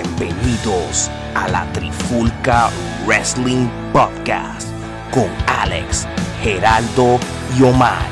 [0.00, 2.70] Bienvenidos a la Trifulca
[3.04, 4.68] Wrestling Podcast
[5.10, 5.28] con
[5.60, 6.06] Alex,
[6.40, 7.18] Geraldo
[7.58, 8.06] y Omar.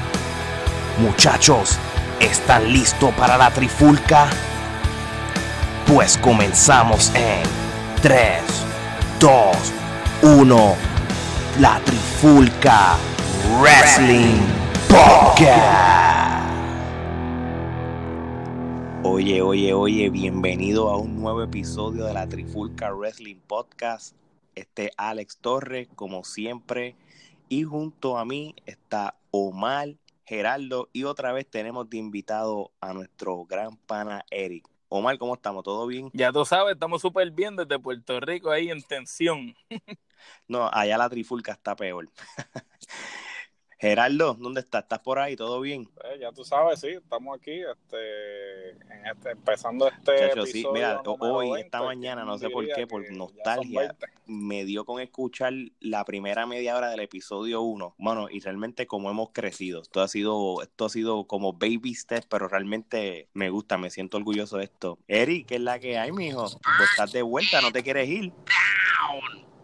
[0.99, 1.79] Muchachos,
[2.19, 4.27] ¿están listos para la Trifulca?
[5.87, 7.45] Pues comenzamos en
[8.03, 8.41] 3,
[9.21, 9.57] 2,
[10.23, 10.75] 1.
[11.61, 12.97] La Trifulca
[13.61, 14.41] Wrestling
[14.89, 16.16] Podcast.
[19.09, 24.17] Oye, oye, oye, bienvenido a un nuevo episodio de la Trifulca Wrestling Podcast.
[24.57, 26.97] Este Alex Torres, como siempre,
[27.49, 33.45] y junto a mí está Omar, Geraldo, y otra vez tenemos de invitado a nuestro
[33.45, 34.69] gran pana Eric.
[34.89, 35.63] Omar, ¿cómo estamos?
[35.63, 36.11] ¿Todo bien?
[36.13, 39.55] Ya tú sabes, estamos súper bien desde Puerto Rico ahí en tensión.
[40.49, 42.09] no, allá la Trifulca está peor.
[43.79, 44.85] Gerardo, ¿dónde estás?
[44.85, 45.37] ¿Estás por ahí?
[45.37, 45.87] ¿Todo bien?
[46.05, 51.03] Eh, ya tú sabes, sí, estamos aquí este, en este, empezando este episodio sí, mira,
[51.05, 56.47] hoy, esta mañana, no sé por qué, por nostalgia, me dio con escuchar la primera
[56.47, 57.97] media hora del episodio 1.
[57.99, 62.27] Bueno, y realmente como hemos crecido, esto ha sido, esto ha sido como baby steps,
[62.27, 64.99] pero realmente me gusta, me siento orgulloso de esto.
[65.07, 66.43] Eric, ¿qué es la que hay, mijo?
[66.43, 66.59] Vos
[66.93, 68.33] estás de vuelta, ¿no te quieres ir?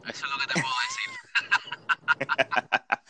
[0.04, 1.12] Eso es lo que te puedo decir.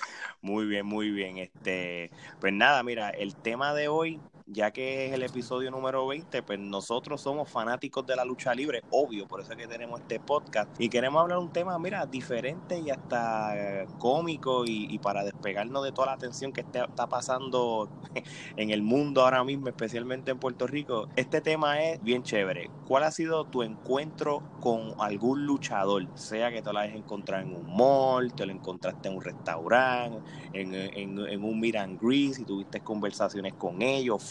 [0.43, 1.39] Muy bien, muy bien.
[1.39, 6.42] Este, pues nada, mira, el tema de hoy ya que es el episodio número 20,
[6.42, 10.20] pues nosotros somos fanáticos de la lucha libre, obvio, por eso es que tenemos este
[10.20, 15.92] podcast y queremos hablar un tema, mira, diferente y hasta cómico y, para despegarnos de
[15.92, 17.89] toda la atención que está, pasando
[18.56, 21.08] en el mundo ahora mismo, especialmente en Puerto Rico.
[21.17, 22.70] Este tema es bien chévere.
[22.86, 26.06] ¿Cuál ha sido tu encuentro con algún luchador?
[26.14, 30.20] Sea que te lo hayas encontrado en un mall, te lo encontraste en un restaurante,
[30.53, 34.23] en, un meet and greet, si tuviste conversaciones con ellos,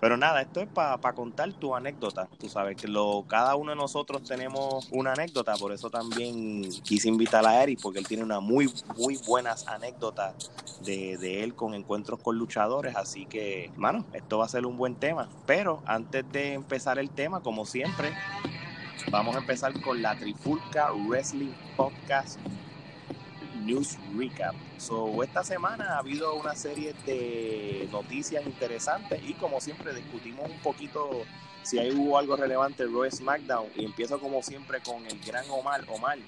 [0.00, 2.28] pero nada, esto es para contar tu anécdota.
[2.38, 7.08] Tú sabes que lo, cada uno de nosotros tenemos una anécdota, por eso también quise
[7.08, 10.50] invitar a Eric, porque él tiene una muy, muy buenas anécdotas
[10.84, 12.96] de, de él con encuentros con luchadores.
[12.96, 15.28] Así que, mano, esto va a ser un buen tema.
[15.46, 18.12] Pero antes de empezar el tema, como siempre,
[19.10, 22.38] vamos a empezar con la Trifulca Wrestling Podcast
[23.64, 24.54] News Recap.
[24.78, 30.58] So, esta semana ha habido una serie de noticias interesantes y como siempre discutimos un
[30.60, 31.24] poquito
[31.62, 35.84] si hay hubo algo relevante Raw SmackDown y empiezo como siempre con el gran Omar.
[35.88, 36.18] Omar,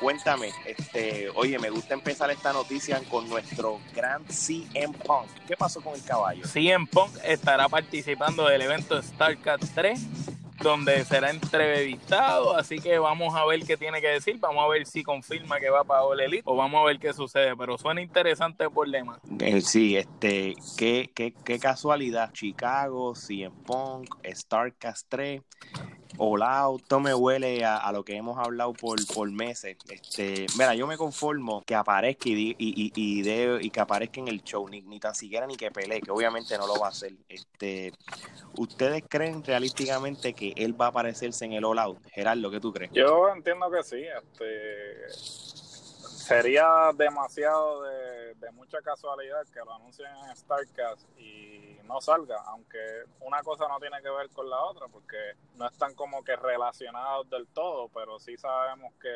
[0.00, 5.26] cuéntame, este, oye, me gusta empezar esta noticia con nuestro gran CM Punk.
[5.46, 6.46] ¿Qué pasó con el caballo?
[6.46, 13.44] CM Punk estará participando del evento StarCast 3 donde será entrevistado, así que vamos a
[13.46, 16.42] ver qué tiene que decir, vamos a ver si confirma que va para All Elite
[16.44, 19.20] o vamos a ver qué sucede, pero suena interesante el problema.
[19.40, 25.42] Eh, sí, este, qué, qué, qué casualidad, Chicago, CM Punk, Starcast 3,
[26.18, 29.76] Out, esto me huele a, lo que hemos hablado por, por meses.
[29.88, 34.28] Este, mira, yo me conformo que aparezca y, y, y, de, y que aparezca en
[34.28, 36.90] el show, ni, ni tan siquiera ni que pelee, que obviamente no lo va a
[36.90, 37.12] hacer.
[37.28, 37.92] Este,
[38.56, 41.98] ¿Ustedes creen realísticamente que él va a aparecerse en el All Out?
[42.10, 42.90] Gerardo, ¿qué tú crees?
[42.92, 44.02] Yo entiendo que sí.
[44.02, 45.08] Este,
[46.28, 52.78] sería demasiado de, de mucha casualidad que lo anuncien en StarCast y no salga, aunque
[53.20, 55.16] una cosa no tiene que ver con la otra, porque
[55.56, 59.08] no están como que relacionados del todo, pero sí sabemos que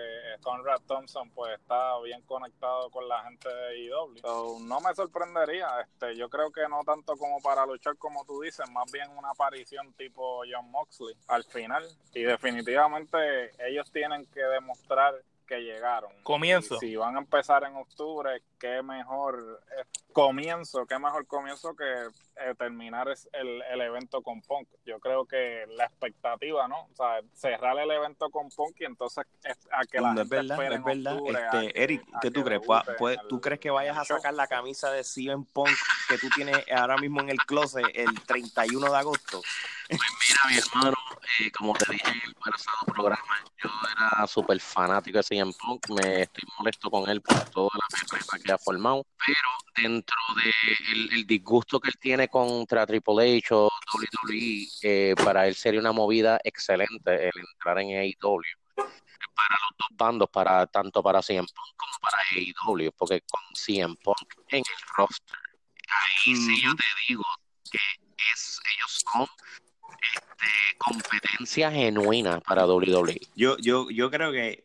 [0.43, 4.61] Conrad Thompson pues está bien conectado con la gente de IW.
[4.61, 8.69] no me sorprendería, este, yo creo que no tanto como para luchar como tú dices,
[8.71, 11.87] más bien una aparición tipo John Moxley al final.
[12.15, 15.15] Y definitivamente ellos tienen que demostrar
[15.47, 16.11] que llegaron.
[16.23, 16.79] Comienzo.
[16.79, 19.61] si van a empezar en octubre, qué mejor
[20.13, 22.09] comienzo, qué mejor comienzo que
[22.45, 24.69] eh, terminar el, el, evento con Punk.
[24.85, 26.89] Yo creo que la expectativa, ¿no?
[26.93, 29.25] O sea, cerrar el evento con Punk y entonces
[29.71, 31.19] a que la gente es verdad, es verdad.
[31.27, 32.63] este, Eric, ¿qué tú crees?
[33.29, 35.71] ¿Tú crees que vayas a sacar la camisa de CM Punk
[36.09, 39.43] que tú tienes ahora mismo en el closet el 31 de agosto?
[39.89, 40.97] Pues mira, mi hermano,
[41.41, 45.89] eh, como te dije en el pasado programa, yo era súper fanático de CM Punk,
[45.91, 51.09] me estoy molesto con él por toda la perra que ha formado, pero dentro del
[51.09, 55.81] de el disgusto que él tiene contra Triple H o WWE, eh, para él sería
[55.81, 58.43] una movida excelente el entrar en AEW
[59.35, 63.97] para los dos bandos, para tanto para CM Punk como para AEW, porque con CM
[64.03, 65.39] Punk en el roster,
[65.89, 67.25] ahí sí yo te digo
[67.71, 67.79] que
[68.33, 69.27] es, ellos son
[70.43, 73.21] este, competencia genuina para WWE.
[73.37, 74.65] Yo, yo, yo creo que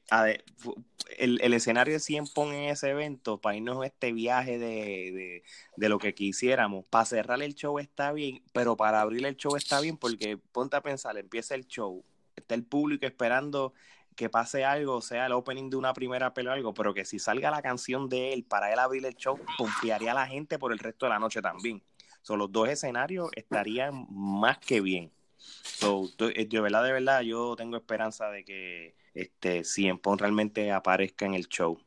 [1.18, 5.44] el, el, escenario de 100 Pong en ese evento, para irnos este viaje de,
[5.75, 9.56] de, lo que quisiéramos, para cerrar el show está bien, pero para abrir el show
[9.56, 12.03] está bien porque ponte a pensar, empieza el show,
[12.35, 13.74] está el público esperando
[14.15, 17.19] que pase algo, sea el opening de una primera pelea o algo, pero que si
[17.19, 20.74] salga la canción de él para él abrir el show, confiaría a la gente por
[20.74, 21.83] el resto de la noche también.
[22.24, 25.12] son los dos escenarios estarían más que bien.
[25.38, 30.72] So, eh, de verdad, de verdad, yo tengo esperanza de que este CM Punk realmente
[30.72, 31.80] aparezca en el show.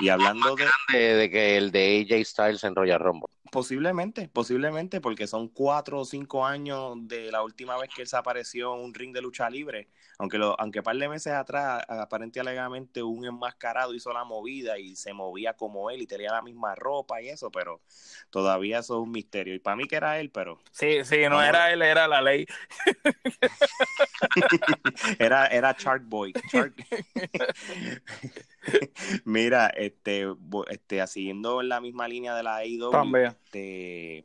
[0.00, 0.98] y hablando de...
[0.98, 3.28] de que el de AJ Styles en Royal Rumble.
[3.50, 8.16] Posiblemente, posiblemente, porque son cuatro o cinco años de la última vez que él se
[8.16, 9.88] apareció en un ring de lucha libre.
[10.18, 14.96] Aunque lo, aunque par de meses atrás, aparentemente alegadamente, un enmascarado hizo la movida y
[14.96, 17.80] se movía como él y tenía la misma ropa y eso, pero
[18.28, 19.54] todavía eso es un misterio.
[19.54, 20.58] Y para mí que era él, pero.
[20.72, 22.46] Sí, sí, no era él, era la ley.
[25.18, 26.32] era, era Chart Boy.
[29.24, 30.26] Mira, este,
[30.70, 34.24] este, siguiendo la misma línea de la AEW, este,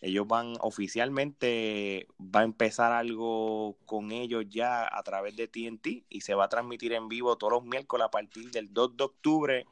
[0.00, 6.20] ellos van oficialmente, va a empezar algo con ellos ya a través de TNT y
[6.22, 9.66] se va a transmitir en vivo todos los miércoles a partir del 2 de octubre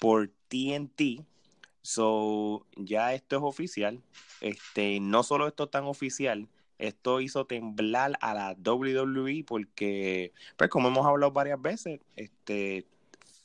[0.00, 1.24] por TNT.
[1.82, 4.02] So, ya esto es oficial.
[4.40, 6.48] Este, no solo esto es tan oficial,
[6.80, 12.86] esto hizo temblar a la WWE porque, pues como hemos hablado varias veces, este,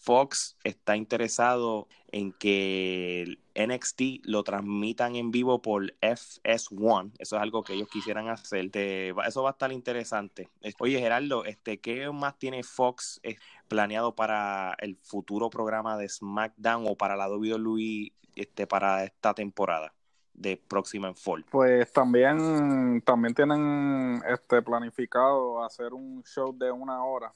[0.05, 7.11] Fox está interesado en que NXT lo transmitan en vivo por FS1.
[7.17, 8.69] Eso es algo que ellos quisieran hacer.
[8.75, 10.47] eso va a estar interesante.
[10.79, 16.85] Oye, Gerardo, este, ¿qué más tiene Fox eh, planeado para el futuro programa de SmackDown
[16.87, 19.91] o para la WWE este, para esta temporada?
[20.35, 21.45] De próxima en.
[21.49, 27.31] Pues también, también tienen este planificado hacer un show de una hora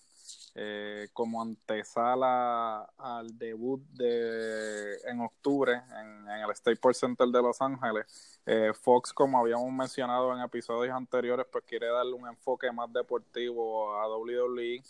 [0.56, 8.40] eh, como antesala al debut de en octubre en, el Staples Center de Los Ángeles.
[8.46, 13.96] Eh, Fox, como habíamos mencionado en episodios anteriores, pues quiere darle un enfoque más deportivo
[13.96, 14.84] a WWE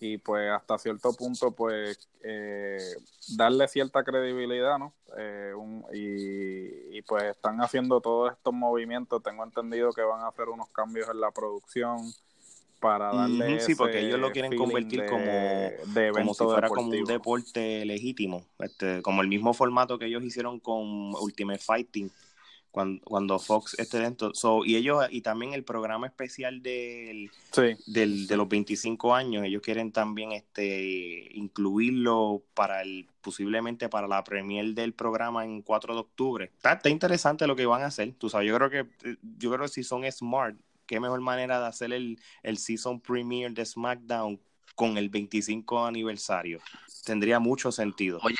[0.00, 2.78] y pues hasta cierto punto pues eh,
[3.36, 4.92] darle cierta credibilidad, ¿no?
[5.92, 10.68] y, y, pues están haciendo todos estos movimientos, tengo entendido que van a hacer unos
[10.70, 12.12] cambios en la producción,
[12.84, 15.24] para darle sí porque ellos lo quieren convertir como,
[16.12, 20.60] como si fuera como un deporte legítimo este como el mismo formato que ellos hicieron
[20.60, 22.10] con Ultimate Fighting
[22.74, 24.32] cuando, cuando Fox esté dentro
[24.64, 27.30] y ellos y también el programa especial del,
[27.86, 34.24] del de los 25 años ellos quieren también este incluirlo para el posiblemente para la
[34.24, 36.44] premier del programa en 4 de octubre.
[36.46, 38.12] Está, está interesante lo que van a hacer.
[38.18, 38.86] Tú sabes yo creo que
[39.38, 40.56] yo creo que si son smart
[40.86, 44.40] qué mejor manera de hacer el, el season premiere de SmackDown
[44.74, 46.60] con el 25 aniversario.
[47.04, 48.18] Tendría mucho sentido.
[48.24, 48.36] Oye,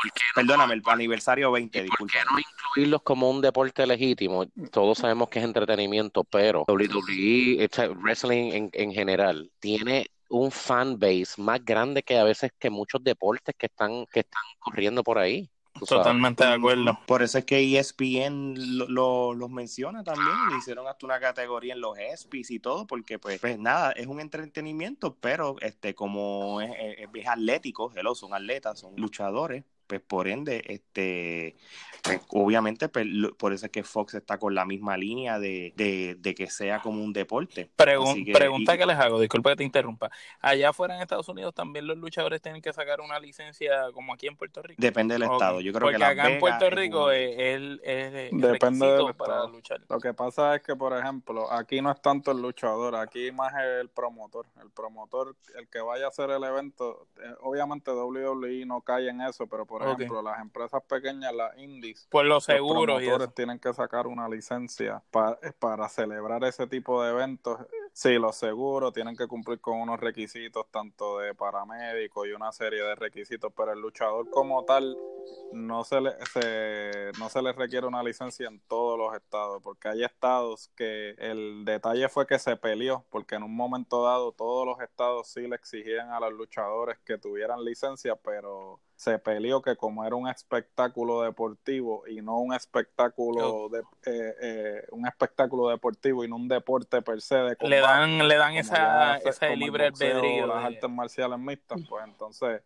[0.00, 2.36] ¿por qué Perdóname, el aniversario 20, ¿Por qué no
[2.72, 4.46] incluirlos como un deporte legítimo?
[4.70, 10.98] Todos sabemos que es entretenimiento, pero WWE, este, wrestling en, en general, tiene un fan
[10.98, 15.18] base más grande que a veces que muchos deportes que están, que están corriendo por
[15.18, 15.48] ahí.
[15.86, 16.98] Totalmente de acuerdo.
[17.06, 18.54] Por eso es que ESPN
[18.88, 23.18] lo, los menciona también, le hicieron hasta una categoría en los ESPYs y todo, porque
[23.18, 28.94] pues, pues nada, es un entretenimiento, pero este como es, es, atlético, son atletas, son
[28.96, 31.54] luchadores, pues por ende, este,
[32.02, 33.06] pues, obviamente, pues,
[33.36, 35.74] por eso es que Fox está con la misma línea de,
[36.34, 37.70] que sea como un deporte.
[37.76, 40.10] pregunta que les hago, disculpa que te interrumpa.
[40.40, 44.28] Allá afuera en Estados Unidos también los luchadores tienen que sacar una licencia como aquí
[44.28, 44.80] en Puerto Rico.
[44.80, 45.60] Depende del estado.
[45.60, 47.36] Yo creo Porque acá en Puerto Rico es,
[47.82, 49.82] es, Depende del para luchar.
[49.90, 53.52] Lo que pasa es que, por ejemplo, aquí no es tanto el luchador, aquí más
[53.62, 54.46] el promotor.
[54.62, 59.20] El promotor, el que vaya a hacer el evento, eh, obviamente WWE no cae en
[59.20, 64.06] eso, pero por ejemplo, las empresas pequeñas, las indies, los seguros los tienen que sacar
[64.06, 67.60] una licencia para, para celebrar ese tipo de eventos.
[67.94, 72.82] Sí, los seguros tienen que cumplir con unos requisitos tanto de paramédico y una serie
[72.82, 74.96] de requisitos, pero el luchador como tal
[75.52, 79.88] no se le se, no se le requiere una licencia en todos los estados, porque
[79.88, 84.66] hay estados que el detalle fue que se peleó, porque en un momento dado todos
[84.66, 89.74] los estados sí le exigían a los luchadores que tuvieran licencia, pero se peleó que
[89.74, 96.22] como era un espectáculo deportivo y no un espectáculo de eh, eh, un espectáculo deportivo
[96.22, 100.46] y no un deporte per se de le dan le dan esa, ese libre albedrío
[100.46, 102.62] las artes marciales mixtas pues entonces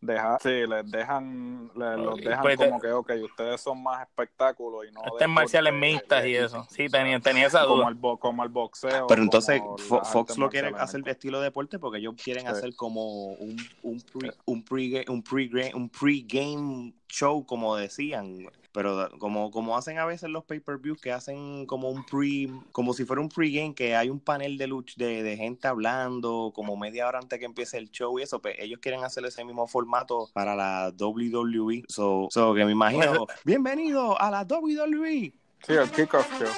[0.00, 4.86] deja, sí, les dejan, les, los dejan pues como que, ok, ustedes son más espectáculos
[4.88, 5.02] y no...
[5.04, 7.92] Estén marciales mixtas y eso, sí, tenía, tenía esa duda.
[7.94, 9.06] Como el, como el boxeo.
[9.06, 13.56] Pero entonces Fox lo quiere hacer de estilo deporte porque ellos quieren hacer como un,
[13.82, 18.46] un, pre, un, pre, un, pre, un pre-game show, como decían.
[18.72, 23.04] Pero como, como hacen a veces los pay-per-views que hacen como un pre, como si
[23.04, 27.08] fuera un pre-game, que hay un panel de lucha de, de, gente hablando como media
[27.08, 30.28] hora antes que empiece el show y eso, pues ellos quieren hacer ese mismo formato
[30.32, 31.84] para la WWE.
[31.88, 35.32] So, so que me imagino, bienvenido a la WWE.
[35.66, 36.48] Sí, el kickoff show.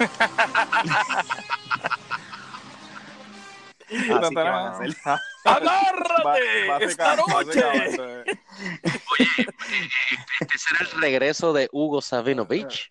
[3.90, 4.96] Así que van a hacer.
[5.44, 6.84] ¡Agárrate!
[6.84, 7.62] ¡Esta noche!
[8.24, 9.28] Oye,
[10.40, 12.90] este será el regreso de Hugo Sabinovich.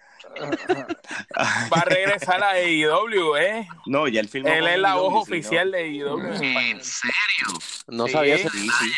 [1.73, 3.67] Va a regresar a AEW, ¿eh?
[3.85, 4.47] No, ya el film.
[4.47, 6.19] Él es la voz oficial de AEW.
[6.41, 7.47] ¿En serio?
[7.87, 8.13] No Sí.
[8.13, 8.91] sabía ese Sí, detalle.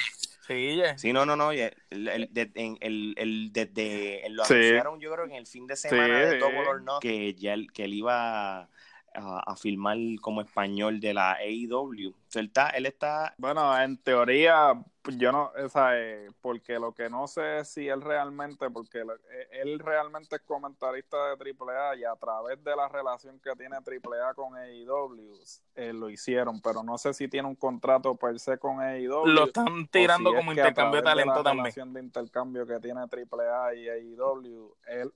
[0.47, 0.81] Sí.
[0.97, 1.51] Sí, no, no, no.
[1.53, 4.53] El, el, de- en- el, el- desde lo Sí.
[4.55, 6.37] anunciaron, yo creo que en el fin de semana de Sí.
[6.39, 8.67] Double or Not, que ya que él iba
[9.13, 12.13] a, a filmar como español de la AEW.
[12.33, 16.93] Él está, él está Bueno, en teoría, pues, yo no, o sea, eh, porque lo
[16.93, 21.35] que no sé es si él realmente, porque lo- eh, él realmente es comentarista de
[21.37, 25.39] AAA y a través de la relación que tiene AAA con AEW,
[25.75, 29.25] eh, lo hicieron, pero no sé si tiene un contrato per se con AEW.
[29.27, 31.63] Lo están tirando si es como que a intercambio de talento la también.
[31.65, 35.13] relación de intercambio que tiene AAA y AEW, él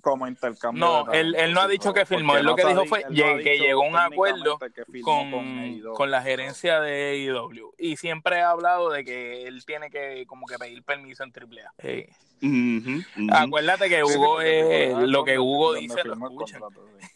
[0.00, 3.04] como intercambio No, él- él no ha dicho que firmó, él lo que dijo fue
[3.08, 4.58] no que llegó a un acuerdo
[5.04, 7.72] con, con la gerencia de AEW.
[7.78, 12.06] Y siempre ha hablado de que él tiene que como que pedir permiso en AAA.
[13.32, 16.62] Acuérdate que Sí, Hugo es lo que Hugo dice, lo escuchan.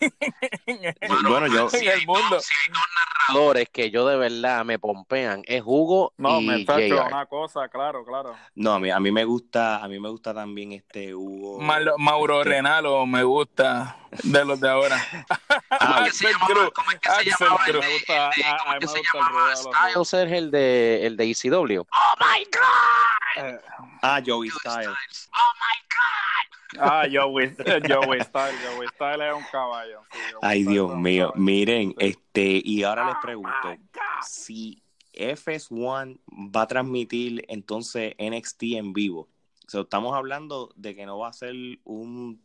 [1.28, 2.40] Bueno, yo, en el mundo.
[2.40, 2.82] Si hay dos
[3.28, 6.64] narradores que yo de verdad me pompean, es Hugo No, y me
[7.06, 8.34] una cosa, claro, claro.
[8.54, 11.53] no, a mí, a mí me gusta, a mí me gusta también este Hugo.
[11.60, 14.96] Mal- Mauro Renalo me gusta de los de ahora.
[15.76, 16.70] Ah, ¿Cómo es que se llamaba-.
[16.70, 18.76] ¿Cómo es que se llamaba el de- Me gusta- el de- a- a ¿Cómo mí
[18.76, 20.14] es que me se gusta el llamaba ruido de los Styles?
[20.26, 21.80] Es el de, el de ECW.
[21.80, 23.44] ¡Oh my God!
[23.44, 23.58] Eh,
[24.02, 25.30] ah, Joey Styles.
[25.34, 26.80] ¡Oh my God!
[26.80, 27.54] ah, Joey,
[27.88, 30.02] Joey Style, Joey Style es un caballo.
[30.42, 31.32] Ay, Styles Dios mío.
[31.36, 33.76] Miren, este, y ahora les pregunto,
[34.22, 34.80] si
[35.12, 36.18] FS1
[36.54, 39.28] va a transmitir entonces NXT en vivo.
[39.66, 41.54] O sea, estamos hablando de que no va a ser
[41.84, 42.42] un...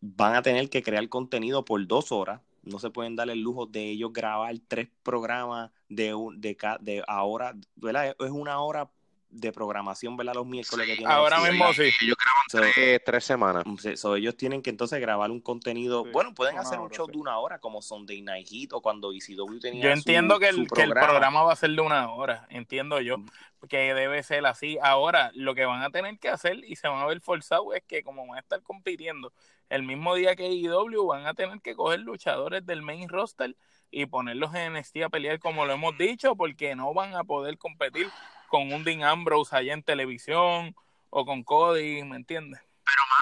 [0.00, 2.40] Van a tener que crear contenido por dos horas.
[2.62, 7.02] No se pueden dar el lujo de ellos grabar tres programas de, un, de, de
[7.08, 8.14] ahora, ¿verdad?
[8.18, 8.90] Es una hora
[9.32, 10.34] de programación, ¿verdad?
[10.34, 11.10] Los miércoles que tienen.
[11.12, 11.90] Ahora mismo sí.
[12.02, 13.64] Ellos graban So, tres, tres semanas.
[13.80, 16.04] Sí, so, ellos tienen que entonces grabar un contenido.
[16.04, 17.12] Sí, bueno, pueden hacer un show sí.
[17.12, 20.52] de una hora, como Sunday Night Heat o cuando ECW tenía Yo su- entiendo que,
[20.52, 23.26] su el, que el programa va a ser de una hora, entiendo yo, Mm.
[23.68, 24.76] que debe ser así.
[24.82, 27.82] Ahora, lo que van a tener que hacer y se van a ver forzados es
[27.84, 29.32] que como van a estar compitiendo
[29.70, 33.56] el mismo día que IW, van a tener que coger luchadores del main roster
[33.90, 37.56] y ponerlos en NXT a pelear como lo hemos dicho, porque no van a poder
[37.56, 38.08] competir
[38.52, 40.76] con un Dean Ambrose allá en televisión
[41.08, 42.60] o con Cody, ¿me entiendes?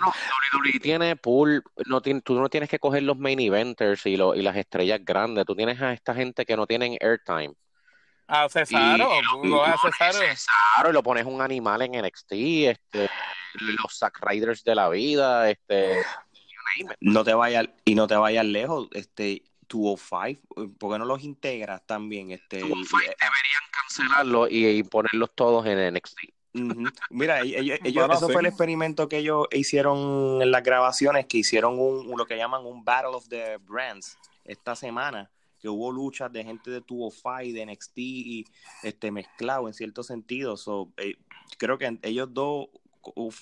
[0.00, 0.12] Mano,
[0.54, 4.34] WWE tiene pool, no tiene, tú no tienes que coger los main eventers y, lo-
[4.34, 7.52] y las estrellas grandes, tú tienes a esta gente que no tienen airtime.
[8.26, 10.18] A Cesaro, Y- tú a y- Cesaro.
[10.18, 12.32] Cesaro, y lo pones un animal en NXT,
[12.66, 13.08] este,
[13.54, 16.02] los Zack Riders de la vida, este.
[17.00, 19.42] No te vayas y no te vayas lejos, este
[19.78, 22.30] 205, ¿por qué no los integras también?
[22.32, 26.18] Este, Two Fight deberían cancelarlo y, y ponerlos todos en NXT.
[27.10, 28.32] Mira, ellos, ellos- Bueno, eso sí.
[28.32, 32.36] fue el experimento que ellos hicieron en las grabaciones, que hicieron un, un- lo que
[32.36, 37.54] llaman un Battle of the Brands esta semana, que hubo luchas de gente de 205,
[37.54, 38.44] de NXT y
[38.82, 40.56] este mezclado en cierto sentido.
[40.56, 41.14] So, eh,
[41.58, 42.68] creo que ellos dos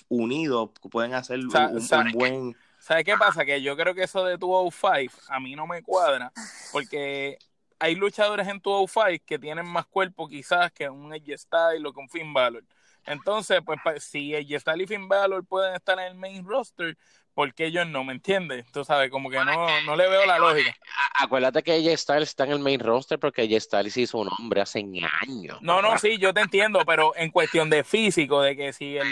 [0.07, 2.55] unidos pueden hacer un buen...
[2.79, 3.45] ¿Sabes qué pasa?
[3.45, 6.31] Que yo creo que eso de 205 a mí no me cuadra,
[6.71, 7.37] porque
[7.79, 11.99] hay luchadores en 205 que tienen más cuerpo quizás que un Edge Style o que
[11.99, 12.63] un Finn Balor.
[13.05, 16.97] Entonces, pues si Edge Style y Finn Balor pueden estar en el main roster,
[17.33, 18.03] ¿por qué ellos no?
[18.03, 18.65] ¿Me entiendes?
[18.71, 20.75] Tú sabes, como que no, no le veo la lógica.
[21.19, 24.61] Acuérdate que AJ Styles está en el main roster porque AJ Styles hizo un hombre
[24.61, 25.57] hace años.
[25.61, 29.07] No, no, sí, yo te entiendo, pero en cuestión de físico, de que si el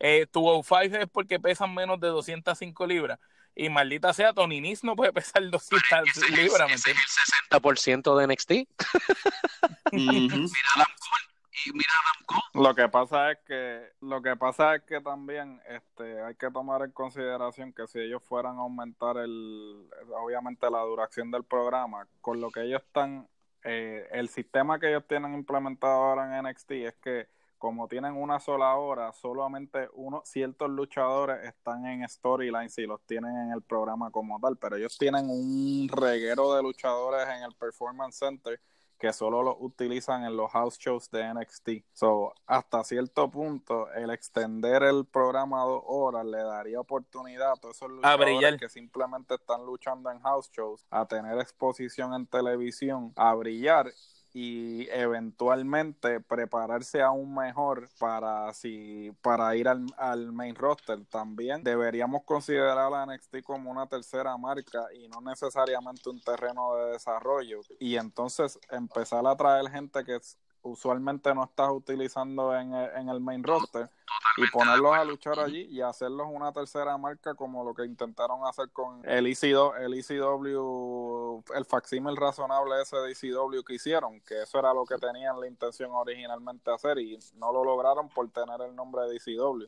[0.00, 3.18] eh, 205 es porque pesan menos de 205 libras,
[3.54, 6.94] y maldita sea, Tony Nis no puede pesar 200 Ese es- libras, el
[7.50, 8.50] 60% de NXT.
[9.92, 11.26] Mira a Adam Cole
[11.66, 12.64] y mira a Adam Cole.
[12.68, 16.82] Lo que pasa es que lo que pasa es que también este hay que tomar
[16.82, 22.40] en consideración que si ellos fueran a aumentar el obviamente la duración del programa con
[22.40, 23.28] lo que ellos están
[23.64, 27.28] eh, el sistema que ellos tienen implementado ahora en NXT es que
[27.60, 33.36] como tienen una sola hora solamente unos ciertos luchadores están en storylines y los tienen
[33.36, 38.16] en el programa como tal pero ellos tienen un reguero de luchadores en el performance
[38.16, 38.58] center
[39.00, 41.68] que solo los utilizan en los house shows de NXT.
[41.94, 47.56] So, hasta cierto punto, el extender el programa a dos horas le daría oportunidad a
[47.56, 53.12] todos esos luchadores que simplemente están luchando en house shows a tener exposición en televisión,
[53.16, 53.90] a brillar
[54.32, 61.04] y eventualmente prepararse aún mejor para si para ir al, al, main roster.
[61.06, 66.92] También deberíamos considerar a NXT como una tercera marca y no necesariamente un terreno de
[66.92, 67.60] desarrollo.
[67.78, 70.20] Y entonces empezar a traer gente que
[70.62, 73.88] usualmente no estás utilizando en el, en el main roster
[74.36, 78.70] y ponerlos a luchar allí y hacerlos una tercera marca como lo que intentaron hacer
[78.70, 84.58] con el ECW, el, ECW, el facsímil razonable ese de ECW que hicieron, que eso
[84.58, 88.74] era lo que tenían la intención originalmente hacer y no lo lograron por tener el
[88.74, 89.66] nombre de ECW.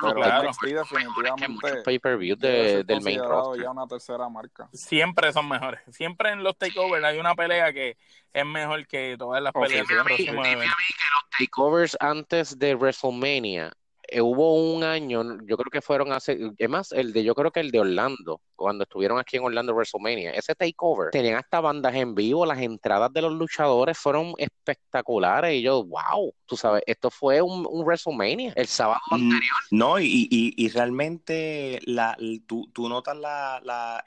[0.00, 3.62] Pero claro, definitivamente pay per view de, del main roster.
[3.62, 4.68] ya una tercera marca.
[4.72, 5.80] Siempre son mejores.
[5.90, 7.96] Siempre en los takeovers hay una pelea que
[8.32, 13.72] es mejor que todas las peleas de próximo que los takeovers antes de WrestleMania
[14.08, 17.50] eh, hubo un año, yo creo que fueron hace, es más, el de, yo creo
[17.50, 21.94] que el de Orlando, cuando estuvieron aquí en Orlando WrestleMania, ese takeover, tenían hasta bandas
[21.94, 27.10] en vivo, las entradas de los luchadores fueron espectaculares y yo, wow, tú sabes, esto
[27.10, 29.56] fue un, WrestleMania el sábado mm, anterior.
[29.70, 34.02] No, y, y, realmente la, tú, tú notas la, la,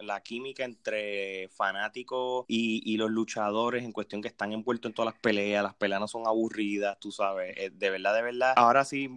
[0.00, 5.12] la, química entre fanáticos y, y, los luchadores en cuestión que están envueltos en todas
[5.12, 8.52] las peleas, las peleas no son aburridas, tú sabes, eh, de verdad, de verdad.
[8.56, 9.08] Ahora sí,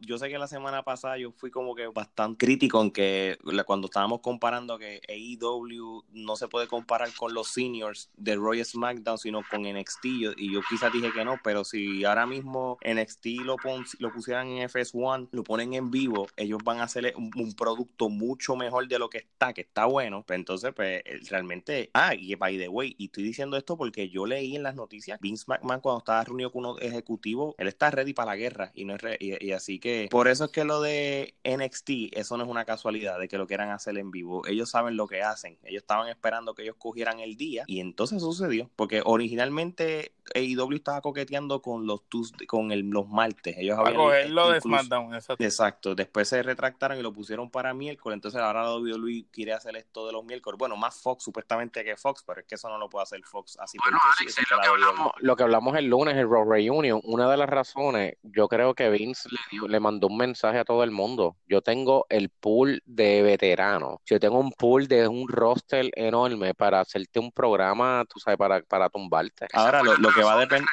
[0.00, 3.86] yo sé que la semana pasada yo fui como que bastante crítico en que cuando
[3.86, 9.42] estábamos comparando que AEW no se puede comparar con los seniors de Royal SmackDown, sino
[9.50, 10.04] con NXT,
[10.36, 13.56] y yo quizás dije que no, pero si ahora mismo NXT lo,
[13.98, 18.56] lo pusieran en FS1, lo ponen en vivo, ellos van a hacer un, producto mucho
[18.56, 22.34] mejor de lo que está, que está bueno, pues entonces pues eh, realmente, ah, y
[22.34, 25.80] by the way, y estoy diciendo esto porque yo leí en las noticias, Vince McMahon
[25.80, 29.02] cuando estaba reunido con unos ejecutivos, él está ready para la guerra y no es
[29.20, 32.64] y así Así que por eso es que lo de NXT, eso no es una
[32.64, 34.46] casualidad de que lo quieran hacer en vivo.
[34.46, 35.58] Ellos saben lo que hacen.
[35.62, 38.70] Ellos estaban esperando que ellos cogieran el día y entonces sucedió.
[38.76, 42.02] Porque originalmente AEW estaba coqueteando con los
[42.46, 43.56] con el, los martes.
[43.58, 45.44] Ellos habían cogerlo de SmackDown, exacto.
[45.44, 45.94] exacto.
[45.94, 48.16] Después se retractaron y lo pusieron para miércoles.
[48.16, 50.58] Entonces ahora WWE quiere hacer esto de los miércoles.
[50.58, 53.56] Bueno, más Fox supuestamente que Fox, pero es que eso no lo puede hacer Fox
[53.60, 53.78] así.
[53.82, 57.36] Bueno, Alex, lo, que hablamos, lo que hablamos el lunes, el Raw Reunion, una de
[57.36, 60.90] las razones, yo creo que Vince le dio le mandó un mensaje a todo el
[60.90, 61.36] mundo.
[61.46, 63.98] Yo tengo el pool de veteranos.
[64.04, 68.62] Yo tengo un pool de un roster enorme para hacerte un programa, tú sabes, para,
[68.62, 69.46] para tumbarte.
[69.52, 70.68] Ahora, lo, que va a depender.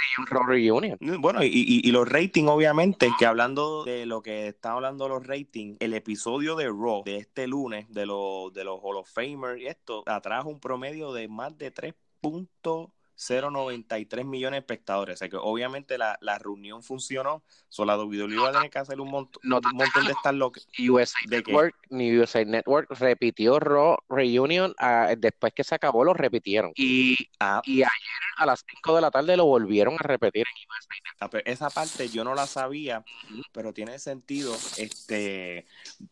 [1.19, 5.77] Bueno, y, y, los ratings, obviamente, que hablando de lo que están hablando los ratings,
[5.79, 9.67] el episodio de Raw de este lunes, de, los de los Hall of Famers y
[9.67, 15.15] esto, atrajo un promedio de más de 3 puntos 0.93 millones de espectadores.
[15.15, 17.43] O sea que obviamente la, la reunión funcionó.
[17.69, 20.67] Solo la WWE va a tener que hacer un, montón un montón de estas locas.
[20.79, 26.71] USA Network, ni USA Network repitió Raw Reunion ah, después que se acabó, lo repitieron.
[26.75, 27.61] Y, ah.
[27.65, 27.89] y ayer
[28.37, 31.45] a las 5 de la tarde lo volvieron a repetir en USA Network.
[31.45, 33.03] Ah, esa parte yo no la sabía,
[33.51, 35.65] pero tiene sentido este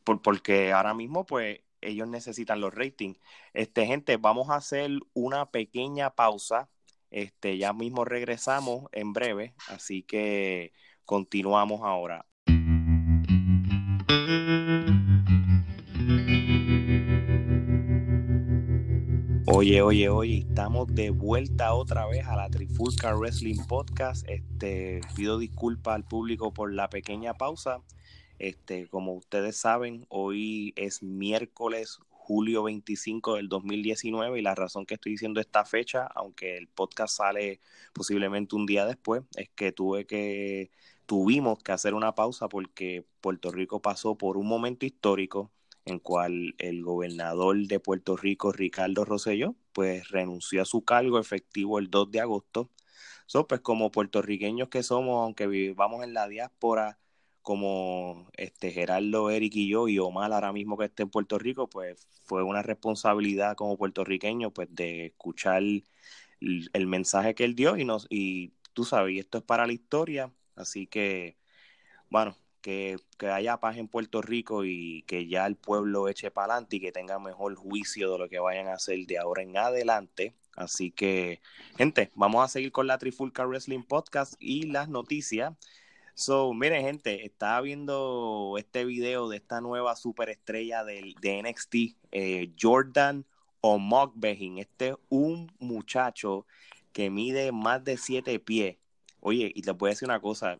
[0.03, 3.19] por, porque ahora mismo pues ellos necesitan los ratings.
[3.53, 6.69] Este, gente, vamos a hacer una pequeña pausa
[7.13, 10.73] este, ya mismo regresamos en breve, así que
[11.05, 12.25] continuamos ahora.
[19.45, 24.27] Oye, oye, oye, estamos de vuelta otra vez a la Trifulca Wrestling Podcast.
[24.27, 27.83] Este, pido disculpas al público por la pequeña pausa.
[28.39, 34.93] Este, como ustedes saben, hoy es miércoles julio 25 del 2019 y la razón que
[34.93, 37.59] estoy diciendo esta fecha, aunque el podcast sale
[37.91, 40.71] posiblemente un día después, es que tuve que
[41.05, 45.51] tuvimos que hacer una pausa porque Puerto Rico pasó por un momento histórico
[45.85, 51.77] en cual el gobernador de Puerto Rico, Ricardo Rosselló, pues renunció a su cargo efectivo
[51.77, 52.69] el 2 de agosto.
[53.25, 56.99] So, pues como puertorriqueños que somos, aunque vivamos en la diáspora,
[57.43, 61.69] como este Gerardo, Eric y yo, y Omar ahora mismo que esté en Puerto Rico,
[61.69, 67.85] pues fue una responsabilidad como puertorriqueño, pues de escuchar el, mensaje que él dio y
[67.85, 71.37] nos, y tú sabes, esto es para la historia, así que,
[72.09, 76.53] bueno, que, que, haya paz en Puerto Rico y que ya el pueblo eche para
[76.53, 79.57] adelante y que tenga mejor juicio de lo que vayan a hacer de ahora en
[79.57, 80.33] adelante.
[80.55, 81.41] Así que,
[81.77, 85.53] gente, vamos a seguir con la Trifulca Wrestling Podcast y las noticias.
[86.15, 91.75] So, miren, gente, estaba viendo este video de esta nueva superestrella del, de NXT,
[92.11, 93.25] eh, Jordan
[93.61, 94.59] Omokbehin.
[94.59, 96.45] Este es un muchacho
[96.91, 98.77] que mide más de siete pies.
[99.21, 100.59] Oye, y te voy a decir una cosa.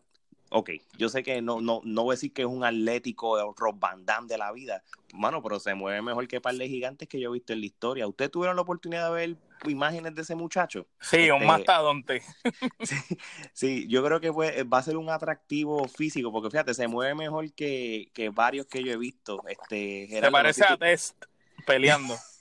[0.50, 3.78] Ok, yo sé que no, no, no voy a decir que es un atlético Rob
[3.78, 7.20] Van Damme de la vida, mano, pero se mueve mejor que par de gigantes que
[7.20, 8.08] yo he visto en la historia.
[8.08, 9.36] ¿Ustedes tuvieron la oportunidad de ver
[9.66, 10.86] imágenes de ese muchacho?
[11.00, 12.22] Sí, un Este.
[12.82, 12.96] Sí,
[13.52, 17.14] sí, yo creo que fue- va a ser un atractivo físico, porque fíjate, se mueve
[17.14, 19.42] mejor que, que varios que yo he visto.
[19.48, 21.24] Este, Se no parece sé a Test
[21.66, 22.14] peleando.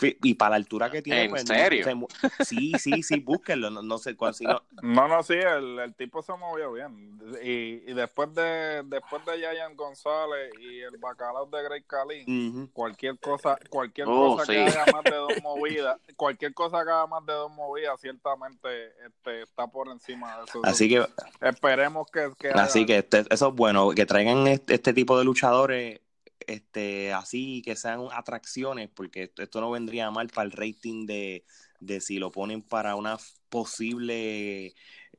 [0.00, 1.84] y para la altura que tiene, ¿En pues, serio?
[1.84, 2.08] se mu-
[2.40, 6.22] sí, sí, sí, búsquenlo, no, no sé cuál, si no, No, sí, el, el tipo
[6.22, 7.18] se movió bien.
[7.42, 13.18] Y, y después de después de Yayan González y el bacalao de Grey Cali, cualquier
[13.18, 14.52] cosa, cualquier Oh, cosa sí.
[14.52, 18.88] que haga más de dos movidas, cualquier cosa que haga más de dos movidas, ciertamente
[19.06, 20.60] este, está por encima de eso.
[20.64, 21.06] Así que,
[21.40, 26.00] Esperemos que, así que este- eso es bueno, que traigan este, este tipo de luchadores,
[26.46, 31.44] este, así, que sean atracciones, porque esto, no vendría mal para el rating de,
[31.80, 34.74] de si lo ponen para una posible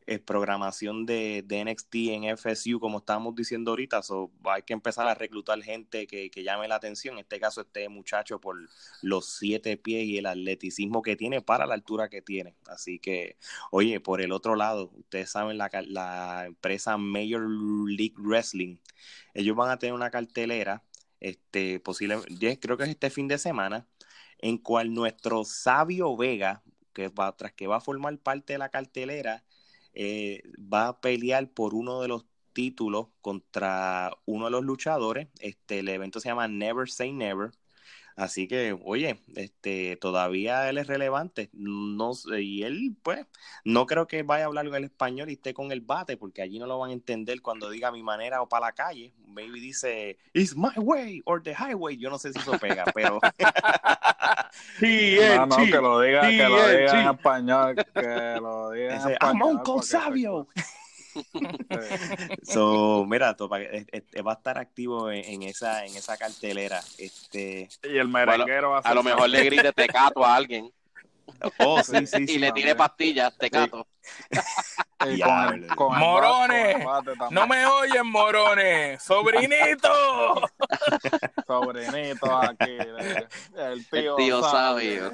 [0.08, 5.08] eh, programación de, de NXT en FSU, como estábamos diciendo ahorita, so, hay que empezar
[5.08, 7.16] a reclutar gente que, que llame la atención.
[7.16, 8.56] En este caso, este muchacho por
[9.02, 12.56] los siete pies y el atleticismo que tiene para la altura que tiene.
[12.68, 13.38] Así que,
[13.72, 17.50] oye, por el otro lado, ustedes saben, la, la empresa Major
[17.90, 18.78] League Wrestling,
[19.34, 20.84] ellos van a tener una cartelera,
[21.20, 23.88] este, posible, ya creo que es este fin de semana,
[24.40, 28.70] en cual nuestro Sabio Vega, que va, tras que va a formar parte de la
[28.70, 29.44] cartelera,
[29.94, 35.28] eh, va a pelear por uno de los títulos contra uno de los luchadores.
[35.40, 37.52] Este, el evento se llama Never Say Never.
[38.16, 41.50] Así que, oye, este, todavía él es relevante.
[41.52, 43.26] No sé, y él, pues,
[43.66, 46.58] no creo que vaya a hablar el español y esté con el bate, porque allí
[46.58, 49.14] no lo van a entender cuando diga mi manera o para la calle.
[49.28, 51.98] Maybe dice, it's my way or the highway.
[51.98, 53.20] Yo no sé si eso pega, pero
[54.82, 59.42] No, no, que lo diga, que lo diga en español, que lo diga en español.
[59.58, 60.48] Uncle que- Sabio.
[62.44, 66.82] So, mira, Topa, eh, eh, va a estar activo en, en esa, en esa cartelera.
[66.98, 70.72] Este, Y el merenguero va a ser A lo mejor le grite tecato a alguien
[71.60, 72.40] oh, sí, sí, y sí.
[72.40, 73.88] le tire pastillas, tecato.
[75.02, 75.66] Y con Diablo.
[75.66, 77.34] el- con el Morones, bate- con.
[77.34, 79.04] No me oyen, morones.
[79.04, 80.42] Sobrinito.
[81.46, 82.72] Sobrinitos aquí.
[82.72, 83.28] de-
[83.72, 85.12] el tío, El tío sabio.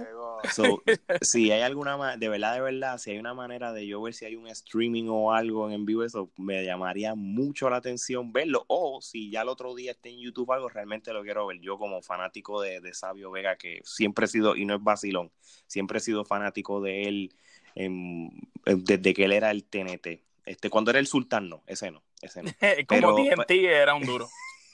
[0.51, 0.81] So,
[1.21, 4.13] si hay alguna ma- de verdad, de verdad, si hay una manera de yo ver
[4.13, 8.31] si hay un streaming o algo en, en vivo, eso me llamaría mucho la atención
[8.31, 8.65] verlo.
[8.67, 11.59] O si ya el otro día está en YouTube algo, realmente lo quiero ver.
[11.59, 15.31] Yo como fanático de, de Sabio Vega, que siempre he sido, y no es vacilón,
[15.67, 17.35] siempre he sido fanático de él
[17.75, 18.31] en-
[18.65, 20.23] en- desde que él era el TNT.
[20.45, 22.51] Este, cuando era el Sultán, no, ese no, ese no.
[22.87, 24.27] Como Pero- TNT era un duro.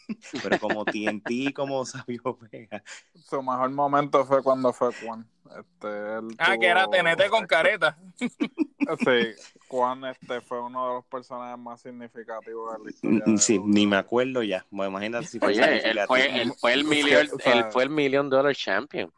[0.42, 2.82] Pero como TNT, como Sabio Vega.
[3.14, 5.28] Su mejor momento fue cuando fue Juan.
[5.48, 7.98] Este, él Ah, tuvo- que era TNT con careta.
[8.18, 9.36] Sí,
[9.68, 13.24] Juan este, fue uno de los personajes más significativos de la historia.
[13.26, 14.66] Mm, Sí, la ni me acuerdo ya.
[14.70, 17.84] Bueno, imagínate si fue Oye, él fue, él fue el million, o sea, él fue
[17.84, 19.12] el million dollar champion.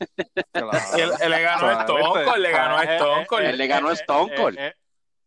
[0.98, 2.02] Él, él le ganó a Stone.
[2.24, 3.44] Cold, le ganó a Ah, eh, Stone eh, Cold.
[3.46, 4.58] Él le ganó a Stone Cold.
[4.58, 4.74] Eh, eh,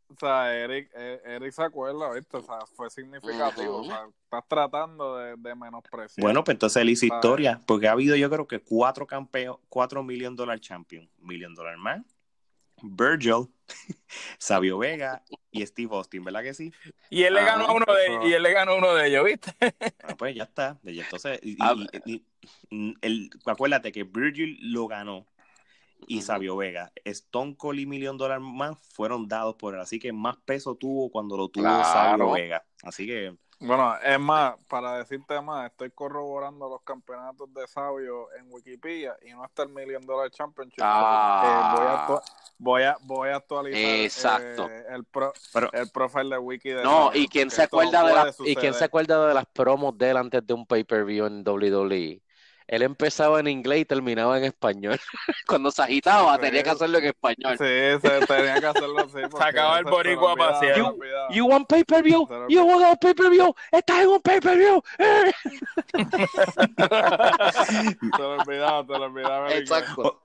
[0.10, 2.38] o sea, Eric, eh, Eric se acuerda, ¿viste?
[2.38, 3.78] O sea, fue significativo.
[3.78, 6.24] O sea, estás tratando de, de menospreciar.
[6.24, 10.04] Bueno, pues entonces él hizo historia, porque ha habido yo creo que cuatro campeones, cuatro
[10.04, 12.06] million dollar champion, million dollar man,
[12.82, 13.48] Virgil,
[14.38, 16.72] Sabio Vega y Steve Austin, ¿verdad que sí?
[17.10, 19.52] Y él le ganó a uno de y él le ganó uno de ellos, ¿viste?
[20.04, 20.80] Ah, pues ya está.
[20.86, 22.24] Entonces, y- Ah, y-
[22.70, 25.26] y- el- acuérdate que Virgil lo ganó
[26.08, 26.22] y.
[26.22, 30.38] Sabio Vega, Stone Cold y Million Dollar más fueron dados por él, así que más
[30.38, 31.84] peso tuvo cuando lo tuvo Claro.
[31.84, 32.64] Sabio Vega.
[32.84, 38.46] Así que Bueno, es más, para decirte más, estoy corroborando los campeonatos de Sabio en
[38.52, 40.80] Wikipedia y no está el Million Dollar Championship.
[40.82, 41.42] Ah.
[41.44, 42.24] Eh, voy, a actu-
[42.60, 44.70] voy, a, voy a actualizar Exacto.
[44.70, 48.14] eh, el, pro, pero el profile de Wiki de No, y quién se acuerda de
[48.14, 51.44] las y quién se acuerda de las promos de él antes de un pay-per-view en
[51.44, 52.22] WWE.
[52.68, 55.00] Él empezaba en inglés y terminaba en español.
[55.48, 56.42] Cuando se agitaba Sí.
[56.42, 57.58] tenía que hacerlo en español.
[57.58, 57.64] Sí,
[58.08, 59.20] se tenía que hacerlo así.
[59.38, 60.82] Sacaba el boricua pasear.
[60.82, 61.28] olvidaba.
[61.34, 62.28] You want pay-per-view?
[62.28, 63.54] Se lo- You want a pay-per-view?
[63.72, 64.82] Estás en un pay-per-view.
[65.00, 65.32] Eh.
[66.78, 69.54] Se le olvidaba, se le olvidaba.
[69.54, 70.24] Exacto.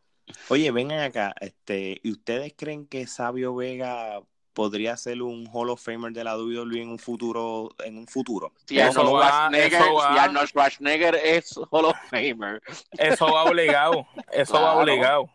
[0.49, 4.21] Oye, vengan acá, este, ¿y ustedes creen que Sabio Vega
[4.53, 8.53] podría ser un Hall of Famer de la WWE en un futuro, en un futuro?
[8.67, 10.13] Si Eso Arnold va, Schwarzenegger, va.
[10.13, 12.63] si Arnold Schwarzenegger es Hall of Famer.
[12.99, 14.07] Eso va obligado.
[14.33, 14.81] Eso va Claro.
[14.81, 15.31] obligado.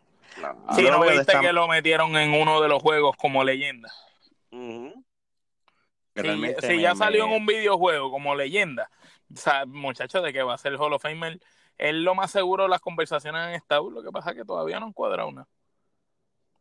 [0.76, 3.90] Si no de viste que lo metieron en uno de los juegos como leyenda.
[4.50, 8.90] Si, realmente si me- ya salió me- en un videojuego como leyenda,
[9.32, 11.40] o sea, muchacho, de que va a ser Hall of Famer,
[11.76, 13.90] es lo más seguro las conversaciones han estado.
[13.90, 15.46] Lo que pasa es que todavía no han cuadrado nada.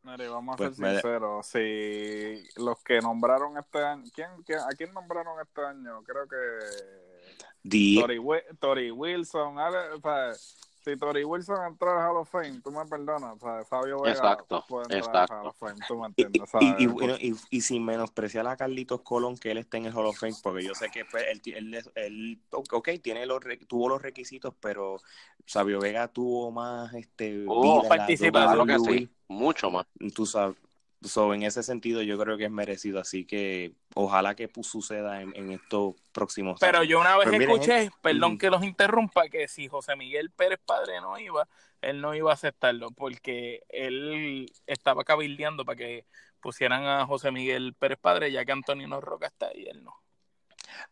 [0.03, 1.45] Mire, vamos a Pues ser me- sinceros.
[1.47, 4.03] Si los que nombraron este año.
[4.13, 6.01] ¿quién, quién- ¿A quién nombraron este año?
[6.03, 6.37] Creo que.
[7.99, 8.19] Tori,
[8.59, 9.59] Tori Wilson.
[9.59, 10.31] Ale- o sea,
[10.91, 13.35] si Tori Wilson entró al Hall of Fame, tú me perdonas.
[13.37, 15.33] O sea, Fabio Vega Exacto, puede entrar exacto.
[15.33, 16.49] al Hall of Fame, tú me Y, entiendes.
[16.59, 16.83] y- ¿sabes?
[16.83, 20.07] y- bueno, y- y sin menospreciar a Carlitos Colón que él esté en el Hall
[20.07, 24.01] of Fame, porque yo sé que pues, él, él, él, ok, tiene los, tuvo los
[24.01, 24.97] requisitos, pero
[25.45, 28.31] Sabio Vega tuvo más este, Oh, vida participación.
[28.31, 29.85] Claro que sí, mucho más.
[30.15, 30.57] Tú sabes,
[31.01, 35.35] so, en ese sentido yo creo que es merecido, así que ojalá que suceda en,
[35.35, 36.89] en estos próximos Pero años.
[36.89, 38.39] yo una vez Pues miren, escuché, perdón Ujú.
[38.39, 41.47] que los interrumpa, que si José Miguel Pérez Padre no iba,
[41.81, 46.05] él no iba a aceptarlo, porque él estaba cabildeando para que
[46.41, 49.93] pusieran a José Miguel Pérez Padre, ya que Antonio Roca está ahí, él no.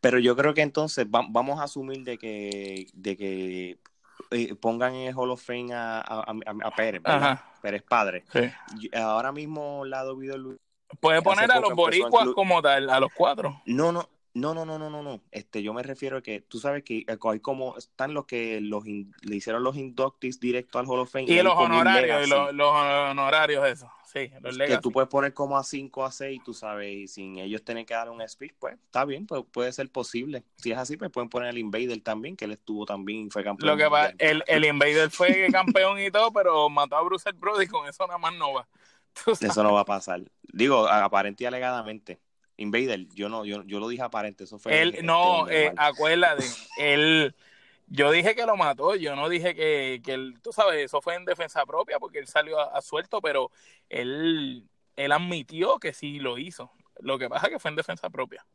[0.02, 3.80] Pero yo creo que entonces va- vamos a asumir de que, de que
[4.32, 7.16] eh, pongan en el Hall of Fame a, a, a- a Pérez, ¿verdad?
[7.18, 7.55] Ajá.
[7.66, 8.24] Pérez Padre.
[8.32, 8.52] Sí.
[8.94, 10.58] Ahora mismo la WWE
[11.00, 13.60] Puede Hace poner a los boricuas como tal, a los cuatro.
[13.66, 15.22] No, no, no, no, no, no, no, no.
[15.32, 18.86] Este, yo me refiero a que tú sabes que hay como están los que los
[18.86, 22.54] in- le hicieron los inductees directo al Hall of Fame Y los honorarios, y los,
[22.54, 23.90] los honorarios, eso.
[24.06, 24.82] Sí, los que legacy.
[24.82, 27.94] tú puedes poner como a 5 a 6, tú sabes, y sin ellos tener que
[27.94, 30.44] dar un speech, pues está bien, pues puede ser posible.
[30.58, 33.44] Si es así, pues pueden poner al Invader también, que él estuvo también y fue
[33.44, 33.72] campeón.
[33.72, 37.68] Lo que va, el, el Invader fue campeón y todo, pero mató a Bruce Brody
[37.68, 38.68] con eso nada más no va.
[39.40, 40.22] Eso no va a pasar.
[40.44, 42.20] Digo, aparente y alegadamente.
[42.58, 44.82] Invader, yo no, yo, yo lo dije aparente, eso fue.
[44.82, 46.46] Él, este, no, eh, acuérdate,
[46.78, 47.36] él,
[47.88, 51.16] yo dije que lo mató, yo no dije que, que él, tú sabes, eso fue
[51.16, 53.52] en defensa propia porque él salió a, a suelto, pero
[53.90, 54.64] él,
[54.96, 56.72] él admitió que sí lo hizo.
[57.00, 58.46] Lo que pasa es que fue en defensa propia.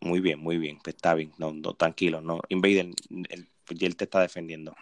[0.00, 2.90] Muy bien, muy bien, pues está bien, no, no, tranquilo, no, Invader,
[3.28, 4.74] él, y él te está defendiendo.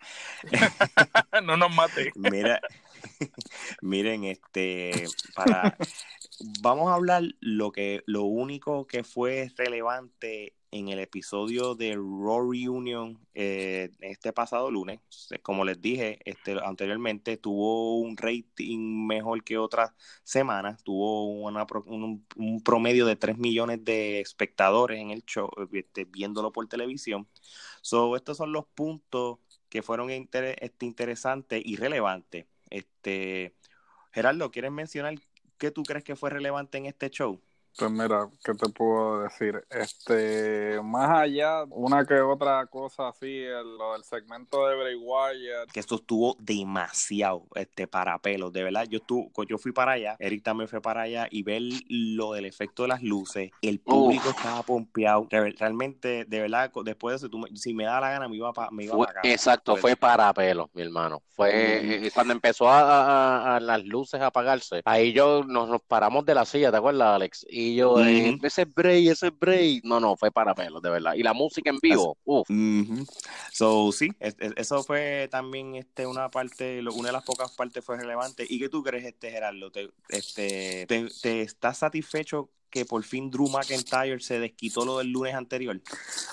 [1.43, 2.13] no nos mate.
[2.15, 2.61] Mira,
[3.83, 5.77] miren, este, para,
[6.61, 12.51] vamos a hablar lo que, lo único que fue relevante en el episodio de Raw
[12.53, 15.01] Reunion eh, este pasado lunes.
[15.43, 19.93] Como les dije este, anteriormente, tuvo un rating mejor que otras
[20.25, 22.25] semanas, tuvo un,
[22.65, 27.29] promedio de 3 millones de espectadores en el show, este, viéndolo por televisión.
[27.81, 32.47] So, estos son los puntos que fueron este, interesantes y relevantes.
[32.71, 33.55] Este,
[34.13, 35.15] Gerardo, ¿quieres mencionar
[35.59, 37.43] qué tú crees que fue relevante en este show?
[37.77, 39.63] Pues mira, ¿qué te puedo decir?
[39.71, 45.71] Este, más allá, una que otra cosa así, el- lo del segmento de Bray Wyatt,
[45.73, 48.87] Que esto estuvo demasiado este, para pelos, de verdad.
[48.89, 52.47] Yo, estuve, yo fui para allá, Eric también fue para allá y ver lo del
[52.47, 55.27] efecto de las luces, el público estaba pompeado.
[55.31, 58.53] Re- Realmente, de verdad, después de eso, tú si me da la gana, me iba
[58.53, 59.29] para me iba Fue- pa' casa.
[59.29, 61.23] exacto, Pues, fue para pelo, mi hermano.
[61.31, 62.07] Fue Mm.
[62.07, 64.83] eh, cuando empezó a, a- a las luces a apagarse.
[64.85, 67.47] Ahí yo nos, nos paramos de la silla, ¿te acuerdas, Alex?
[67.61, 69.81] Y yo, eh, ese es Bray, ese es Bray.
[69.83, 71.15] No, no, fue para pelo, de verdad.
[71.15, 72.49] Y la música en vivo, uff.
[73.53, 77.85] So, sí, es- es- eso fue también este, una parte, una de las pocas partes
[77.85, 78.47] fue relevante.
[78.49, 79.71] ¿Y qué tú crees, este Gerardo?
[79.73, 85.11] ¿Te, este, te, te estás satisfecho que por fin Drew McIntyre se desquitó lo del
[85.11, 85.81] lunes anterior?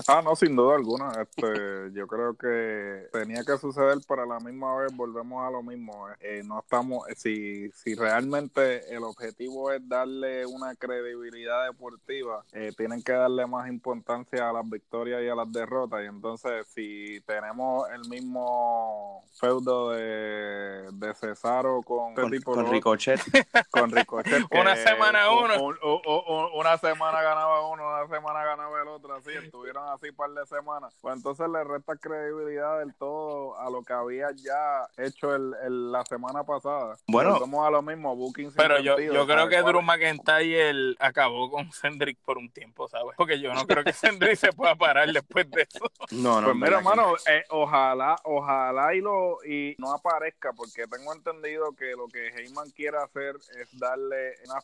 [0.08, 1.12] Ah, no, sin duda alguna.
[1.22, 1.46] Este,
[1.94, 6.08] yo creo que tenía que suceder, pero a la misma vez volvemos a lo mismo.
[6.20, 13.02] Eh, no estamos, si, si realmente el objetivo es darle una credibilidad deportiva, eh, tienen
[13.02, 16.04] que darle más importancia a las victorias y a las derrotas.
[16.04, 22.70] Y entonces, si tenemos el mismo feudo de, de Cesaro con, este Con, tipo, con.
[22.72, 23.20] Ricochet.
[23.72, 24.44] con Ricochet.
[24.52, 25.64] Una que semana un- uno.
[25.64, 30.10] un- un- un- una semana ganaba uno, una semana ganaba el otro, así, estuvieron así
[30.10, 30.94] un par de semanas.
[31.02, 35.92] Pues entonces le resta credibilidad del todo a lo que había ya hecho el, el-
[35.92, 36.98] la semana pasada.
[37.08, 37.34] Bueno.
[37.34, 39.82] Volvemos a lo mismo, Booking sin Pero yo, sentido, yo creo que ¿Cuál Drew?
[39.82, 43.14] McIntyre acabó con Cendric por un tiempo, ¿sabes?
[43.18, 45.86] Porque yo no creo que Cendric se pueda parar después de eso.
[46.12, 46.48] No, no.
[46.48, 51.92] Pues mira, hermano, eh, ojalá, ojalá y lo y no aparezca, porque tengo entendido que
[51.92, 54.62] lo que Heyman quiere hacer es darle una,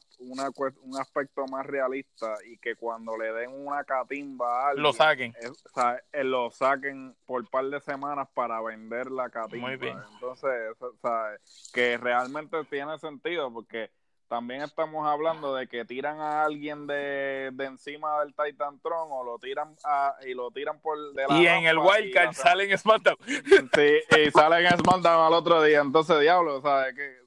[0.48, 0.50] una
[0.84, 5.36] un aspecto más realista y que cuando le den una catimba a alguien, Lo saquen.
[5.40, 9.68] es- o sea, eh, lo saquen por par de semanas para vender la catimba.
[9.68, 9.98] Muy bien.
[10.14, 11.36] Entonces, o sea,
[11.74, 13.92] que realmente tiene sentido, porque
[14.28, 19.26] también estamos hablando de que tiran a alguien de, de encima del Titan Tron o
[19.26, 22.72] lo tiran a, y lo tiran por de la Y en el Wildcard la- sale
[22.72, 23.18] en SmackDown.
[23.76, 25.82] Sí, y salen en SmackDown al otro día.
[25.82, 26.96] Entonces, diablo, ¿sabes?
[26.96, 27.18] Que.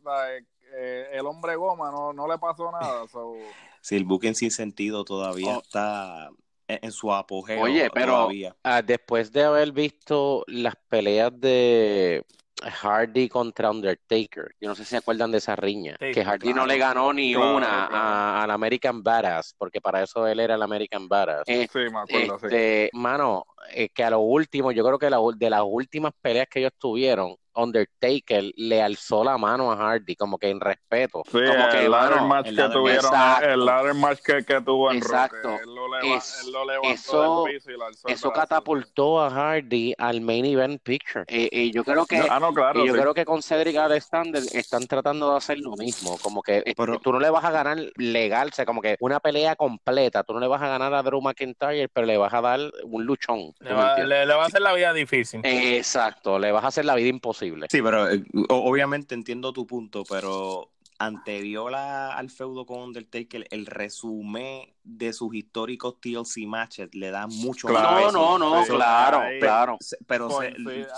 [0.77, 3.07] Eh, el hombre goma no, no le pasó nada.
[3.07, 3.37] so,
[3.85, 5.61] Sí, el booking sin sentido todavía Oh.
[5.61, 6.31] está
[6.69, 7.61] en, en su apogeo.
[7.61, 8.57] Oye, pero todavía.
[8.65, 12.25] ah, después de haber visto las peleas de
[12.63, 14.55] Hardy contra Undertaker.
[14.59, 15.97] Yo no sé si se acuerdan de esa riña.
[16.01, 17.95] Sí, que Hardy claro, no le ganó ni claro, una claro.
[17.97, 21.43] a- al American Badass, porque para eso él era el American Badass.
[21.47, 22.47] Eh, Sí, me acuerdo, sí.
[22.47, 26.13] este, mano, eh, que a lo último, yo creo que la ul- de las últimas
[26.21, 31.23] peleas que ellos tuvieron, Undertaker le alzó la mano a Hardy, como que en respeto.
[31.27, 33.49] Sí, como que, el ladder match el que ladder- tuvieron, Exacto.
[33.49, 35.37] el ladder match que, que tuvo en Exacto.
[35.51, 38.29] Roque, él lo, leva- Es- él lo levantó eso- del piso y lo alzó eso
[38.31, 38.41] brazo.
[38.41, 41.25] catapultó a Hardy al main event picture.
[41.29, 43.01] Eh, eh, yo creo que Ah, no, claro, Y yo sí.
[43.01, 46.99] creo que con Cedric Alexander están tratando de hacer lo mismo, como que eh, Pero-
[46.99, 50.33] tú no le vas a ganar legal, o sea, como que una pelea completa, tú
[50.35, 53.54] no le vas a ganar a Drew McIntyre, pero le vas a dar un luchón.
[53.59, 54.19] ¿Tú Le va, entiendes?
[54.21, 55.41] le- le va a hacer la vida difícil.
[55.43, 57.67] Exacto, le vas a hacer la vida imposible.
[57.71, 63.67] Sí, pero eh, obviamente entiendo tu punto, pero anterior a- al feudo con Undertaker, el
[63.67, 68.71] resumen de sus históricos TLC matches le da mucho Claro, más no, no, no, Sí,
[68.73, 69.79] claro, ahí- claro.
[70.07, 70.55] Pero, se-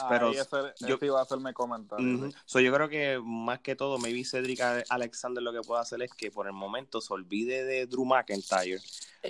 [0.09, 2.17] pero ahí ese, yo- iba a comentario.
[2.17, 2.31] Ujú.
[2.31, 2.37] sí.
[2.45, 6.03] So, yo creo que más que todo, maybe Cedric Ale- Alexander lo que puede hacer
[6.03, 8.81] es que por el momento se olvide de Drew McIntyre,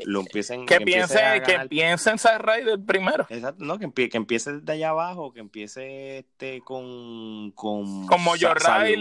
[0.05, 3.27] lo empiecen que empiece piense, a que piense en Zack Ryder primero.
[3.29, 8.37] Exacto, no, que, empie- que empiece desde allá abajo, que empiece este con con Como
[8.37, 8.95] Sa- Joe Salud.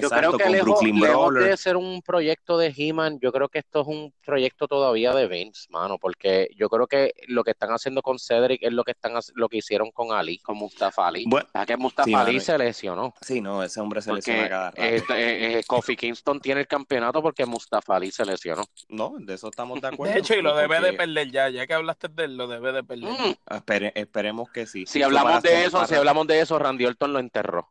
[0.00, 3.48] Yo creo que con lejos, Brooklyn lejos de ser un proyecto de He-Man, yo creo
[3.48, 7.50] que esto es un proyecto todavía de Vince, mano, porque yo creo que lo que
[7.50, 11.06] están haciendo con Cedric es lo que están lo que hicieron con Ali, con Mustafa
[11.08, 11.24] Ali.
[11.26, 13.14] Bueno, Ya que Mustafa sí, Ali se lesionó.
[13.20, 14.82] Sí, no, ese hombre se lesiona Porque cada rato.
[14.82, 18.64] eh, eh, eh, Kofi Kingston tiene el campeonato porque Mustafa Ali se lesionó.
[18.88, 20.14] No, de eso estamos de acuerdo.
[20.14, 21.48] De hecho, y lo debe de perder ya.
[21.50, 23.10] Ya que hablaste de él, lo debe de perder.
[23.10, 24.86] Mm, espere- esperemos que sí.
[24.86, 27.68] Si Eso hablamos de eso, para- si hablamos de eso, Randy Orton lo enterró.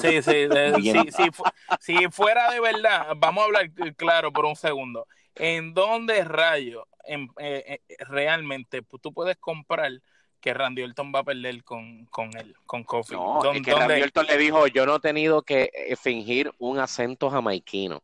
[0.00, 1.04] Sí, sí, de- Bien.
[1.12, 1.44] si, si fu-
[1.80, 5.06] si fuera de verdad, vamos a hablar claro por un segundo.
[5.34, 9.92] ¿En dónde rayo en- eh, eh, realmente tú puedes comprar
[10.40, 13.14] que Randy Orton va a perder con, con él, con Kofi?
[13.14, 15.96] No, ¿Dó- es que dónde- Randy Orton le dijo, yo no he tenido que eh,
[15.96, 18.02] fingir un acento jamaiquino.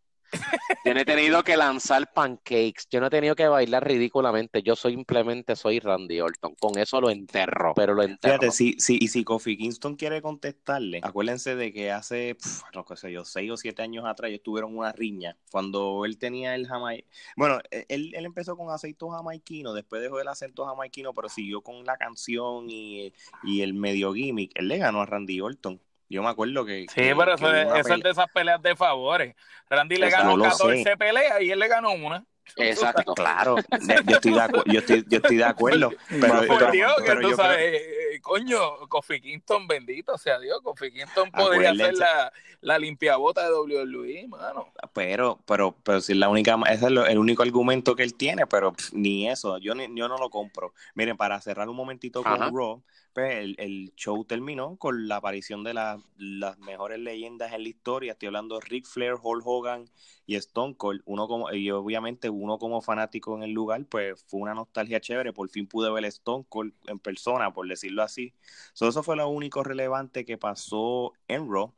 [0.85, 4.75] Yo no he tenido que lanzar pancakes, yo no he tenido que bailar ridículamente, yo
[4.75, 6.55] simplemente soy Randy Orton.
[6.61, 8.51] Con eso lo enterro, pero lo enterro.
[8.51, 12.37] Si, si, y si Kofi Kingston quiere contestarle, acuérdense de que hace,
[12.75, 16.55] no sé yo, seis o siete años atrás ellos tuvieron una riña cuando él tenía
[16.55, 17.05] el jamai...
[17.37, 21.85] Bueno, él, él empezó con acento jamaiquino, después dejó el acento jamaiquino, pero siguió con
[21.85, 23.13] la canción y,
[23.45, 24.53] y el medio gimmick.
[24.55, 25.81] Él le ganó a Randy Orton.
[26.13, 26.87] Yo me acuerdo que...
[26.89, 29.35] Sí, que- pero que eso, es- eso de esas peleas de favores.
[29.69, 30.97] Randy le Exacto, ganó yo lo 14 sé.
[30.97, 32.25] peleas y él le ganó una.
[32.57, 33.15] Exacto.
[33.15, 33.57] Claro,
[34.07, 35.91] yo estoy de, acu- yo estoy, yo estoy de acuerdo.
[36.09, 39.67] Pero, Por Por pero- Dios, que pero tú sabes, creo- eh, eh, coño, Kofi Kingston,
[39.67, 44.69] bendito sea Dios, Kofi Kingston podría ser la, la limpiabota de WWE, mano.
[44.93, 48.47] Pero, pero, pero si es la única, ese es el único argumento que él tiene,
[48.47, 50.75] pero pff, ni eso, yo, ni- yo no lo compro.
[50.95, 52.51] Miren, para cerrar un momentito con Ajá.
[52.53, 57.63] Raw, pues el, el show terminó con la aparición de la- las mejores leyendas en
[57.63, 58.13] la historia.
[58.13, 59.85] Estoy hablando de Ric Flair, Hulk Hogan
[60.27, 61.03] y Stone Cold.
[61.05, 65.33] Uno como, y obviamente uno como fanático en el lugar, pues fue una nostalgia chévere.
[65.33, 68.35] Por fin pude ver Stone Cold en persona, por decirlo así.
[68.73, 71.73] So, eso fue lo único relevante que pasó en Raw.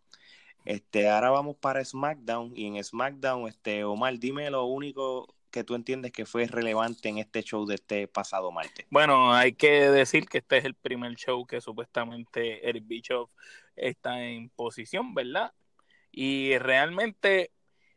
[0.65, 5.77] Este, ahora vamos para SmackDown y en SmackDown, este, Omar, dime lo único que tú
[5.77, 8.85] entiendes que fue relevante en este show de este pasado martes.
[8.91, 13.31] Bueno, hay que decir que este es el primer show que supuestamente Eric Bischoff
[13.77, 15.53] está en posición, ¿verdad?
[16.11, 17.53] Y realmente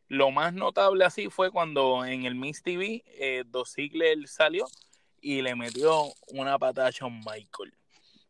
[0.08, 4.68] lo más notable así fue cuando en el Miss TV eh, Dos Ziggler salió
[5.20, 7.74] y le metió una patada a Shawn Michael.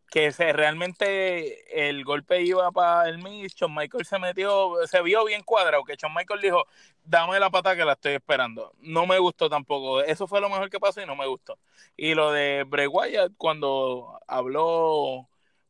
[0.09, 5.25] Que se, realmente el golpe iba para el Miss, Shawn Michael se metió, se vio
[5.25, 6.65] bien cuadrado, que Shawn Michael dijo,
[7.03, 8.73] dame la pata que la estoy esperando.
[8.79, 10.01] No me gustó tampoco.
[10.01, 11.57] Eso fue lo mejor que pasó y no me gustó.
[11.95, 15.27] Y lo de Bray Wyatt cuando habló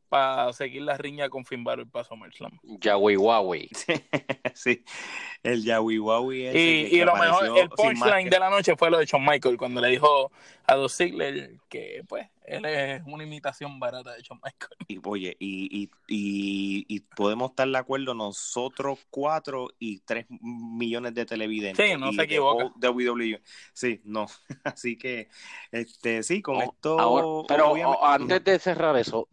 [0.08, 2.58] para seguir la riña con Finn Balor para SummerSlam.
[2.62, 3.68] Yahweh Huawei.
[4.54, 4.84] sí,
[5.42, 6.46] el Wawi.
[6.46, 9.56] ese Y, y lo mejor, el punchline de la noche fue lo de Shawn Michael
[9.56, 10.32] cuando le dijo
[10.68, 14.72] a Dos Ziggler que pues él es una imitación barata de Shawn Michael.
[14.88, 21.12] Y oye, y, y, y, y podemos estar de acuerdo nosotros cuatro y tres millones
[21.14, 21.86] de televidentes.
[21.90, 22.64] Sí, no y se de equivoca.
[22.64, 23.42] whole WWE.
[23.74, 24.26] Sí, no.
[24.64, 25.28] Así que,
[25.72, 26.98] este, sí, con Oh, esto.
[26.98, 29.28] ahora- pero obviamente- oh, antes de cerrar eso,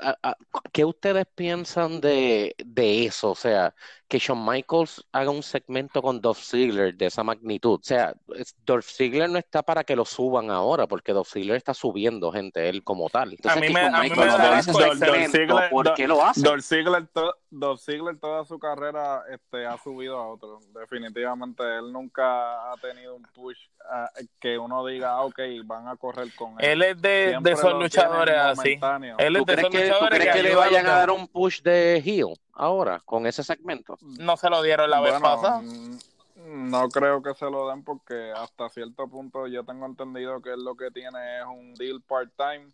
[0.73, 3.31] ¿qué ustedes piensan de, de eso?
[3.31, 3.73] O sea,
[4.07, 7.79] que Shawn Michaels haga un segmento con Dolph Ziggler de esa magnitud.
[7.79, 11.55] O sea, es- Dolph Ziggler no está para que lo suban ahora, porque Dolph Ziggler
[11.57, 13.31] está subiendo gente, él como tal.
[13.31, 16.41] Entonces, A mí me- a mí me da asco Ziggler- ¿por qué lo hace?
[16.41, 20.59] Dolph Ziggler, to- Dolph Ziggler toda su carrera este, ha subido a otro.
[20.79, 23.57] Definitivamente él nunca ha tenido un push
[23.89, 26.65] ah, que uno diga, ah, ok, van a correr con él.
[26.71, 28.79] Él es de, de esos luchadores así.
[29.19, 31.11] Él es ¿Tú de crees esos que, tú luchadores crees que le vayan a dar
[31.11, 33.94] un push de heel ahora con ese segmento?
[34.01, 35.61] No se lo dieron la vez pasada.
[35.61, 40.51] mm, No creo que se lo den porque hasta cierto punto yo tengo entendido que
[40.51, 42.71] él lo que tiene es un deal part-time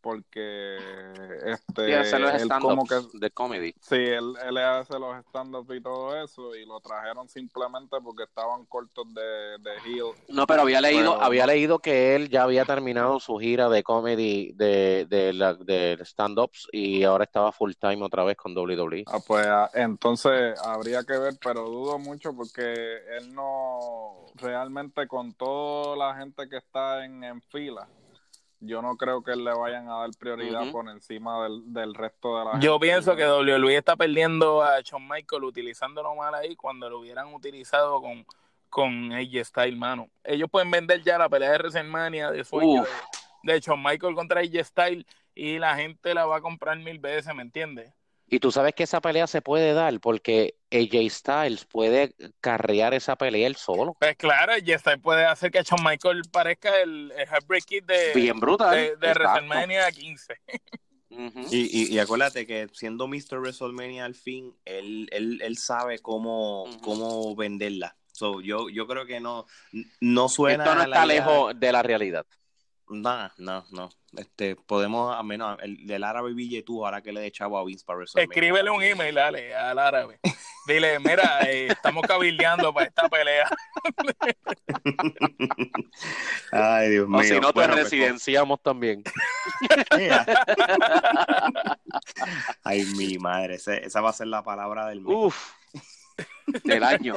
[0.00, 0.76] porque
[1.44, 3.74] este Sí, hacer los él como que de comedy.
[3.80, 8.64] sí, él, él hace los stand-ups y todo eso y lo trajeron simplemente porque estaban
[8.66, 9.22] cortos de,
[9.58, 10.12] de heel.
[10.28, 13.82] No, pero había leído, Pero- había leído que él ya había terminado su gira de
[13.82, 19.04] comedy de, de, la- de stand-ups y ahora estaba full time otra vez con WWE.
[19.06, 22.62] Ah, pues ah, entonces habría que ver, pero dudo mucho porque
[23.18, 27.86] él no realmente con toda la gente que está en, en fila,
[28.60, 32.44] yo no creo que le vayan a dar prioridad por encima del, del resto de
[32.44, 32.86] la Yo gente.
[32.86, 38.00] pienso que WWE está perdiendo a Shawn Michael utilizándolo mal ahí cuando lo hubieran utilizado
[38.00, 38.26] con,
[38.68, 40.08] con AJ Styles, mano.
[40.24, 42.82] Ellos pueden vender ya la pelea de WrestleMania de sueño
[43.42, 46.98] de, de Shawn Michael contra AJ Styles y la gente la va a comprar mil
[46.98, 47.92] veces, ¿me entiendes?
[48.32, 53.16] Y tú sabes que esa pelea se puede dar porque AJ Styles puede carrear esa
[53.16, 53.96] pelea él solo.
[53.98, 58.12] Pues claro, AJ Styles puede hacer que Shawn Michael parezca el, el Heartbreak Kid de,
[58.14, 58.76] Bien brutal.
[58.76, 59.14] de.
[59.14, 60.34] WrestleMania 15.
[61.10, 61.40] Ujú.
[61.50, 63.40] Y, y, y acuérdate que siendo Mr.
[63.40, 67.96] WrestleMania al fin, él, él, él sabe cómo, cómo venderla.
[68.12, 69.46] So, yo, yo creo que no,
[70.00, 72.26] no suena Esto no la está lejos de la realidad.
[72.92, 73.88] No, no, no.
[74.16, 76.34] Este, podemos, a menos el del árabe
[76.64, 78.02] tú ahora que le de chavo a Vince para.
[78.02, 80.18] Escríbele un email, dale, al árabe.
[80.66, 83.48] Dile, mira, eh, estamos cabildeando para esta pelea.
[86.52, 87.20] Ay, Dios mío.
[87.20, 89.04] O si no, te Bueno, pues, residenciamos también.
[89.96, 90.26] mira.
[92.64, 95.14] Ay, mi madre, ese- esa va a ser la palabra del mes.
[95.16, 95.52] Uf,
[96.64, 97.14] del año.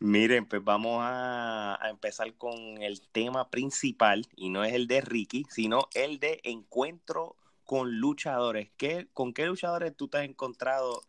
[0.00, 5.44] Miren, pues vamos a, empezar con el tema principal, y no es el de Ricky,
[5.50, 8.70] sino el de encuentro con luchadores.
[8.76, 11.02] ¿Qué, ¿Con qué luchadores tú te has encontrado,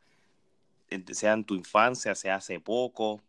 [1.12, 3.22] sea en tu infancia, sea hace poco?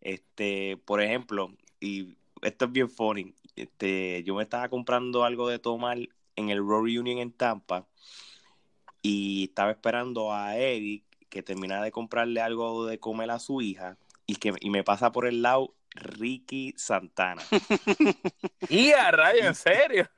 [0.00, 5.58] Este, por ejemplo, y esto es bien funny, este, yo me estaba comprando algo de
[5.58, 5.98] tomar
[6.36, 7.86] en el Raw Reunion en Tampa
[9.00, 13.96] y estaba esperando a Eric que terminara de comprarle algo de comer a su hija
[14.26, 17.42] y que y me pasa por el lado Ricky Santana.
[18.68, 20.08] Y a rayo, en serio.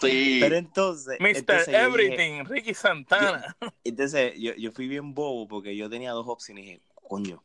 [0.00, 0.38] Sí.
[0.40, 1.36] Pero entonces, Mr.
[1.36, 3.56] entonces yo dije- Everything, Ricky Santana.
[3.84, 7.44] entonces yo, yo fui bien bobo porque yo tenía dos opciones y dije, coño,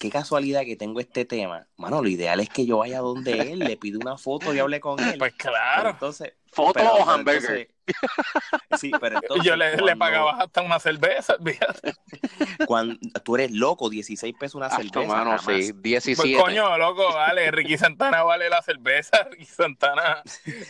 [0.00, 1.66] qué casualidad que tengo este tema.
[1.76, 4.80] Mano, lo ideal es que yo vaya donde él, le pido una foto y hable
[4.80, 5.18] con él.
[5.18, 5.90] Pues Pero claro.
[5.90, 7.40] entonces, ¿Foto pero- o pero hamburger?
[7.42, 7.68] entonces-
[8.78, 11.36] sí, pero entonces Yo le, le cuando- pagaba hasta una cerveza.
[11.44, 11.94] fíjate.
[12.66, 15.06] cuando tú eres loco, 16 pesos una Ah, cerveza.
[15.06, 16.36] mano, sí, Pues 17.
[16.40, 19.24] coño, loco, vale, Ricky Santana vale la cerveza.
[19.30, 20.22] Ricky Santana,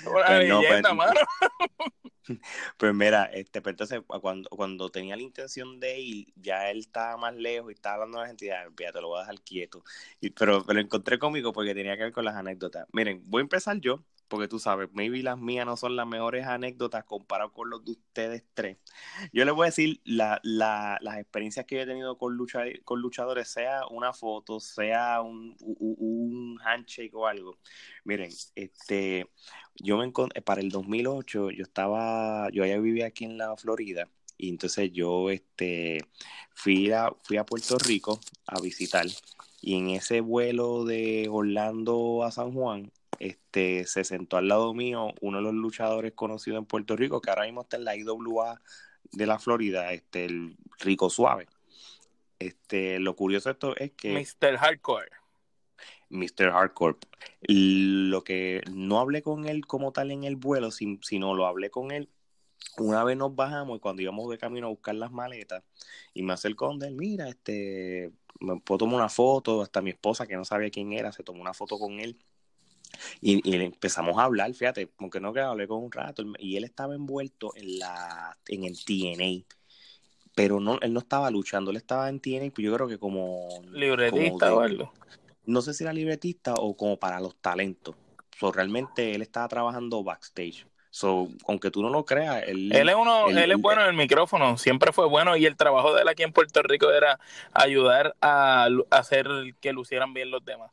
[0.06, 1.20] una Pues no, leyenda, pues- mano.
[2.76, 7.16] Pues mira, este, pero entonces cuando, cuando tenía la intención de ir, ya él estaba
[7.16, 9.40] más lejos y estaba hablando a la gente y ya, te lo voy a dejar
[9.42, 9.84] quieto.
[10.20, 12.84] Y, pero lo encontré cómico porque tenía que ver con las anécdotas.
[12.92, 16.46] Miren, voy a empezar yo, porque tú sabes, maybe las mías no son las mejores
[16.46, 18.78] anécdotas comparado con los de ustedes tres.
[19.32, 22.62] Yo les voy a decir la, la- las experiencias que yo he tenido con, lucha,
[22.84, 25.56] con luchadores, sea una foto, sea un,
[26.64, 27.58] handshake o algo.
[28.04, 29.28] Miren, este,
[29.76, 34.08] yo me encontré, para el 2008, yo estaba, yo ya vivía aquí en la Florida,
[34.38, 35.98] y entonces yo, este,
[36.54, 39.06] fui a, fui a Puerto Rico a visitar,
[39.60, 45.12] y en ese vuelo de Orlando a San Juan, este, se sentó al lado mío
[45.20, 48.60] uno de los luchadores conocidos en Puerto Rico, que ahora mismo está en la IWA
[49.12, 51.46] de la Florida, este, el Rico Suave.
[52.38, 54.56] Este, lo curioso de esto es que Mr.
[54.58, 55.10] Hardcore.
[56.10, 56.50] Mr.
[56.52, 56.96] Hardcore.
[57.42, 61.70] Lo que no hablé con él como tal en el vuelo, sin- sino lo hablé
[61.70, 62.08] con él
[62.78, 65.62] una vez nos bajamos y cuando íbamos de camino a buscar las maletas
[66.12, 70.26] y me acercó donde él, mira, este, me puedo tomar una foto, hasta mi esposa
[70.26, 72.18] que no sabía quién era, se tomó una foto con él
[73.20, 76.64] y, y empezamos a hablar, fíjate, aunque no que hablé con un rato y él
[76.64, 79.56] estaba envuelto en la en el TNA
[80.34, 83.48] pero no, él no estaba luchando, él estaba en TNA, pues yo creo que como
[83.72, 84.92] Libretista como o algo.
[85.46, 87.94] no sé si era libretista o como para los talentos.
[88.38, 90.66] So, realmente él estaba trabajando backstage.
[90.90, 93.88] So, aunque tú no lo creas, él, Él es uno, él- él es bueno en
[93.88, 97.18] el micrófono, siempre fue bueno y el trabajo de él aquí en Puerto Rico era
[97.52, 99.26] ayudar a, a hacer
[99.60, 100.70] que lucieran bien los demás.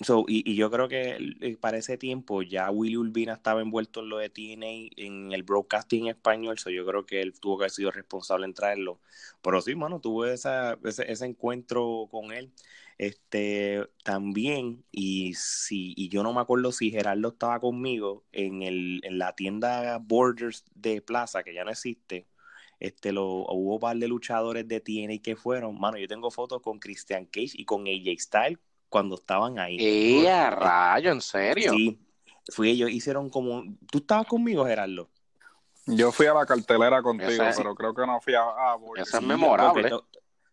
[0.00, 4.00] So, y, y, yo creo que eh, para ese tiempo ya Willy Urbina estaba envuelto
[4.00, 7.64] en lo de TNA en el broadcasting español, so yo creo que él tuvo que
[7.64, 9.00] haber sido responsable en traerlo.
[9.40, 10.50] Pero sí, mano, tuve ese,
[10.82, 12.50] ese encuentro con él.
[12.98, 19.00] Este también, y si, y yo no me acuerdo si Gerardo estaba conmigo en el,
[19.04, 22.26] en la tienda Borders de Plaza, que ya no existe.
[22.80, 26.62] Este lo hubo un par de luchadores de TNA que fueron, mano, yo tengo fotos
[26.62, 28.58] con Christian Cage y con AJ Styles
[28.94, 29.76] cuando estaban ahí.
[29.80, 31.10] ¡Eh, a rayo!
[31.10, 31.72] ¿En serio?
[31.72, 31.98] Sí,
[32.52, 33.64] fui ellos, hicieron como...
[33.90, 35.08] ¿Tú estabas conmigo, Gerardo?
[35.86, 37.56] Yo fui a la cartelera contigo, es...
[37.56, 38.42] pero creo que no fui a...
[38.42, 39.90] a Esa es memorable.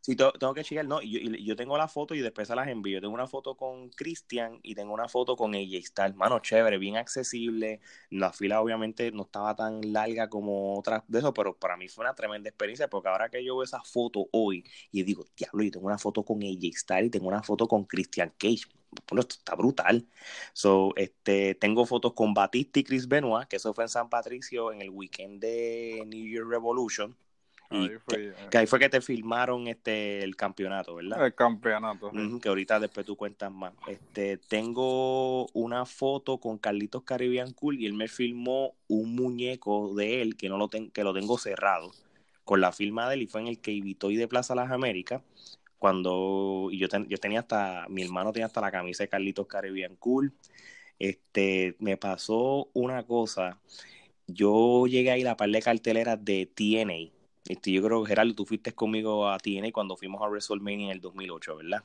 [0.03, 2.99] Sí, tengo que chequear, no, yo, yo tengo la foto y después se las envío.
[2.99, 6.15] Tengo una foto con Cristian y tengo una foto con AJ Styles.
[6.15, 7.81] Mano, chévere, bien accesible.
[8.09, 12.03] La fila obviamente no estaba tan larga como otras de eso, pero para mí fue
[12.03, 15.69] una tremenda experiencia porque ahora que yo veo esa foto hoy y digo, diablo, yo
[15.71, 18.63] tengo una foto con Styles y tengo una foto con Christian Cage.
[19.07, 20.07] Bueno, esto está brutal.
[20.53, 24.71] So, este, tengo fotos con Batista y Chris Benoit, que eso fue en San Patricio
[24.71, 27.15] en el weekend de New Year Revolution
[27.71, 31.25] y ahí fue, que, que, ahí fue que te filmaron este el campeonato, ¿verdad?
[31.25, 32.11] El campeonato.
[32.11, 32.39] Sí.
[32.41, 33.73] que ahorita después tú cuentas más.
[33.87, 40.21] Este, tengo una foto con Carlitos Caribbean Cool y él me filmó un muñeco de
[40.21, 41.91] él que no lo ten, que lo tengo cerrado
[42.43, 45.21] con la firma de él y fue en el que y de Plaza Las Américas
[45.79, 49.47] cuando y yo, ten, yo tenía hasta mi hermano tenía hasta la camisa de Carlitos
[49.47, 50.33] Caribbean Cool.
[50.99, 53.59] Este, me pasó una cosa.
[54.27, 58.33] Yo llegué ahí a la par de carteleras de TNA este, yo creo que Gerardo,
[58.33, 61.83] tú fuiste conmigo a TNA cuando fuimos a WrestleMania en el 2008, ¿verdad?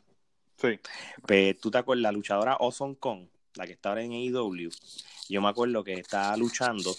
[0.57, 0.79] Sí.
[1.27, 4.71] Pues tú te acuerdas, la luchadora Awesome Kong, la que estaba en AEW,
[5.29, 6.95] yo me acuerdo que estaba luchando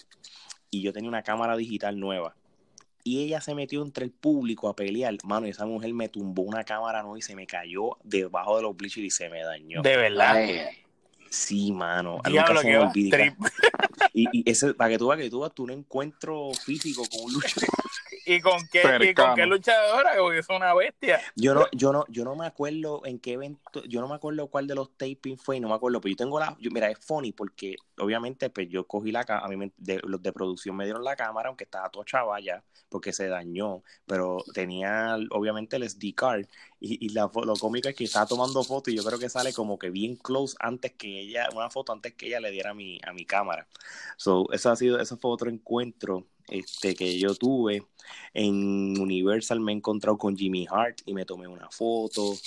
[0.69, 2.35] y yo tenía una cámara digital nueva.
[3.03, 5.15] Y ella se metió entre el público a pelear.
[5.23, 8.63] Mano, y esa mujer me tumbó una cámara nueva y se me cayó debajo de
[8.63, 9.81] los bleachers y se me dañó.
[9.81, 10.35] De verdad.
[10.35, 10.59] Ay,
[11.29, 12.19] sí, mano.
[12.29, 13.35] Diablo, se me
[14.13, 17.33] y, y ese, para que tú veas que tú vas un encuentro físico con un
[17.33, 17.69] luchador.
[18.27, 20.11] ¿Y con qué, ¿y con qué luchadora?
[20.17, 21.21] Porque es una bestia.
[21.37, 24.47] Yo no, yo no, yo no me acuerdo en qué evento, yo no me acuerdo
[24.47, 26.99] cuál de los taping fue, no me acuerdo, pero yo tengo la, yo, mira, es
[26.99, 31.05] funny porque obviamente pues yo cogí la a mí de, los de producción me dieron
[31.05, 36.13] la cámara, aunque estaba todo chava ya, porque se dañó, pero tenía obviamente el SD
[36.13, 36.47] card
[36.81, 39.53] y, y la, lo cómico es que estaba tomando fotos y yo creo que sale
[39.53, 42.73] como que bien close antes que ella, una foto antes que ella le diera a
[42.73, 43.69] mi, a mi cámara.
[44.17, 47.83] So, eso ha sido, eso fue otro encuentro este, que yo tuve.
[48.33, 52.37] En Universal me he encontrado con Jimmy Hart y me tomé una foto.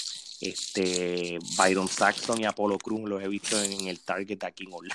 [0.40, 4.94] Este, Byron Saxon y Apollo Cruz los he visto en, el Target aquí en Orlando.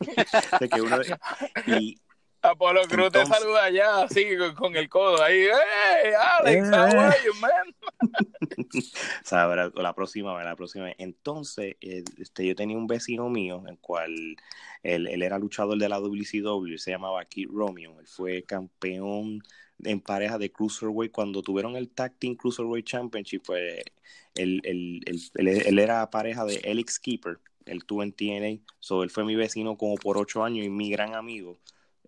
[1.80, 1.98] y,
[2.42, 4.26] Apolo Cruz Entonces, te saluda allá, así
[4.56, 5.44] con el codo ahí.
[5.44, 6.68] ¡Hey, Alex!
[6.68, 6.70] Eh.
[6.70, 7.74] How are you, man?
[9.24, 14.36] Sabrá, la próxima la próxima Entonces, este, yo tenía un vecino mío, en cual
[14.82, 18.00] él, él era luchador de la WCW, se llamaba Kid Romeo.
[18.00, 19.42] Él fue campeón
[19.84, 23.42] en pareja de Cruiserweight cuando tuvieron el Tag Team Cruiserweight Championship.
[23.46, 23.82] Pues,
[24.34, 27.38] él, él, él, él era pareja de Alex Keeper.
[27.66, 28.64] Él tuvo en TNA.
[28.78, 31.58] So, él fue mi vecino como por ocho años y mi gran amigo.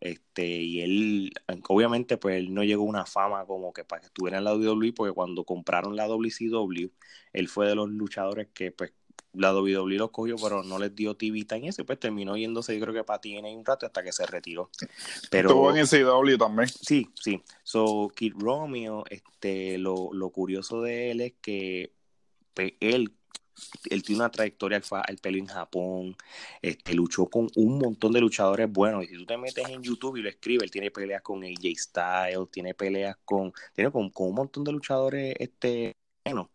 [0.03, 1.33] Este, y él,
[1.69, 4.53] obviamente, pues él no llegó a una fama como que para que estuviera en la
[4.53, 6.91] WWE, porque cuando compraron la WCW,
[7.33, 8.93] él fue de los luchadores que, pues,
[9.33, 12.81] la WWE los cogió, pero no les dio TV time ese, pues terminó yéndose, yo
[12.85, 14.71] creo que para TNA un rato hasta que se retiró.
[15.31, 16.69] Pero, Estuvo en CW también.
[16.69, 17.41] Sí, sí.
[17.63, 21.93] So, Kid Romeo, este, lo, lo curioso de él es que
[22.55, 23.13] pues, él
[23.91, 26.17] él tiene una trayectoria, él pelo en Japón,
[26.61, 29.05] este, luchó con un montón de luchadores buenos.
[29.05, 31.77] Y si tú te metes en YouTube y lo escribes, él tiene peleas con AJ
[31.77, 36.51] Styles, tiene peleas con, tiene con, con un montón de luchadores este, bueno,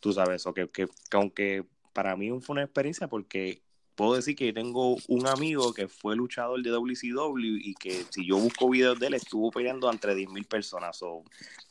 [0.00, 3.62] tú sabes, o que, que, que, aunque para mí fue una experiencia porque
[3.94, 8.38] puedo decir que tengo un amigo que fue luchador de WCW y que si yo
[8.38, 11.02] busco videos de él estuvo peleando entre 10.000 personas.
[11.02, 11.22] o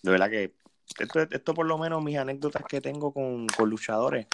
[0.04, 0.54] de verdad que
[1.00, 4.28] esto, esto por lo menos mis anécdotas que tengo con, con luchadores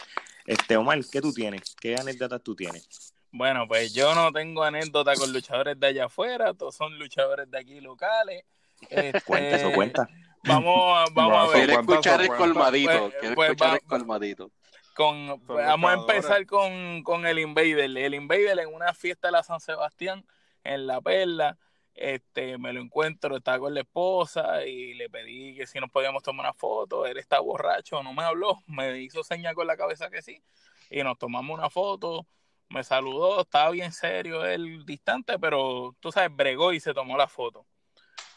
[0.45, 1.75] este, Omar, ¿qué tú tienes?
[1.79, 3.13] ¿Qué anécdotas tú tienes?
[3.31, 7.59] Bueno, pues yo no tengo anécdota con luchadores de allá afuera, todos son luchadores de
[7.59, 8.43] aquí locales.
[8.89, 10.09] Este, cuenta eso, cuenta.
[10.43, 11.65] Vamos, vamos a ver.
[11.65, 14.51] Quiero escuchar el colmadito, pues, quiero pues, escuchar va, el colmadito.
[14.93, 17.97] Con, pues, vamos a empezar con, con el Invader.
[17.97, 20.25] El Invader en una fiesta de la San Sebastián,
[20.63, 21.57] en La Perla,
[21.95, 26.21] este, me lo encuentro, estaba con la esposa y le pedí que si nos podíamos
[26.23, 30.09] tomar una foto, él está borracho, no me habló, me hizo señal con la cabeza
[30.09, 30.43] que sí,
[30.89, 32.27] y nos tomamos una foto,
[32.69, 37.27] me saludó, estaba bien serio él distante, pero tú sabes, bregó y se tomó la
[37.27, 37.65] foto.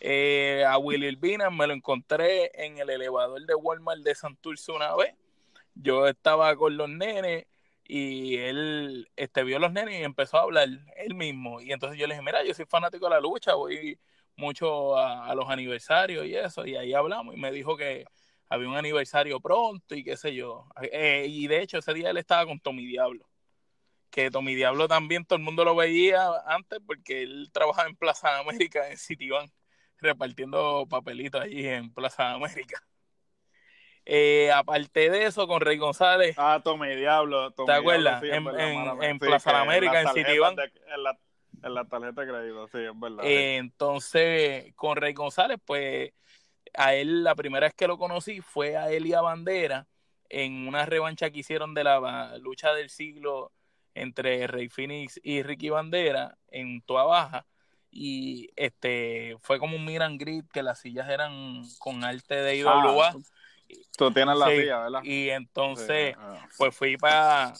[0.00, 4.94] Eh, a Willy Urbina me lo encontré en el elevador de Walmart de Santurce una
[4.94, 5.16] vez,
[5.74, 7.46] yo estaba con los nenes
[7.88, 11.60] y él este, vio los nenes y empezó a hablar él mismo.
[11.62, 13.98] Y entonces yo le dije, mira, yo soy fanático de la lucha, voy
[14.36, 18.06] mucho a, los aniversarios y eso, y ahí hablamos y me dijo que
[18.48, 20.68] había un aniversario pronto y qué sé yo.
[20.92, 23.28] Eh, y de hecho ese día él estaba con Tommy Diablo,
[24.10, 28.38] que Tommy Diablo también todo el mundo lo veía antes porque él trabajaba en Plaza
[28.38, 29.50] América, en Citibank,
[29.98, 32.82] repartiendo papelitos allí en Plaza América.
[34.10, 36.34] Eh, aparte de eso, con Rey González.
[36.38, 37.50] Ah, Tommy Diablo.
[37.50, 38.22] ¿Te acuerdas?
[38.22, 40.58] en, Plaza América, en Citibank.
[41.62, 43.22] En la tarjeta de crédito, sí, es verdad.
[43.24, 46.12] entonces, con Rey González, pues
[46.72, 49.86] a él la primera vez que lo conocí fue a Elia Bandera
[50.30, 53.52] en una revancha que hicieron de la lucha del siglo
[53.94, 57.46] entre Rey Phoenix y Ricky Bandera en Toa Baja
[57.90, 63.08] y este fue como un miran grid que las sillas eran con arte de IWA.
[63.08, 63.16] Ah,
[63.96, 65.00] tú, tienes la ¿verdad?
[65.02, 66.46] Y entonces, ah.
[66.56, 67.54] pues fui para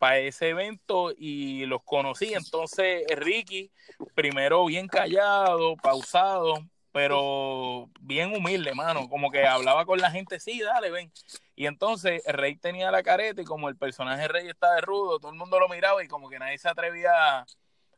[0.00, 2.32] para ese evento y los conocí.
[2.32, 3.70] Entonces, Ricky,
[4.14, 6.54] primero bien callado, pausado,
[6.90, 9.10] pero bien humilde, mano.
[9.10, 11.12] Como que hablaba con la gente, sí, dale, ven.
[11.54, 15.20] Y entonces el rey tenía la careta y como el personaje rey está de rudo,
[15.20, 17.44] todo el mundo lo miraba y como que nadie se atrevía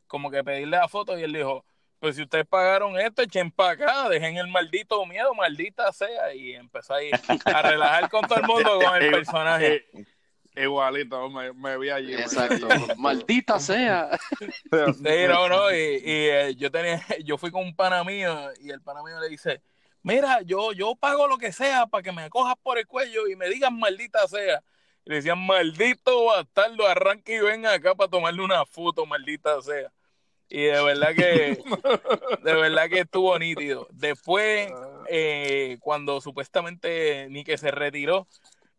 [0.05, 1.63] como que pedirle la foto y él dijo,
[2.03, 6.35] pues si ustedes pagaron esto, echen para acá, dejen el maldito miedo, maldita sea.
[6.35, 7.09] Y empezó ahí
[7.45, 9.85] a relajar con todo el mundo con el personaje.
[10.53, 12.13] Igualito, me, vi allí.
[12.13, 12.67] Exacto.
[12.97, 14.19] Maldita sea.
[14.69, 15.71] Sí, no, no.
[15.71, 19.29] Y, eh, yo tenía, yo fui con un pana mío y el pana mío le
[19.29, 19.61] dice,
[20.01, 23.37] mira, yo, yo pago lo que sea para que me cojas por el cuello y
[23.37, 24.61] me digan maldita sea.
[25.05, 29.89] Y le decían, maldito bastardo, arranque y ven acá para tomarle una foto, maldita sea.
[30.49, 31.57] Y de verdad que,
[32.43, 33.87] de verdad que estuvo nítido.
[33.91, 35.03] Después, ah.
[35.09, 38.27] eh, cuando supuestamente Nike se retiró,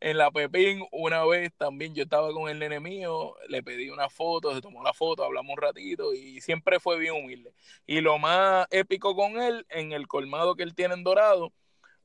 [0.04, 4.10] en la Pepín una vez también yo estaba con el nene mío, le pedí una
[4.10, 7.54] foto, se tomó la foto, hablamos un ratito y siempre fue bien humilde.
[7.86, 11.54] Y lo más épico con él, en el colmado que él tiene en Dorado,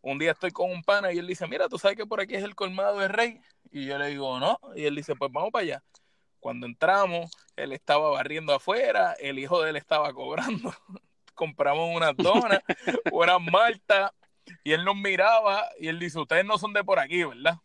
[0.02, 2.36] un día estoy con un pana y él dice, mira, tú sabes que por aquí
[2.36, 3.42] es el colmado de Rey.
[3.72, 4.60] Y yo le digo, no.
[4.76, 5.84] Y él dice, pues vamos para allá.
[6.40, 10.74] Cuando entramos, él estaba barriendo afuera, el hijo de él estaba cobrando.
[11.36, 12.62] Compramos unas donas,
[13.12, 14.12] unas maltas,
[14.64, 17.60] y él nos miraba y él dice, ustedes no son de por aquí, ¿verdad?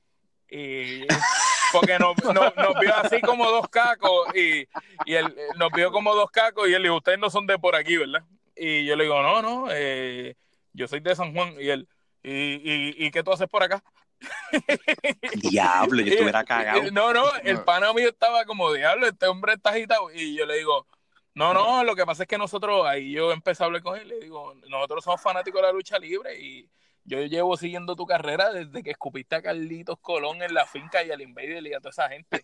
[0.50, 1.06] y
[1.72, 2.14] porque nos,
[2.80, 4.68] vio así como dos cacos y,
[5.06, 7.74] y él nos vio como dos cacos y él dijo, ustedes no son de por
[7.74, 8.22] aquí, ¿verdad?
[8.54, 10.36] Y yo le digo, no, no, eh,
[10.72, 11.88] yo soy de San Juan y él,
[12.22, 13.82] ¿y, y, y qué tú haces por acá?
[15.34, 16.90] Diablo, yo estuviera cagado.
[16.90, 20.10] No, no, el pana mío estaba como, diablo, este hombre está agitado.
[20.12, 20.86] Y yo le digo,
[21.34, 24.08] no, no, lo que pasa es que nosotros, ahí yo empecé a hablar con él,
[24.08, 26.68] le digo, nosotros somos fanáticos de la lucha libre y
[27.04, 31.10] yo llevo siguiendo tu carrera desde que escupiste a Carlitos Colón en la finca y
[31.10, 32.42] al Invader y a toda esa gente.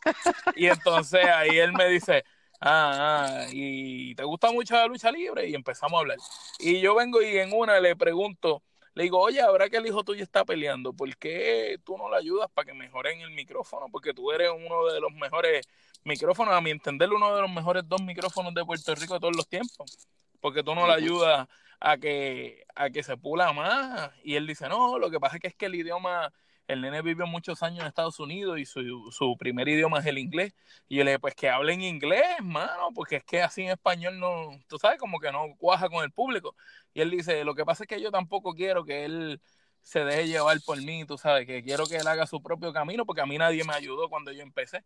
[0.56, 2.24] Y entonces ahí él me dice,
[2.60, 6.18] ah, ah, y te gusta mucho la lucha libre y empezamos a hablar.
[6.58, 8.62] Y yo vengo y en una le pregunto,
[8.94, 12.16] le digo, oye, ahora que el hijo tuyo está peleando, ¿por qué tú no le
[12.16, 13.86] ayudas para que mejoren el micrófono?
[13.90, 15.66] Porque tú eres uno de los mejores
[16.04, 19.36] micrófonos, a mi entender, uno de los mejores dos micrófonos de Puerto Rico de todos
[19.36, 19.98] los tiempos.
[20.40, 21.46] Porque tú no le ayudas
[21.78, 24.10] a que, a que se pula más.
[24.24, 26.32] Y él dice, no, lo que pasa es que es que el idioma,
[26.70, 30.18] el nene vivió muchos años en Estados Unidos y su, su primer idioma es el
[30.18, 30.54] inglés.
[30.88, 34.20] Y yo le dije, pues que hablen inglés, mano, porque es que así en español
[34.20, 36.54] no, tú sabes, como que no cuaja con el público.
[36.94, 39.40] Y él dice, lo que pasa es que yo tampoco quiero que él
[39.82, 43.04] se deje llevar por mí, tú sabes, que quiero que él haga su propio camino,
[43.04, 44.84] porque a mí nadie me ayudó cuando yo empecé.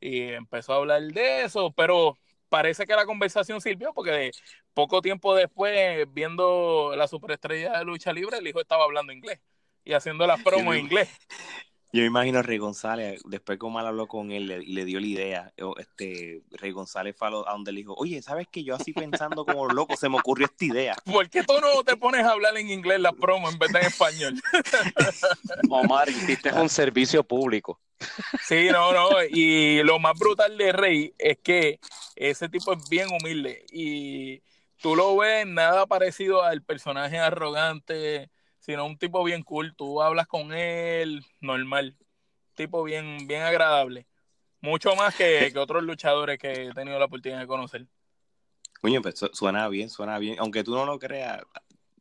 [0.00, 2.18] Y empezó a hablar de eso, pero
[2.50, 4.32] parece que la conversación sirvió porque
[4.74, 9.40] poco tiempo después, viendo la superestrella de lucha libre, el hijo estaba hablando inglés
[9.84, 11.08] y haciendo las promos en inglés.
[11.94, 14.98] Yo me imagino a Rey González, después que Omar habló con él y le, dio
[14.98, 18.94] la idea, este Rey González fue a, donde le dijo, oye, ¿sabes que Yo así
[18.94, 20.96] pensando como loco, se me ocurrió esta idea.
[21.04, 23.80] ¿Por qué tú no te pones a hablar en inglés la promo en vez de
[23.80, 24.40] en español?
[25.68, 27.78] Omar, hiciste un servicio público.
[28.42, 29.08] Sí, no, no.
[29.30, 31.78] Y lo más brutal de Rey es que
[32.16, 33.66] ese tipo es bien humilde.
[33.70, 34.40] Y
[34.80, 38.30] tú lo ves nada parecido al personaje arrogante,
[38.62, 39.74] sino un tipo bien cool.
[39.76, 41.96] Tú hablas con él normal.
[42.54, 44.06] Tipo bien, bien agradable.
[44.60, 47.86] Mucho más que, que otros luchadores que he tenido la oportunidad de conocer.
[48.82, 50.36] Oye, pues suena bien, suena bien.
[50.38, 51.42] Aunque tú no lo creas,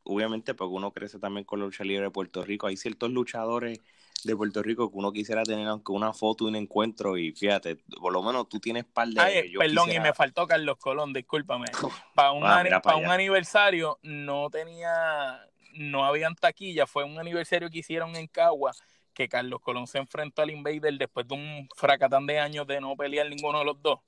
[0.04, 2.68] obviamente, porque uno crece también con la lucha libre de Puerto Rico.
[2.68, 3.80] Hay ciertos luchadores
[4.24, 8.14] de Puerto Rico que uno quisiera tener aunque una foto, un encuentro y fíjate, por
[8.14, 9.20] lo menos tú tienes par de...
[9.20, 11.66] Ay, perdón, y me faltó Carlos Colón, discúlpame.
[12.16, 15.42] Para un, ah, para un aniversario no tenía,
[15.74, 18.74] no habían taquilla, fue un aniversario que hicieron en Cagua,
[19.14, 22.96] que Carlos Colón se enfrentó al Invader después de un fracatán de años de no
[22.96, 24.00] pelear ninguno de los dos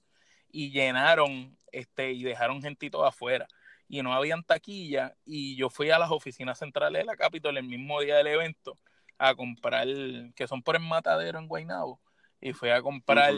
[0.49, 3.47] y llenaron este y dejaron gentito afuera
[3.87, 7.65] y no habían taquilla y yo fui a las oficinas centrales de la Capitol el
[7.65, 8.77] mismo día del evento
[9.17, 9.87] a comprar,
[10.35, 12.01] que son por el matadero en Guaynabo,
[12.41, 13.33] y fui a comprar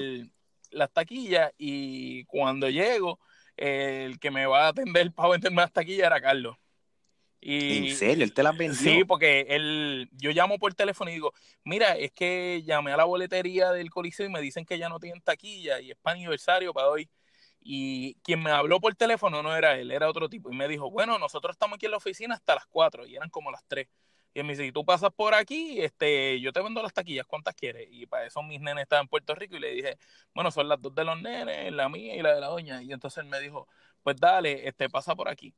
[0.72, 3.20] las taquillas y cuando llego,
[3.56, 6.58] el que me va a atender para venderme las taquillas era Carlos.
[7.48, 8.24] Y, ¿En serio?
[8.24, 8.76] ¿Él te las vendió?
[8.76, 11.32] Sí, porque él, yo llamo por teléfono y digo,
[11.64, 15.00] mira, es que llamé a la boletería del Coliseo y me dicen que ya no
[15.00, 17.08] tienen taquilla y es para aniversario para hoy.
[17.62, 20.52] Y quien me habló por teléfono no era él, era otro tipo.
[20.52, 23.30] Y me dijo, bueno, nosotros estamos aquí en la oficina hasta las 4 y eran
[23.30, 23.88] como las 3.
[24.34, 27.28] Y él me dice, si tú pasas por aquí, este, yo te vendo las taquillas,
[27.28, 27.88] ¿cuántas quieres?
[27.92, 30.00] Y para eso mis nenes estaban en Puerto Rico y le dije,
[30.34, 32.82] bueno, son las dos de los nenes, la mía y la de la doña.
[32.82, 33.68] Y entonces él me dijo,
[34.02, 35.54] pues dale, este, pasa por aquí.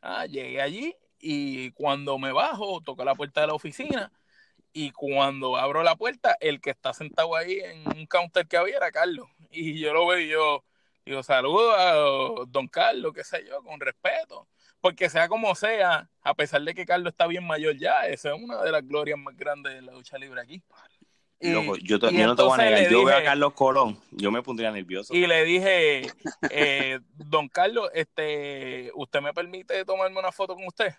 [0.00, 4.12] Ah, llegué allí y cuando me bajo, toco la puerta de la oficina
[4.78, 8.76] y cuando abro la puerta, el que está sentado ahí en un counter que había
[8.76, 9.26] era Carlos.
[9.50, 10.64] Y yo lo veo y yo
[11.06, 14.46] digo, saludo a don Carlos, qué sé yo, con respeto.
[14.82, 18.42] Porque sea como sea, a pesar de que Carlos está bien mayor ya, esa es
[18.42, 20.62] una de las glorias más grandes de la lucha libre aquí.
[21.40, 24.70] yo, yo, no te voy a negar, yo veo a Carlos Colón, yo me pondría
[24.70, 25.14] nervioso.
[25.14, 26.02] Y le dije,
[26.50, 30.94] eh, don Carlos, este, ¿usted me permite tomarme una foto con usted?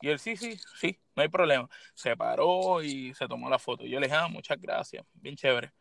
[0.00, 1.68] Y él, sí, sí, sí, no hay problema.
[1.94, 3.84] Se paró y se tomó la foto.
[3.84, 5.72] Yo le dije, ah, muchas gracias, bien chévere.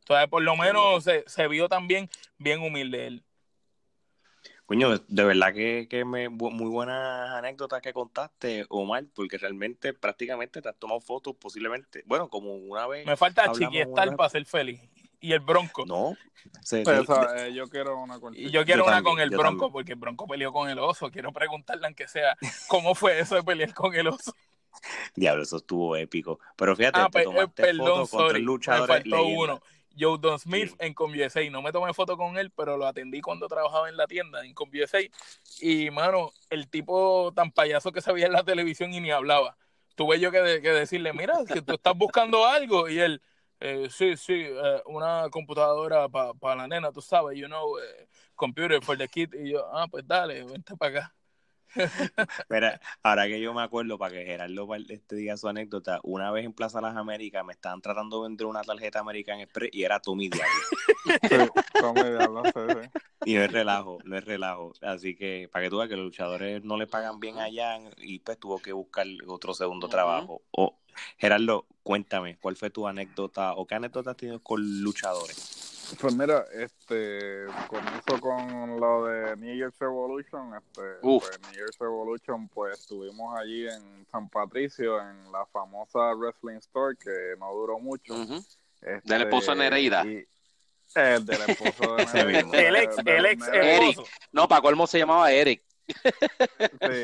[0.00, 2.08] Entonces, por lo menos se, se vio también
[2.38, 3.24] bien humilde él.
[4.66, 10.60] Coño, de verdad que, que me, muy buenas anécdotas que contaste, Omar, porque realmente prácticamente
[10.60, 13.06] te has tomado fotos posiblemente, bueno, como una vez.
[13.06, 14.80] Me falta chiquiestar para ser feliz
[15.20, 15.84] y el Bronco.
[15.86, 16.16] No.
[16.70, 19.98] Pero, eh, yo quiero una con Y yo quiero una con el Bronco, porque el
[19.98, 21.10] Bronco peleó con el oso.
[21.10, 22.36] Quiero preguntarle, aunque sea,
[22.68, 24.34] ¿cómo fue eso de pelear con el oso?
[25.14, 26.38] Diablo, eso estuvo épico.
[26.56, 28.88] Pero fíjate, ah, te tomaste perdón, contra el luchador.
[28.88, 29.60] Me faltó uno.
[29.98, 31.40] Joe Don Smith en ComUSA.
[31.50, 34.52] No me tomé foto con él, pero lo atendí cuando trabajaba en la tienda en
[34.52, 34.98] ComUSA.
[35.60, 39.56] Y, mano, el tipo tan payaso que se veía en la televisión y ni hablaba.
[39.94, 42.88] Tuve yo que, que decirle, mira, si tú estás buscando algo.
[42.90, 43.22] Y él,
[43.60, 48.82] eh, sí, sí, eh, una computadora para la nena, tú sabes, you know, eh, computer
[48.82, 49.32] for the kid.
[49.34, 51.15] Y yo, ah, pues dale, vente para acá.
[52.48, 56.44] Mira, ahora que yo me acuerdo, para que Gerardo este diga su anécdota, una vez
[56.44, 60.00] en Plaza Las Américas me estaban tratando de vender una tarjeta American Express y era
[60.00, 60.52] Tommy Diario.
[63.24, 64.72] Y no es relajo, no es relajo.
[64.82, 68.20] Así que, para que tú veas que los luchadores no le pagan bien allá y
[68.20, 70.42] pues tuvo que buscar otro segundo trabajo.
[70.50, 70.78] O,
[71.18, 75.65] Gerardo, cuéntame, ¿cuál fue tu anécdota o qué anécdota has tenido con luchadores?
[76.00, 82.48] Pues mira, este, comienzo con lo de New Year's Revolution, este, pues, New Year's Revolution,
[82.48, 88.14] pues estuvimos allí en San Patricio, en la famosa Wrestling Store, que no duró mucho.
[88.82, 90.04] este, del esposo de Nereida.
[90.04, 90.26] Y,
[90.94, 92.58] el del esposo de Nereida.
[92.58, 93.98] el ex, el ex Eric.
[94.32, 95.62] No, para colmo se llamaba Eric.
[95.86, 97.02] Sí,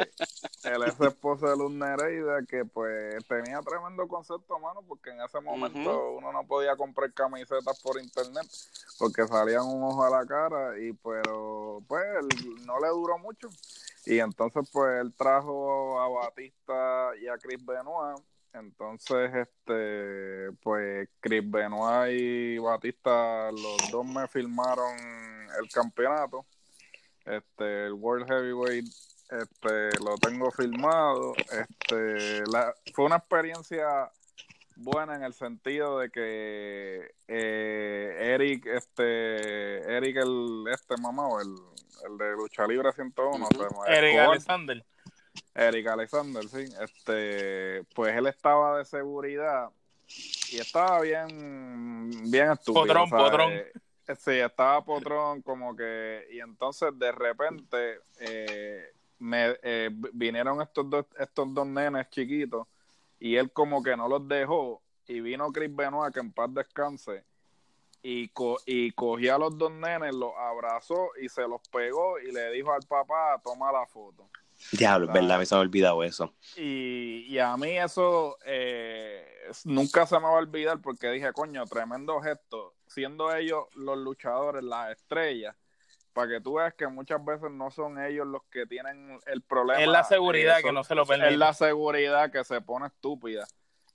[0.64, 5.40] el ex esposo de Luz Nereida que pues tenía tremendo concepto, mano, porque en ese
[5.40, 8.46] momento uno no podía comprar camisetas por internet
[8.98, 12.06] porque salían un ojo a la cara y pero pues
[12.64, 13.48] no le duró mucho.
[14.04, 18.22] Y entonces pues él trajo a Batista y a Chris Benoit.
[18.52, 24.96] Entonces este pues Chris Benoit y Batista los dos me firmaron
[25.60, 26.44] el campeonato
[27.24, 28.86] este, el World Heavyweight,
[29.30, 31.34] este, lo tengo filmado.
[31.36, 34.10] Este, la, fue una experiencia
[34.76, 41.54] buena en el sentido de que eh, Eric, este, Eric el, este mamá, el,
[42.10, 43.48] el de lucha libre 101,
[43.88, 44.84] Eric Alexander.
[45.54, 46.64] Eric Alexander, sí.
[46.80, 49.70] Este, pues él estaba de seguridad
[50.50, 52.84] y estaba bien, bien estúpido.
[52.84, 53.52] Podrón, podrón.
[54.18, 61.06] Sí, estaba Potrón como que, y entonces de repente eh, me eh, vinieron estos dos,
[61.18, 62.66] estos dos nenes chiquitos
[63.20, 67.24] y él como que no los dejó y vino Chris Benoit que en paz descanse
[68.02, 72.32] y, co y cogió a los dos nenes, los abrazó y se los pegó y
[72.32, 74.28] le dijo al papá, toma la foto.
[74.72, 76.32] Diablo, verdad, me se me ha olvidado eso.
[76.56, 79.24] Y, y a mí eso eh,
[79.64, 84.62] nunca se me va a olvidar porque dije, coño, tremendo gesto siendo ellos los luchadores,
[84.62, 85.56] las estrellas,
[86.12, 89.80] para que tú veas que muchas veces no son ellos los que tienen el problema.
[89.80, 91.30] Es la seguridad que no se lo permite.
[91.30, 93.46] Es la seguridad que se pone estúpida.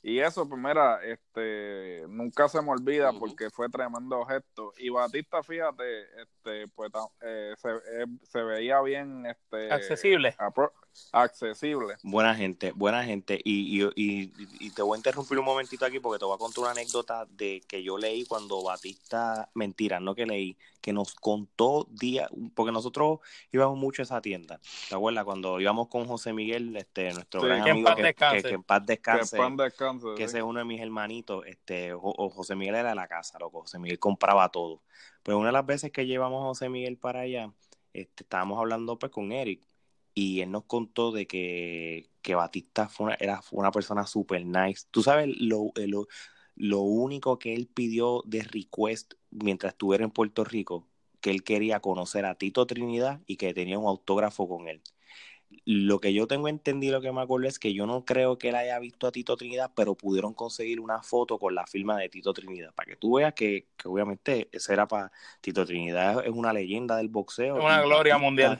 [0.01, 4.71] Y eso, pues mira, este, nunca se me olvida porque fue tremendo gesto.
[4.77, 6.91] Y Batista, fíjate, este, pues
[7.21, 10.35] eh, se, eh, se, veía bien, este, accesible.
[11.11, 11.95] Accesible.
[12.03, 13.39] Buena gente, buena gente.
[13.43, 16.37] Y, y, y, y, te voy a interrumpir un momentito aquí porque te voy a
[16.37, 21.15] contar una anécdota de que yo leí cuando Batista, mentira, no que leí, que nos
[21.15, 23.19] contó día, porque nosotros
[23.51, 24.59] íbamos mucho a esa tienda.
[24.89, 25.25] ¿Te acuerdas?
[25.25, 29.37] Cuando íbamos con José Miguel, este, nuestro gran amigo, que, que, en paz descanse,
[30.15, 33.61] que, ese es uno de mis hermanitos, este, José Miguel era de la casa, loco,
[33.61, 34.81] José Miguel compraba todo.
[35.23, 37.51] Pues una de las veces que llevamos a José Miguel para allá,
[37.93, 39.61] este, estábamos hablando pues con Eric
[40.17, 44.87] y él nos contó de que, que Batista fue una, era una persona super nice.
[44.89, 46.07] Tú sabes lo, eh, lo,
[46.55, 50.87] lo, único que él pidió de request mientras estuviera en Puerto Rico,
[51.21, 54.81] que él quería conocer a Tito Trinidad y que tenía un autógrafo con él.
[55.65, 58.49] Lo que yo tengo entendido, lo que me acuerdo es que yo no creo que
[58.49, 62.09] él haya visto a Tito Trinidad, pero pudieron conseguir una foto con la firma de
[62.09, 65.11] Tito Trinidad, para que tú veas que, que obviamente ese era para
[65.41, 67.59] Tito Trinidad, es una leyenda del boxeo.
[67.59, 68.59] Es una gloria mundial.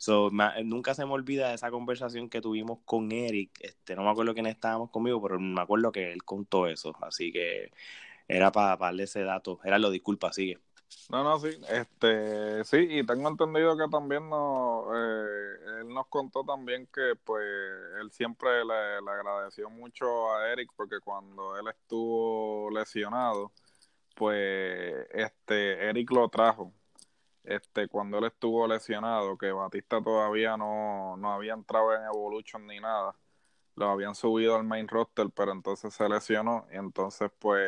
[0.00, 0.30] So,
[0.64, 3.50] nunca se me olvida esa conversación que tuvimos con Eric.
[3.60, 6.96] Este, no me acuerdo quién estábamos conmigo, pero me acuerdo que él contó eso.
[7.02, 7.70] Así que
[8.26, 9.60] era para, darle ese dato.
[9.62, 10.58] Era lo disculpa, sigue.
[11.10, 16.44] No, no, sí, este, sí, y tengo entendido que también no, eh, él nos contó
[16.44, 17.44] también que pues
[18.00, 23.52] él siempre le, le, agradeció mucho a Eric porque cuando él estuvo lesionado,
[24.16, 26.72] pues este, Eric lo trajo
[27.50, 32.78] este, cuando él estuvo lesionado, que Batista todavía no, no había entrado en Evolution ni
[32.78, 33.16] nada,
[33.76, 37.60] lo habían subido al main roster, pero entonces se lesionó y entonces pues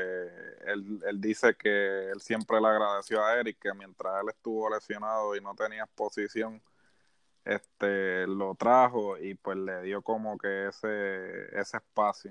[0.66, 5.34] él, él dice que él siempre le agradeció a Eric que mientras él estuvo lesionado
[5.36, 6.62] y no tenía exposición,
[7.44, 12.30] este, lo trajo y pues le dio como que ese, ese espacio.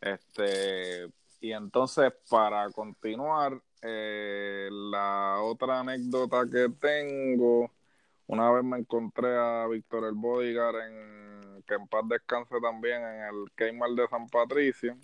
[0.00, 1.06] Este,
[1.40, 7.70] y entonces para continuar, eh, la otra anécdota que tengo,
[8.26, 13.22] una vez me encontré a Víctor el Bodyguard en que en paz descanse también en
[13.22, 14.96] el Kmart de San Patricio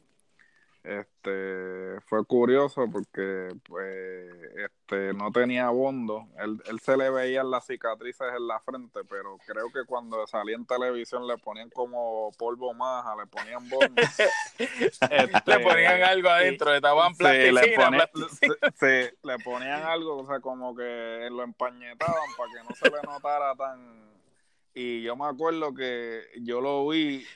[0.88, 7.66] este fue curioso porque pues este no tenía bondo él, él se le veían las
[7.66, 12.72] cicatrices en la frente pero creo que cuando salía en televisión le ponían como polvo
[12.72, 14.02] maja le ponían bondo
[14.58, 18.08] este, le ponían algo adentro estaban sí, le, ponían,
[18.74, 23.02] sí, le ponían algo o sea como que lo empañetaban para que no se le
[23.02, 24.08] notara tan.
[24.74, 27.26] Y yo me acuerdo que yo lo vi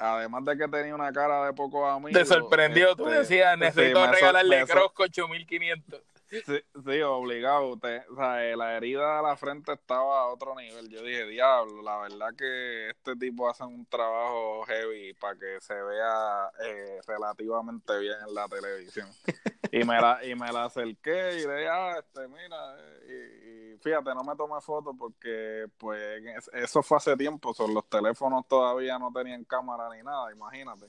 [0.00, 2.18] además de que tenía una cara de poco amigo.
[2.18, 6.00] Te sorprendió, tú este, decías, necesito regalarle Crosco 8500.
[6.30, 7.70] Sí, sí, obligado.
[7.70, 10.88] Usted, o sea, eh, la herida de la frente estaba a otro nivel.
[10.88, 15.74] Yo dije, diablo, la verdad que este tipo hace un trabajo heavy para que se
[15.74, 19.08] vea eh, relativamente bien en la televisión.
[19.72, 22.76] y me la, y me la acerqué y le dije, ah, este, mira,
[23.08, 23.39] y,
[23.78, 28.98] fíjate, no me tomé fotos porque pues eso fue hace tiempo, son los teléfonos todavía
[28.98, 30.86] no tenían cámara ni nada, imagínate.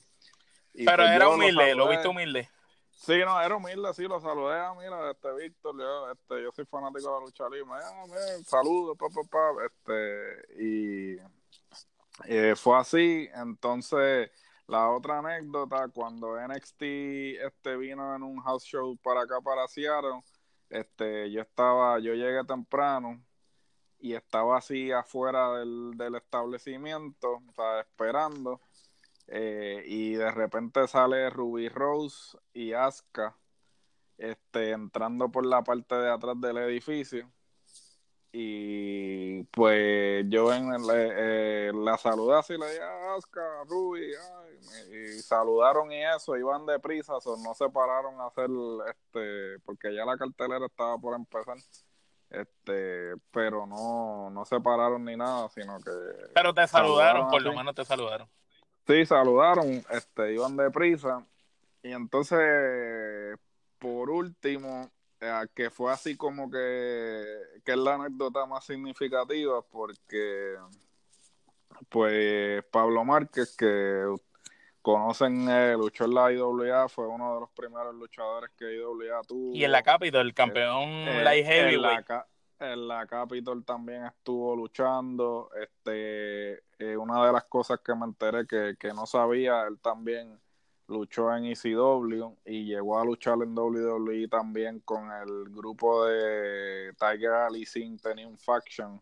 [0.73, 2.49] Pero pues, era humilde, lo viste humilde.
[2.91, 6.65] Sí, no, era humilde, sí, lo saludé, ah, mira, este Víctor, yo, este, yo soy
[6.65, 8.05] fanático de la lucha libre, ah,
[8.45, 11.17] saludos, papá, papá, este, y
[12.25, 14.29] eh, fue así, entonces,
[14.67, 16.81] la otra anécdota, cuando NXT
[17.43, 20.21] este, vino en un house show para acá, para Seattle,
[20.71, 23.23] este, yo estaba, yo llegué temprano,
[23.99, 28.59] y estaba así afuera del, del establecimiento, o esperando,
[29.27, 33.37] eh, y de repente sale Ruby Rose y Asuka
[34.17, 37.31] este, entrando por la parte de atrás del edificio.
[38.33, 44.13] Y pues yo en eh, la saludé así, le dije, ah, Asuka, Ruby,
[44.89, 48.49] y saludaron y eso, iban deprisa, o no se pararon a hacer,
[48.89, 51.57] este, porque ya la cartelera estaba por empezar
[52.29, 55.91] este pero no no se pararon ni nada sino que
[56.33, 58.29] pero te saludaron, por lo menos te saludaron
[58.87, 61.25] Sí, saludaron, este, iban deprisa.
[61.83, 63.37] Y entonces,
[63.79, 64.89] por último,
[65.21, 67.23] eh, que fue así como que,
[67.63, 70.57] que es la anécdota más significativa, porque
[71.89, 74.03] pues Pablo Márquez, que
[74.81, 79.55] conocen, eh, luchó en la IWA, fue uno de los primeros luchadores que IWA tuvo.
[79.55, 82.07] Y en la Capitol, el campeón eh, light heavyweight
[82.59, 85.49] en la Capitol también estuvo luchando.
[85.59, 90.39] Este, eh, una de las cosas que me enteré que, que, no sabía, él también
[90.91, 97.31] luchó en ECW y llegó a luchar en WWE también con el grupo de Tiger
[97.31, 99.01] Ali Sin tenía un faction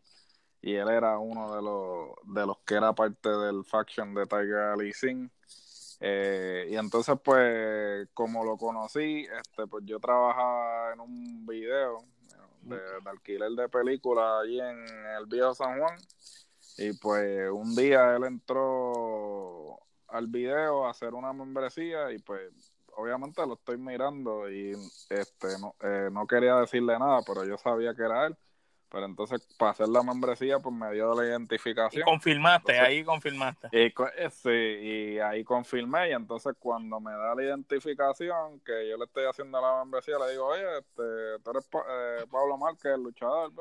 [0.62, 4.74] y él era uno de los de los que era parte del faction de Tiger
[4.74, 5.32] Ali Sin.
[6.02, 12.06] Eh, y entonces pues como lo conocí, este pues yo trabajaba en un video
[12.62, 14.86] de, alquiler de películas allí en
[15.18, 15.98] el viejo San Juan.
[16.78, 19.80] Y pues un día él entró
[20.12, 22.52] al video a hacer una membresía y pues
[22.96, 24.72] obviamente lo estoy mirando y
[25.10, 28.38] este no, eh, no quería decirle nada, pero yo sabía que era él.
[28.92, 32.02] Pero entonces, para hacer la membresía, pues me dio la identificación.
[32.02, 33.70] Y confirmaste, ahí confirmaste.
[33.72, 36.10] Y, eh, sí, y ahí confirmé.
[36.10, 40.32] Y entonces, cuando me da la identificación, que yo le estoy haciendo la membresía, le
[40.32, 43.52] digo, oye, este, tú eres eh, Pablo Márquez, el luchador.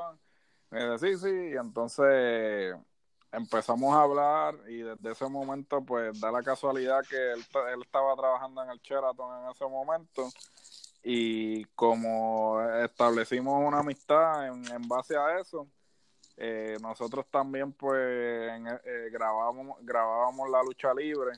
[0.71, 1.51] Me dice, sí, sí.
[1.53, 2.75] Y entonces
[3.33, 7.45] empezamos a hablar y desde ese momento pues da la casualidad que él,
[7.83, 10.29] estaba trabajando en el Sheraton en ese momento
[11.03, 15.67] y como establecimos una amistad en, base a eso
[16.37, 21.33] eh, nosotros también pues eh, grabábamos grabábamos la lucha libre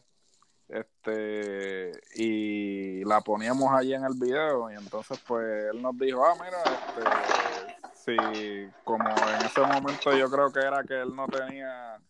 [0.69, 6.35] este y la poníamos allí en el video y entonces pues él nos dijo ah
[6.35, 8.17] mira este Sí,
[8.83, 12.01] como en ese momento yo creo que era que él no tenía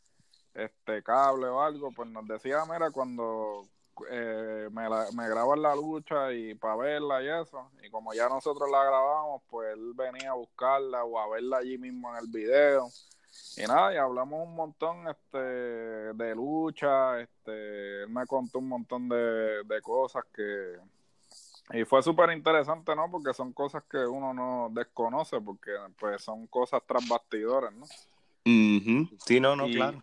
[0.55, 3.66] este cable o algo, pues nos decía, mira, cuando
[4.09, 8.70] eh, me, me graban la lucha y para verla y eso, y como ya nosotros
[8.70, 12.88] la grabamos, pues él venía a buscarla o a verla allí mismo en el video.
[13.57, 19.09] Y nada, y hablamos un montón este de lucha, este, él me contó un montón
[19.09, 20.76] de, de cosas que,
[21.72, 23.10] y fue súper interesante, ¿no?
[23.10, 27.86] Porque son cosas que uno no desconoce, porque pues son cosas tras bastidores, ¿no?
[28.44, 30.02] Sí, no, no, claro.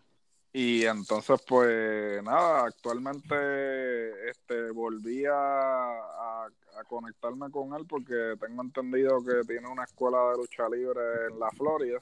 [0.54, 6.48] Y entonces, pues nada, actualmente este, volví a,
[6.88, 11.50] conectarme con él porque tengo entendido que tiene una escuela de lucha libre en la
[11.50, 12.00] Florida.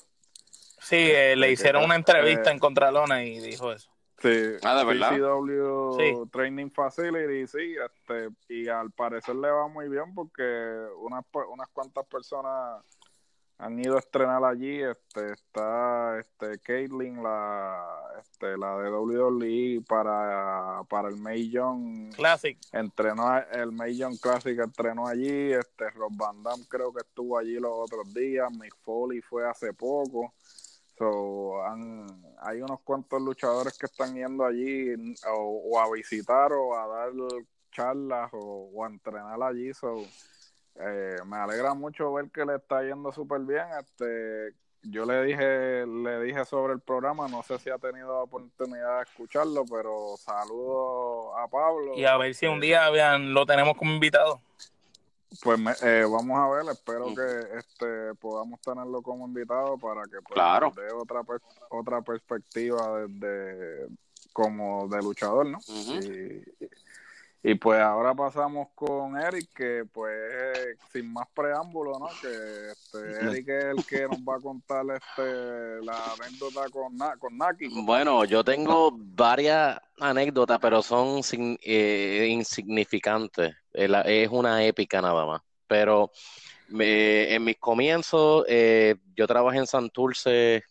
[0.79, 3.94] Sí, eh, le hicieron una entrevista en Contralona y dijo eso.
[4.21, 5.11] Sí, ah, de verdad.
[6.31, 10.43] Training Facility, sí, este, y al parecer le va muy bien porque
[10.99, 12.81] unas, unas cuantas personas
[13.57, 17.85] han ido a estrenar allí, este, está este Caitlyn, la,
[18.19, 22.57] este, la de WWE para, para el May Young Classic.
[22.73, 27.53] Entrenó, el May Young Classic entrenó allí, este, Rob Van Damme creo que estuvo allí
[27.53, 30.33] los otros días, Mick Foley fue hace poco.
[30.97, 31.61] So,
[32.41, 34.93] hay unos cuantos luchadores que están yendo allí
[35.27, 37.11] o, a visitar o a dar
[37.71, 39.73] charlas o, a entrenar allí.
[39.73, 40.03] So,
[40.75, 43.65] eh, me alegra mucho ver que le está yendo súper bien.
[43.79, 48.97] Este, yo le dije, le dije sobre el programa, no sé si ha tenido oportunidad
[48.97, 51.95] de escucharlo, pero saludo a Pablo.
[51.95, 54.41] Y a ver si un día vean, lo tenemos como invitado.
[55.43, 60.75] Pues eh, vamos a ver, espero que este podamos tenerlo como invitado para que pues,
[60.75, 61.21] dé otra
[61.69, 63.87] otra perspectiva de,
[64.31, 65.59] como de luchador, ¿no?
[65.67, 66.43] y,
[67.53, 70.11] pues ahora pasamos con Eric, que pues
[70.91, 72.07] sin más preámbulo, ¿no?
[72.19, 72.97] Que este,
[73.39, 77.67] Eric es el que nos va a contar este la anécdota con, con Naki.
[77.83, 81.21] Bueno, yo tengo varias anécdotas, pero son
[81.61, 85.41] eh, insignificantes es una épica nada más.
[85.67, 86.11] Pero
[86.69, 90.63] en mis comienzos, eh, yo trabajé en Santurce,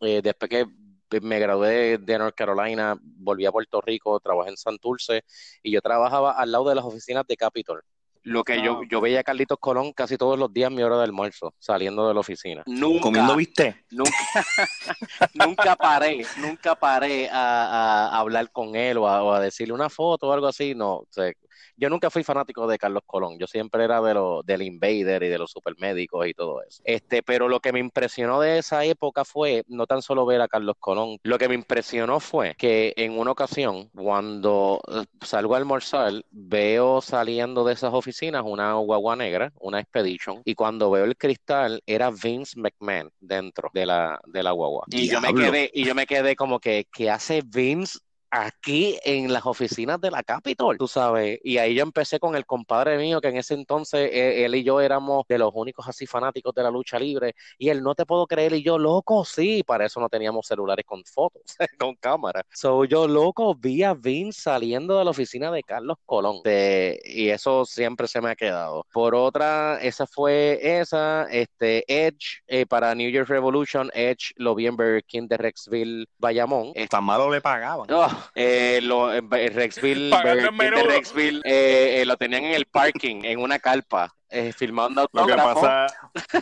[0.00, 0.66] eh, después que
[1.20, 5.24] me gradué de North Carolina, volví a Puerto Rico, trabajé en Santurce
[5.62, 7.82] y yo trabajaba al lado de las oficinas de Capitol.
[8.22, 10.98] Lo que yo, ah, yo veía a Carlitos Colón casi todos los días mi hora
[10.98, 12.62] de almuerzo, saliendo de la oficina.
[12.66, 13.86] Nunca, ¿Comiendo viste?
[13.90, 14.12] Nunca,
[15.34, 20.46] nunca paré, nunca paré a, hablar con él o a, decirle una foto o algo
[20.46, 20.74] así.
[20.74, 21.06] No, o
[21.76, 25.28] yo nunca fui fanático de Carlos Colón, yo siempre era de lo, del Invader y
[25.28, 26.82] de los supermédicos y todo eso.
[26.84, 30.48] Este, pero lo que me impresionó de esa época fue no tan solo ver a
[30.48, 35.58] Carlos Colón, lo que me impresionó fue que en una ocasión, cuando eh, salgo a
[35.58, 41.16] almorzar, veo saliendo de esas oficinas una guagua negra, una Expedition, y cuando veo el
[41.16, 44.84] cristal era Vince McMahon dentro de la, de la guagua.
[44.90, 47.98] Y yo me quedé, y yo me quedé como que, ¿qué hace Vince
[48.30, 51.40] aquí en las oficinas de la Capitol, tú sabes.
[51.42, 54.62] Y ahí yo empecé con el compadre mío, que en ese entonces eh, él y
[54.62, 57.34] yo éramos de los únicos así fanáticos de la lucha libre.
[57.58, 60.84] Y él, no te puedo creer, y yo, loco, sí, para eso no teníamos celulares
[60.86, 61.42] con fotos,
[61.78, 62.44] con cámara.
[62.52, 66.40] So yo, loco, vi a Vince saliendo de la oficina de Carlos Colón.
[66.44, 68.86] y eso siempre se me ha quedado.
[68.92, 74.66] Por otra, esa fue esa, este, Edge, eh, para New Year's Revolution, Edge lo vi
[74.66, 76.72] en Burger King de Rexville, Bayamón.
[76.88, 77.86] Tan malo le pagaban.
[78.00, 80.10] Oh, eh, lo, en Rexville,
[80.86, 85.34] Rexville eh, eh, lo tenían en el parking, en una calpa, eh, filmando Lo que
[85.34, 85.86] pasa,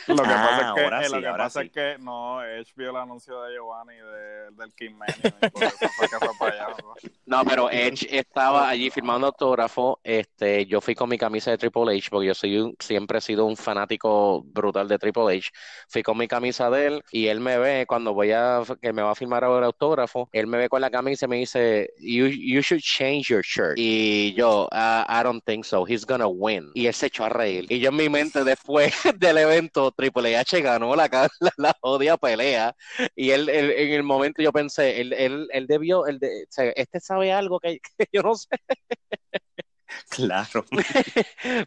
[0.06, 1.66] Lo que Ah, pasa, es que, eh, lo que, pasa sí.
[1.66, 4.94] es que no, Edge vio el anuncio de Giovanni de, del King.
[4.98, 5.04] ¿no?
[7.26, 10.00] No, pero Edge estaba allí firmando autógrafo.
[10.02, 13.20] Este, yo fui con mi camisa de Triple H porque yo soy un- siempre he
[13.20, 15.50] sido un fanático brutal de Triple H.
[15.88, 19.02] Fui con mi camisa de él y él me ve cuando voy a que me
[19.02, 20.28] va a firmar ahora el autógrafo.
[20.32, 23.74] Él me ve con la camisa y me dice, "You, you should change your shirt."
[23.76, 25.84] Y yo, "Ah, I don't think so.
[25.86, 26.70] He's gonna win.
[26.74, 27.66] Y él se echó a reír.
[27.70, 31.08] Y yo en mi mente después del evento Triple H ganó la,
[31.40, 32.74] la, la odia pelea.
[33.16, 36.46] Y él, él- en el momento yo pensé, él, él, él debió, él de- o
[36.50, 38.48] sea, este sabe algo que, que yo no sé,
[40.10, 40.64] Claro.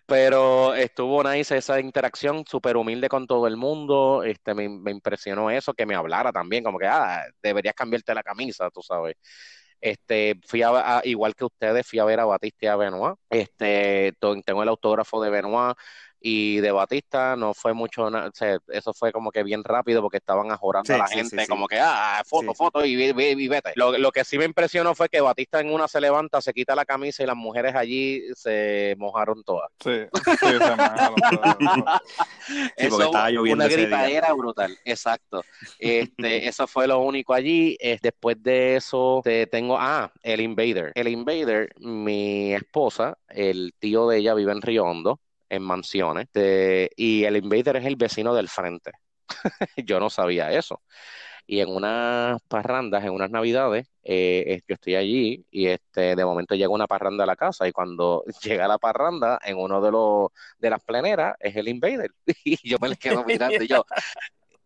[0.06, 5.50] pero estuvo nice esa interacción, súper humilde con todo el mundo, este, me, me impresionó
[5.52, 9.16] eso, que me hablara también, como que, ah, deberías cambiarte la camisa, tú sabes.
[9.82, 13.16] Este, fui a, a- igual que ustedes, fui a ver a Batista y a Benoit.
[13.30, 14.14] Este,
[14.46, 15.76] tengo el autógrafo de Benoit
[16.22, 20.18] y de Batista, no fue mucho, o sea, eso fue como que bien rápido porque
[20.18, 21.50] estaban ajorando Sí, a la sí, gente, sí, sí.
[21.50, 22.56] como que, ah, foto, Sí, sí.
[22.58, 23.74] foto y, ve- ve- y vete.
[23.76, 26.76] Lo, lo que sí me impresionó fue que Batista en una se levanta, se quita
[26.76, 29.70] la camisa y las mujeres allí se mojaron todas.
[29.80, 29.92] Sí,
[30.24, 31.16] sí, se todo.
[32.48, 35.44] Sí, Eso, porque estaba lloviendo una gritadera brutal, exacto.
[35.80, 37.78] Este, eso fue lo único allí.
[38.02, 40.92] Después de eso, te tengo, ah, el Invader.
[40.96, 45.20] El Invader, mi esposa, el tío de ella vive en Río Hondo,
[45.52, 48.92] en mansiones, y el Invader es el vecino del frente.
[49.86, 50.82] Yo no sabía eso.
[51.48, 56.56] Y en unas parrandas, en unas navidades, eh, yo estoy allí y este, de momento
[56.56, 60.30] llega una parranda a la casa y cuando llega la parranda, en uno de los
[60.60, 62.12] de las pleneras es el Invader.
[62.46, 63.86] Y yo me le quedo mirando y yo,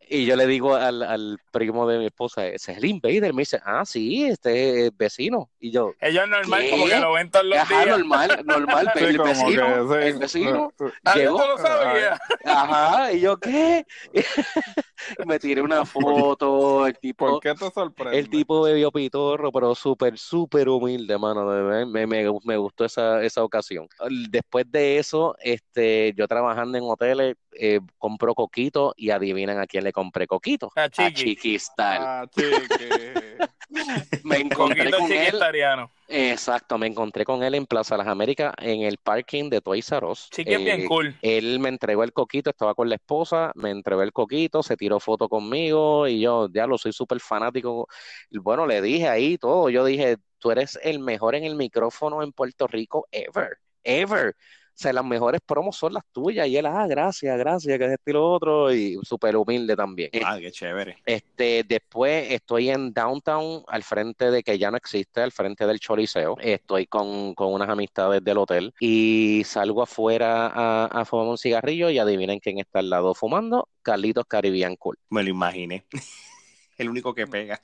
[0.09, 3.33] y yo le digo al, al primo de mi esposa, ese es el Invader.
[3.33, 5.49] Me dice, ah, sí, este es vecino.
[5.59, 6.69] Y yo, Ellos normal, ¿Qué?
[6.71, 7.97] como que lo ven todos los ajá, días.
[7.97, 10.07] normal, normal, Sí, el vecino, que, sí.
[10.07, 11.37] el vecino Ah, yo llegó.
[11.39, 12.17] no lo sabía.
[12.45, 13.85] Ajá, y yo, ¿qué?
[15.25, 18.17] Me tiré una foto, el tipo, ¿Por qué te sorprende?
[18.19, 21.45] el tipo bebió pitorro, pero súper, súper humilde, mano.
[21.85, 23.87] Me, me, me gustó esa, esa ocasión.
[24.29, 29.83] Después de eso, este, yo trabajando en hoteles, eh, compro coquito y adivinan a quién
[29.83, 30.71] le compré coquito.
[30.75, 31.35] A A Chiqui.
[31.35, 31.97] Chiquistal.
[31.99, 33.37] Ah, chique.
[34.23, 35.87] Me encontré Coquito con él.
[36.07, 40.05] Exacto, me encontré con él en Plaza Las Américas en el parking de Toys R
[40.05, 40.29] Us.
[40.29, 41.17] Chiqui es bien Eh, cool.
[41.21, 44.99] Él me entregó el coquito, estaba con la esposa, me entregó el coquito, se tiró
[44.99, 47.87] foto conmigo y yo, ya lo soy súper fanático.
[48.29, 52.31] Bueno, le dije ahí todo, yo dije, tú eres el mejor en el micrófono en
[52.31, 54.35] Puerto Rico ever, ever.
[54.75, 56.47] O sea, las mejores promos son las tuyas.
[56.49, 58.73] Y él, ah, gracias, gracias, que es esto y lo otro.
[58.73, 60.09] Y súper humilde también.
[60.25, 60.97] Ah, qué chévere.
[61.05, 65.79] Este, después estoy en Downtown, al frente de que ya no existe, al frente del
[65.79, 66.35] Choliseo.
[66.41, 71.89] Estoy con, con unas amistades del hotel y salgo afuera a, a fumar un cigarrillo
[71.89, 73.69] y adivinen quién está al lado fumando.
[73.81, 74.97] Carlitos Caribbean Cool.
[75.09, 75.85] Me lo imaginé.
[76.77, 77.61] El único que pega.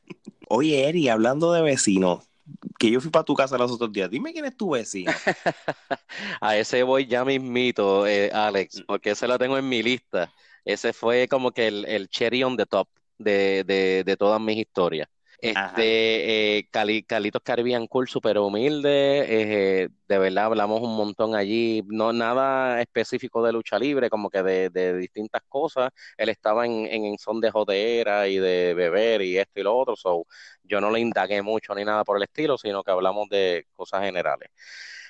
[0.48, 2.31] Oye, Eri, hablando de vecinos,
[2.80, 4.10] que yo fui para tu casa los otros días.
[4.10, 5.22] Dime quién es tu vecino.
[6.42, 10.32] A ese voy ya mismito, eh, Alex, porque ese lo tengo en mi lista.
[10.66, 14.58] Ese fue como que el, el cherry on the top de, de, de todas mis
[14.58, 15.08] historias.
[15.42, 22.14] Este, eh, Cali- Caribbean Cool, súper humilde, eh, de verdad hablamos un montón allí, no
[22.14, 25.90] nada específico de lucha libre, como que de, distintas cosas.
[26.16, 29.76] Él estaba en, en, en son de jodera y de beber y esto y lo
[29.76, 30.28] otro, so
[30.64, 34.04] yo no le indagué mucho ni nada por el estilo, sino que hablamos de cosas
[34.04, 34.52] generales.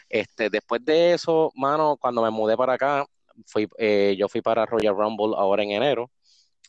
[0.07, 3.05] Este, después de eso, mano, cuando me mudé para acá,
[3.45, 6.09] fui, eh, yo fui para Royal Rumble ahora en enero.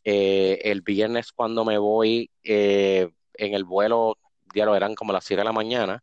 [0.04, 4.18] Eh, el viernes cuando me voy eh, en el vuelo,
[4.54, 6.02] ya lo eran como las 7 de la mañana,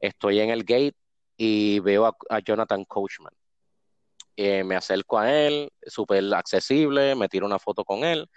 [0.00, 0.96] estoy en el gate
[1.36, 3.32] y veo a, Jonathan Coachman.
[4.36, 8.28] Eh, me acerco a él, súper accesible, me tiro una foto con él.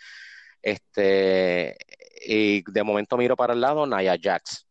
[0.62, 1.78] Este,
[2.26, 4.66] y de momento miro para el lado, Naya Jax.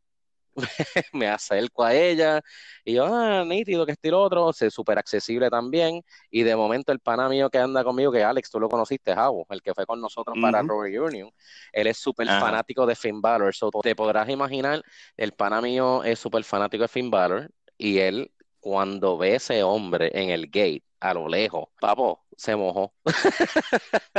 [1.13, 2.43] me acerco a ella
[2.85, 6.03] y yo, ah, nítido, que estilo otro, se súper accesible también.
[6.31, 9.47] Y de momento el pana mío que anda conmigo, que Alex, tú lo conociste, Javo,
[9.51, 10.63] el que fue con nosotros para.
[10.63, 11.31] Robert Union,
[11.73, 13.55] él es súper fanático de Finn Balor.
[13.55, 14.83] So, te podrás imaginar,
[15.17, 20.11] el pana mío es súper fanático de Finn Balor y él, cuando ve ese hombre
[20.15, 22.93] en el gate, a lo lejos, papo, se mojó.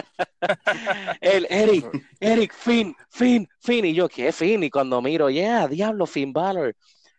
[1.21, 1.85] El Eric,
[2.19, 3.85] Eric, Finn, Finn, Finn.
[3.85, 4.63] Y yo, ¿qué Finn?
[4.63, 6.75] Y cuando miro, yeah, diablo, Finn Balor.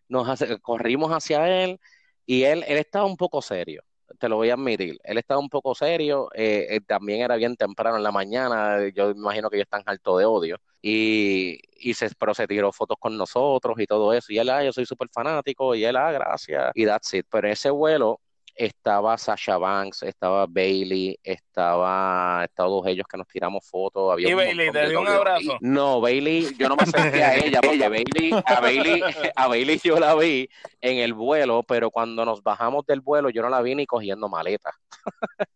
[0.09, 1.81] Nos hace- corrimos hacia él
[2.27, 3.83] y él, él estaba un poco serio,
[4.19, 4.99] te lo voy a admitir.
[5.05, 9.09] Él estaba un poco serio, eh, eh, también era bien temprano en la mañana, yo
[9.15, 10.57] me imagino que ellos están harto de odio.
[10.83, 14.33] Y, y se, pero se tiró fotos con nosotros y todo eso.
[14.33, 15.75] Y él, ah, yo soy súper fanático.
[15.75, 16.71] Y él, ah, gracias.
[16.75, 17.27] Y that's it.
[17.31, 18.21] Pero ese vuelo,
[18.59, 24.13] estaba Sasha Banks, estaba Bailey, estaba, todos ellos que nos tiramos fotos.
[24.13, 25.57] Había ¿Y Bailey te dio un abrazo?
[25.61, 29.03] No, Bailey, yo no me acerqué a ella, porque Bailey, a Bailey,
[29.37, 30.49] a Bailey yo la vi
[30.81, 34.29] en el vuelo, pero cuando nos bajamos del vuelo yo no la vi ni cogiendo
[34.29, 34.73] maleta.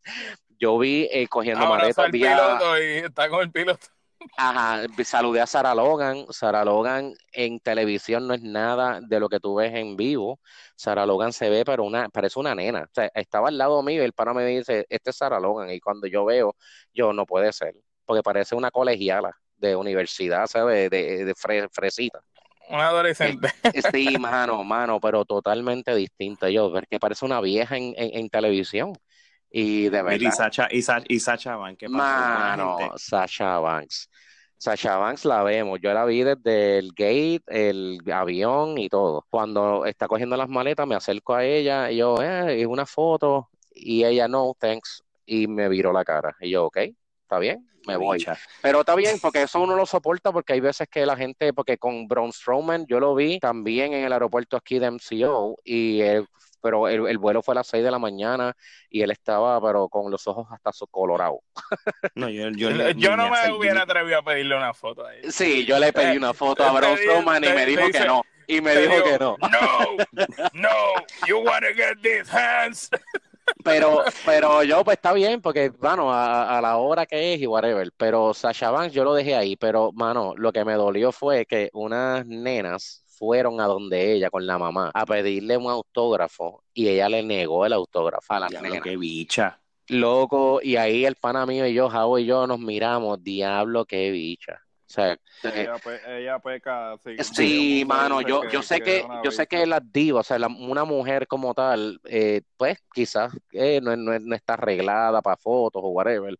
[0.60, 3.88] yo vi eh, cogiendo maleta, al piloto y está con el piloto.
[4.36, 6.26] Ajá, saludé a Sarah Logan.
[6.30, 10.40] Sarah Logan en televisión no es nada de lo que tú ves en vivo.
[10.76, 12.82] Sarah Logan se ve, pero una, parece una nena.
[12.82, 15.70] O sea, estaba al lado mío y el pana me dice, este es Sarah Logan.
[15.70, 16.56] Y cuando yo veo,
[16.94, 17.74] yo no puede ser,
[18.04, 20.90] porque parece una colegiala de universidad, ¿sabes?
[20.90, 22.20] De, de fre- fresita.
[22.68, 23.48] Un adolescente.
[23.92, 26.48] Sí, mano, mano, pero totalmente distinta.
[26.48, 28.94] Yo, ver que parece una vieja en, en, en televisión.
[29.54, 30.36] Y de Mira, y verdad.
[30.36, 31.98] Sacha, y Sacha Van, ¿qué pasó?
[31.98, 32.94] Mano, gente.
[32.96, 34.08] Sasha Banks.
[34.56, 35.78] Sasha Banks la vemos.
[35.82, 39.26] Yo la vi desde el gate, el avión y todo.
[39.28, 43.50] Cuando está cogiendo las maletas, me acerco a ella y yo, eh, y una foto.
[43.74, 45.02] Y ella, no, thanks.
[45.26, 46.34] Y me viró la cara.
[46.40, 46.78] Y yo, ok,
[47.22, 48.18] está bien, me voy.
[48.18, 48.38] Bicha.
[48.62, 51.76] Pero está bien, porque eso uno lo soporta, porque hay veces que la gente, porque
[51.76, 56.26] con Braun Strowman yo lo vi también en el aeropuerto aquí de MCO, y él-
[56.62, 58.54] pero el, el vuelo fue a las 6 de la mañana
[58.88, 61.40] y él estaba, pero con los ojos hasta colorados.
[62.14, 65.30] No, yo, yo, Yo, ni no me hubiera atrevido a pedirle una foto a ella.
[65.30, 68.22] Sí, yo le pedí una foto a Braun Strowman y me dijo dice- que no.
[68.46, 69.36] Y me dijo que no.
[69.40, 69.96] No,
[70.52, 70.68] no,
[71.26, 72.90] you wanna get these hands.
[73.64, 77.46] Pero, pero yo, pues está bien, porque, bueno, a, a la hora que es y
[77.46, 77.90] whatever.
[77.96, 79.56] Pero Sasha Banks yo lo dejé ahí.
[79.56, 84.44] Pero, mano, lo que me dolió fue que unas nenas fueron a donde ella con
[84.44, 88.68] la mamá a pedirle un autógrafo y ella le negó el autógrafo a la Diablo,
[88.70, 88.82] nena.
[88.82, 89.60] qué bicha.
[89.86, 94.10] Loco, y ahí el pana mío y yo, Javo y yo, nos miramos, diablo, qué
[94.10, 94.54] bicha.
[94.54, 96.96] O sea, eh, Ella, pe- ella peca.
[97.20, 100.40] Sí, mano, yo, yo sé que, es una yo sé que las divas, o sea,
[100.40, 105.36] la- una mujer como tal, eh, pues quizás eh, no, no- no está arreglada para
[105.36, 106.36] fotos o whatever,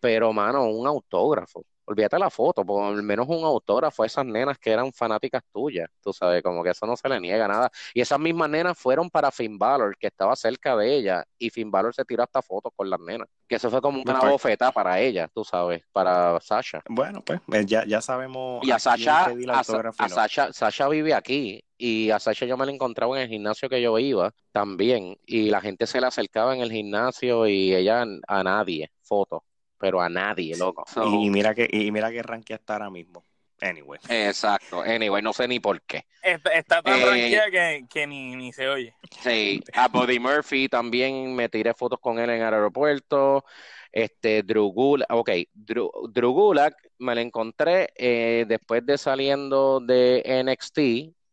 [0.00, 1.66] pero mano, un autógrafo.
[1.86, 5.88] Olvídate la foto, por al menos un autógrafo a esas nenas que eran fanáticas tuyas,
[6.02, 7.70] tú sabes, como que eso no se le niega nada.
[7.92, 11.70] Y esas mismas nenas fueron para Finn Balor, que estaba cerca de ella, y Finn
[11.70, 14.32] Balor se tiró hasta fotos con las nenas, que eso fue como una Perfecto.
[14.32, 16.80] bofeta para ella, tú sabes, para Sasha.
[16.88, 20.08] Bueno, pues eh, ya, ya sabemos Y a Sasha, a.
[20.08, 23.82] Sasha, Sasha vive aquí y a Sasha yo me la encontraba en el gimnasio que
[23.82, 28.42] yo iba también y la gente se le acercaba en el gimnasio y ella a
[28.42, 29.42] nadie, fotos,
[29.84, 30.82] pero a nadie, loco.
[30.94, 33.22] So, Y, y mira que, y mira que ranquea está ahora mismo.
[33.60, 34.00] Anyway.
[34.08, 36.06] exacto, anyway, no sé ni por qué.
[36.22, 38.94] Está, está tan Eh, tranquila que, que ni, ni se oye.
[39.22, 43.44] Sí, a Buddy Murphy también me tiré fotos con él en el aeropuerto.
[43.92, 50.22] Este, Drew Gulak, ok, Drew, Drew Gulak me lo encontré eh, después de saliendo de
[50.44, 50.78] NXT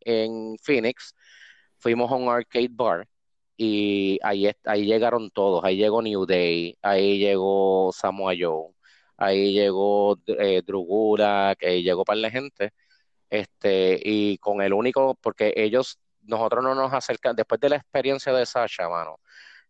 [0.02, 1.16] en Phoenix.
[1.80, 3.08] Fuimos a un arcade bar
[3.64, 5.64] y ahí, ahí llegaron todos.
[5.64, 8.74] Ahí llegó New Day, ahí llegó Samoa Joe,
[9.18, 12.72] ahí llegó eh, Drew Gulak, ahí llegó par de gente.
[13.30, 18.34] Este, y con el único, porque ellos, nosotros no nos acercamos, después de la experiencia
[18.34, 19.20] de Sasha, mano,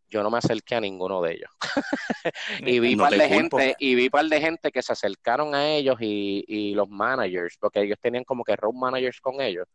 [0.07, 1.51] yo no me acerqué a ninguno de ellos.
[2.65, 3.57] y vi No par de culpo.
[3.57, 7.57] gente, y vi par de gente que se acercaron a ellos y, y los managers,
[7.59, 9.67] porque ellos tenían como que road managers con ellos,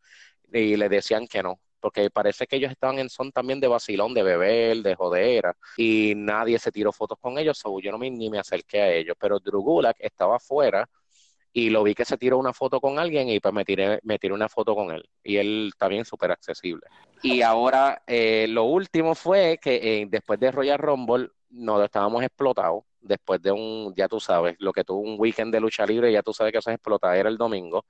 [0.51, 1.59] y les decían que no.
[1.79, 6.13] Porque parece que ellos estaban en son también de vacilón, de beber, de jodera, y
[6.15, 9.15] nadie se tiró fotos con ellos, so yo no ni me acerqué a ellos.
[9.19, 10.89] Pero Drew Gulak estaba afuera
[11.57, 14.19] y lo vi que se tiró una foto con alguien y pues me tiré, me
[14.19, 15.03] tiré una foto con él.
[15.23, 16.85] Y él también súper accesible.
[17.23, 22.83] Y ahora eh, lo último fue que eh, después de Royal Rumble nos estábamos explotados.
[23.01, 26.21] Después de un, ya tú sabes, lo que tuvo un weekend de lucha libre, ya
[26.21, 27.85] tú sabes que eso es explotar, era el domingo.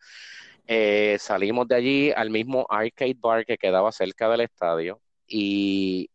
[0.67, 6.09] Eh, salimos de allí al mismo arcade bar que quedaba cerca del estadio y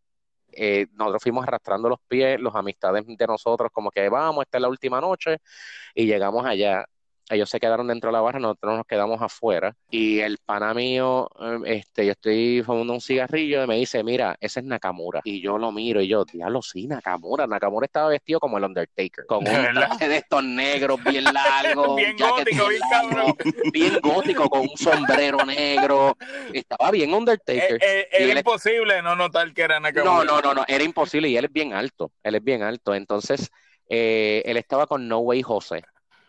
[0.53, 4.63] eh, nosotros fuimos arrastrando los pies, los amistades de nosotros, como que vamos, esta es
[4.63, 5.39] la última noche,
[5.95, 6.87] y llegamos allá.
[7.33, 9.75] Ellos se quedaron dentro de la barra, nosotros nos quedamos afuera.
[9.91, 14.37] Y el pana mío, eh, este, yo estoy fumando un cigarrillo y me dice, mira,
[14.41, 15.21] ese es Nakamura.
[15.25, 17.47] Y yo lo miro y yo, diablo, sí, Nakamura.
[17.47, 21.97] Nakamura estaba vestido como el Undertaker, con ¿De un traje de estos negros bien largos,
[21.97, 23.37] Bien gótico, bien largo, cabrón.
[23.73, 26.17] bien gótico, con un sombrero negro.
[26.53, 27.79] Estaba bien Eh, Undertaker.
[27.83, 30.25] eh, Y era él- imposible no notar que era No, Nakamura.
[30.25, 32.95] no, no, no, era imposible y él es bien alto, él es bien alto.
[32.95, 33.51] Entonces,
[33.89, 35.83] eh, él estaba con No Way José.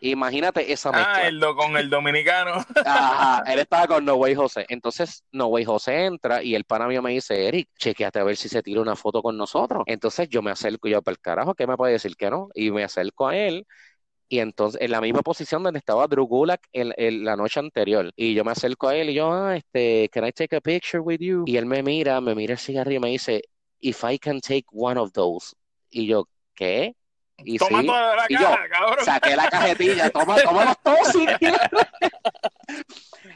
[0.06, 1.16] Imagínate esa mezcla.
[1.16, 2.56] Ah, el do, con el dominicano.
[2.86, 4.66] Ajá, él estaba con No Way José.
[4.68, 8.36] Entonces, No Way José entra y el pana mío me dice, Eric, chequeate a ver
[8.36, 9.84] si se tira una foto con nosotros.
[9.86, 12.50] Entonces yo me acerco, yo, para el carajo, ¿qué me puede decir que no?
[12.54, 13.66] Y me acerco a él.
[14.28, 18.12] Y entonces, en la misma posición donde estaba Drew Gulak en, en la noche anterior.
[18.18, 21.00] Y yo me acerco a él y yo, ah, este, can I take a picture
[21.00, 21.44] with you?
[21.46, 23.42] Y él me mira, me mira el cigarrillo y me dice,
[23.80, 25.56] if I can take one of those.
[25.90, 26.94] Y yo, ¿qué?
[27.38, 29.06] Y Toma sí, toda la y caja, yo, cabrón.
[29.06, 31.08] saqué la cajetilla, toma, toma los todos.
[31.12, 31.26] si.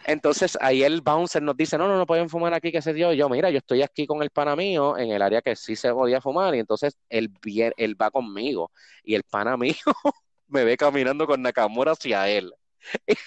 [0.06, 3.11] Entonces ahí el bouncer nos dice, no, no, no pueden fumar aquí, qué sé yo.
[3.11, 5.76] Y yo, mira, yo estoy aquí con el pana mío en el área que sí
[5.76, 7.32] se podía fumar y entonces él,
[7.78, 8.72] él va conmigo
[9.03, 9.76] y el pana mío
[10.48, 12.53] me ve caminando con Nakamura hacia él.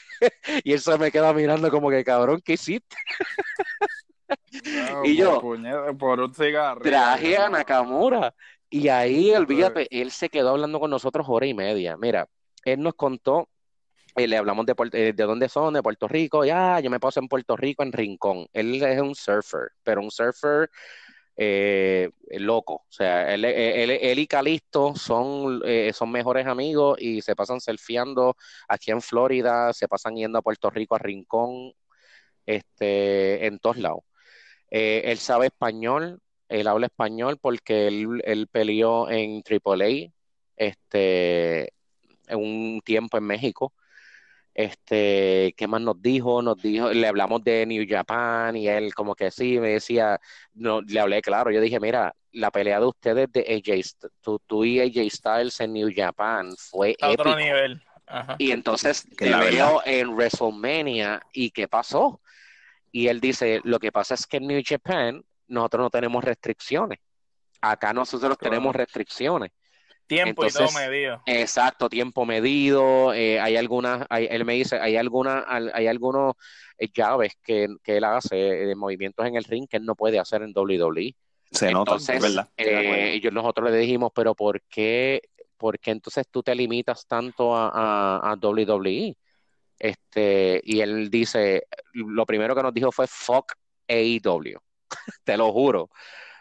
[0.64, 2.96] Y él se me queda mirando como que, cabrón, ¿qué hiciste?
[4.62, 5.40] No, Y yo,
[5.98, 6.82] por un cigarro.
[6.82, 8.34] Traje a Nakamura.
[8.70, 11.96] Y ahí, olvídate, él se quedó hablando con nosotros hora y media.
[11.96, 12.28] Mira,
[12.64, 13.48] él nos contó,
[14.16, 16.44] eh, le hablamos de, eh, de dónde son, de Puerto Rico.
[16.44, 18.46] Ya, yo me paso en Puerto Rico, en Rincón.
[18.52, 20.70] Él es un surfer, pero un surfer
[21.36, 22.74] eh, loco.
[22.74, 27.60] O sea, él, él- él y Calixto son, eh, son mejores amigos y se pasan
[27.60, 28.36] surfeando
[28.68, 31.72] aquí en Florida, se pasan yendo a Puerto Rico, a Rincón,
[32.46, 34.00] este, en todos lados.
[34.70, 40.12] Eh, él sabe español, él habla español porque él, él peleó en AAA
[40.56, 41.72] este,
[42.26, 43.72] en un tiempo en México.
[44.52, 46.42] Este, ¿qué más nos dijo?
[46.42, 50.20] Nos dijo, le hablamos de New Japan y él como que sí, me decía,
[50.52, 54.64] no, le hablé claro, yo dije, mira, la pelea de ustedes de AJ, tú, tú
[54.64, 57.80] y AJ Styles en New Japan fue A otro nivel.
[58.06, 58.34] Ajá.
[58.38, 62.20] Y entonces Que te la veo en WrestleMania y ¿qué pasó?
[62.90, 66.98] Y él dice, lo que pasa es que en New Japan nosotros no tenemos restricciones.
[67.60, 68.50] Acá nosotros Claro.
[68.50, 69.50] tenemos restricciones.
[70.06, 71.22] Tiempo y todo medido.
[71.26, 73.12] Exacto, tiempo medido.
[73.14, 76.34] eh, hay algunas, hay- él me dice, hay algunas, al- hay algunos
[76.78, 79.94] eh, llaves que, que él hace eh, de movimientos en el ring que él no
[79.94, 81.14] puede hacer en WWE.
[81.52, 82.48] Se nota, Entonces, es verdad.
[82.56, 85.20] Eh, y yo- nosotros le dijimos, pero ¿por qué,
[85.56, 89.16] por qué entonces tú te limitas tanto a, a, a WWE?
[89.78, 93.52] Este, y él dice, lo primero que nos dijo fue fuck
[93.88, 94.58] AEW,
[95.24, 95.90] te lo juro,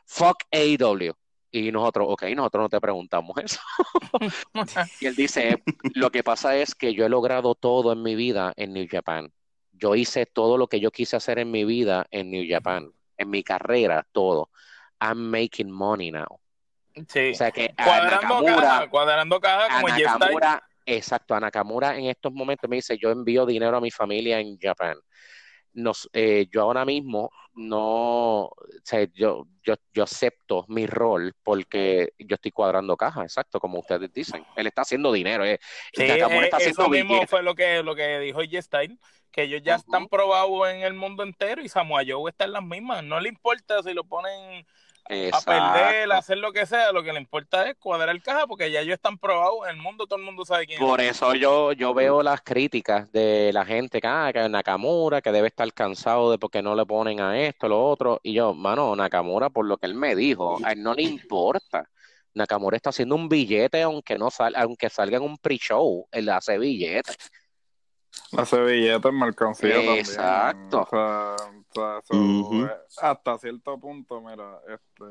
[0.06, 1.14] fuck AEW.
[1.52, 3.60] Y nosotros, ok, nosotros no te preguntamos eso.
[5.02, 5.64] Y él dice,
[5.96, 9.32] lo que pasa es que yo he logrado todo en mi vida en New Japan.
[9.72, 13.30] Yo hice todo lo que yo quise hacer en mi vida en New Japan, en
[13.30, 14.52] mi carrera, todo.
[15.02, 16.40] I'm making money now.
[17.08, 17.32] Sí.
[17.32, 20.20] O sea que Cuadrando caja, cuadrando caja a como Jeff.
[20.20, 24.40] Nakamura, exacto, a Nakamura en estos momentos me dice, yo envío dinero a mi familia
[24.40, 24.98] en Japan.
[25.74, 32.14] Nos, eh, yo ahora mismo no, o sea, yo, yo, yo acepto mi rol porque
[32.18, 34.46] yo estoy cuadrando caja, exacto, como ustedes dicen.
[34.56, 35.60] Él está haciendo dinero, eh.
[35.94, 38.98] Sí, Nakamura eh, está haciendo eso mismo fue lo que, lo que dijo Style,
[39.32, 42.64] que ellos ya están probados en el mundo entero y Samoa Joe está en las
[42.64, 43.04] mismas.
[43.04, 44.66] No le importa si lo ponen
[45.10, 48.72] a perder, a hacer lo que sea, lo que le importa es cuadrar caja porque
[48.72, 51.12] ya ellos están probados en el mundo, todo el mundo sabe quién Por es.
[51.12, 55.48] eso yo, yo veo las críticas de la gente que, ah, que Nakamura, que debe
[55.48, 58.20] estar cansado de porque no le ponen a esto, lo otro.
[58.22, 61.90] Y yo, mano, Nakamura, por lo que él me dijo, a él no le importa.
[62.36, 66.58] Nakamura está haciendo un billete aunque no sal, aunque salga en un pre-show, él hace
[66.58, 67.14] billete.
[68.38, 69.98] Hace billetes, mercancía también.
[69.98, 70.82] Exacto.
[70.82, 71.36] O sea,
[71.72, 72.70] sea, eh,
[73.02, 75.04] hasta cierto punto, mira, este,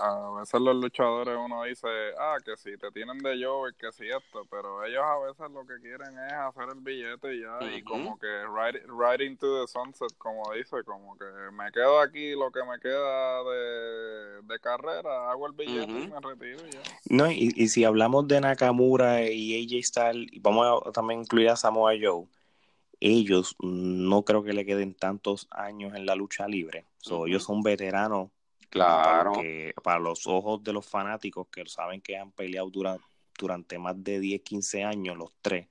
[0.00, 1.88] a veces los luchadores uno dice,
[2.18, 5.66] ah, que si te tienen de Jover, que si esto, pero ellos a veces lo
[5.66, 9.66] que quieren es hacer el billete y ya, y como que ride, ride into the
[9.66, 15.30] sunset, como dice, como que me quedo aquí lo que me queda de, de carrera,
[15.30, 16.80] hago el billete y me retiro y ya.
[17.10, 21.48] No, y, y si hablamos de Nakamura y AJ Styles, y vamos a también incluir
[21.48, 22.26] a Samoa Joe,
[23.00, 26.86] ellos no creo que le queden tantos años en la lucha libre.
[26.98, 27.26] So.
[27.26, 28.30] Ellos son veteranos
[28.70, 29.32] Claro.
[29.32, 33.04] para, que- para los ojos de los fanáticos que saben que han peleado durante,
[33.38, 35.68] durante más de 10, 15 años los tres.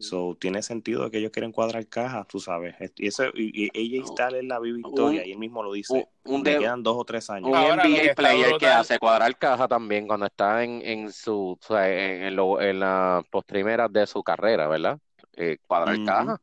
[0.00, 2.74] So, tiene sentido que ellos quieren cuadrar cajas, tú sabes.
[2.96, 6.08] Y, eso, y, y AJ Styles es la victoria Un- y él mismo lo dice.
[6.24, 7.48] Un, un de- quedan dos o tres años.
[7.50, 11.12] un Ahora, que NBA está player que hace cuadrar caja también cuando está en, en
[11.12, 14.98] su, o sea, en, en lo- en las postrimeras de su carrera, ¿verdad?
[15.34, 16.40] Eh, cuadrar caja.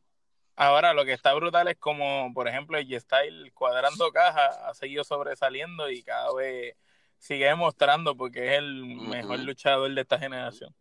[0.62, 5.04] Ahora, lo que está brutal es como, por ejemplo, J Style cuadrando caja ha seguido
[5.04, 6.74] sobresaliendo y cada vez
[7.18, 9.46] sigue demostrando porque es el mejor Ujú.
[9.46, 10.74] luchador de esta generación.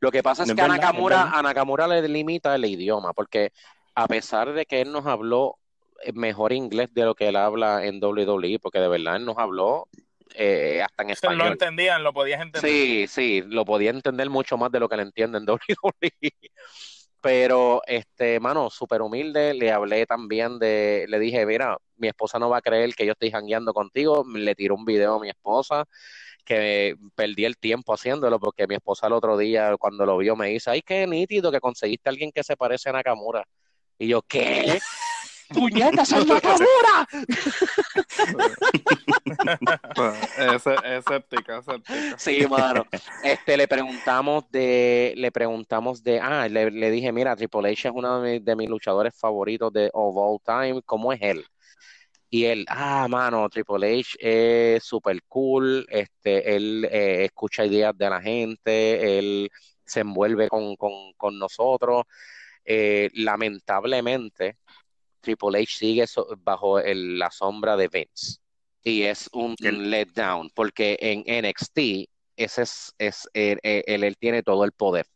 [0.00, 3.52] Lo que pasa es que a verdad, Nakamura, a Nakamura le limita el idioma, porque
[3.94, 5.58] a pesar de que él nos habló
[6.02, 9.36] eh, mejor inglés de lo que él habla en WWE, porque de verdad él nos
[9.36, 9.88] habló
[10.34, 11.52] eh, hasta en sea, lo español.
[11.52, 12.70] entendían, lo podías entender.
[12.70, 16.32] Sí, sí, lo podía entender mucho más de lo que le entiende en WWE.
[17.20, 22.50] Pero, este, mano, súper humilde, le hablé también de, le dije, mira, mi esposa no
[22.50, 25.84] va a creer que yo estoy jangueando contigo, le tiré un video a mi esposa,
[26.44, 30.48] que perdí el tiempo haciéndolo, porque mi esposa el otro día, cuando lo vio, me
[30.48, 33.44] dice, ay, qué nítido que conseguiste a alguien que se parece a Nakamura.
[33.98, 34.78] Y yo, ¿qué?
[35.52, 37.08] ¡Puñetas en Nakamura!
[40.54, 42.18] Ese- escéptica, escéptica.
[42.18, 42.84] Sí, mano.
[43.22, 47.94] Este, le preguntamos de, le preguntamos de, ah, le, le dije, mira, Triple H es
[47.94, 51.44] uno de mis, de mis luchadores favoritos de of all time, ¿cómo es él?
[52.28, 58.10] Y él, ah, mano, Triple H es súper cool, este, él eh, escucha ideas de
[58.10, 59.50] la gente, él
[59.84, 62.02] se envuelve con, con, con nosotros.
[62.68, 64.56] Eh, lamentablemente,
[65.20, 68.38] Triple H sigue so- bajo el- la sombra de Vince.
[68.82, 74.64] Y es un letdown, porque en NXT, ese es, es él, él- él tiene todo
[74.64, 75.06] el poder.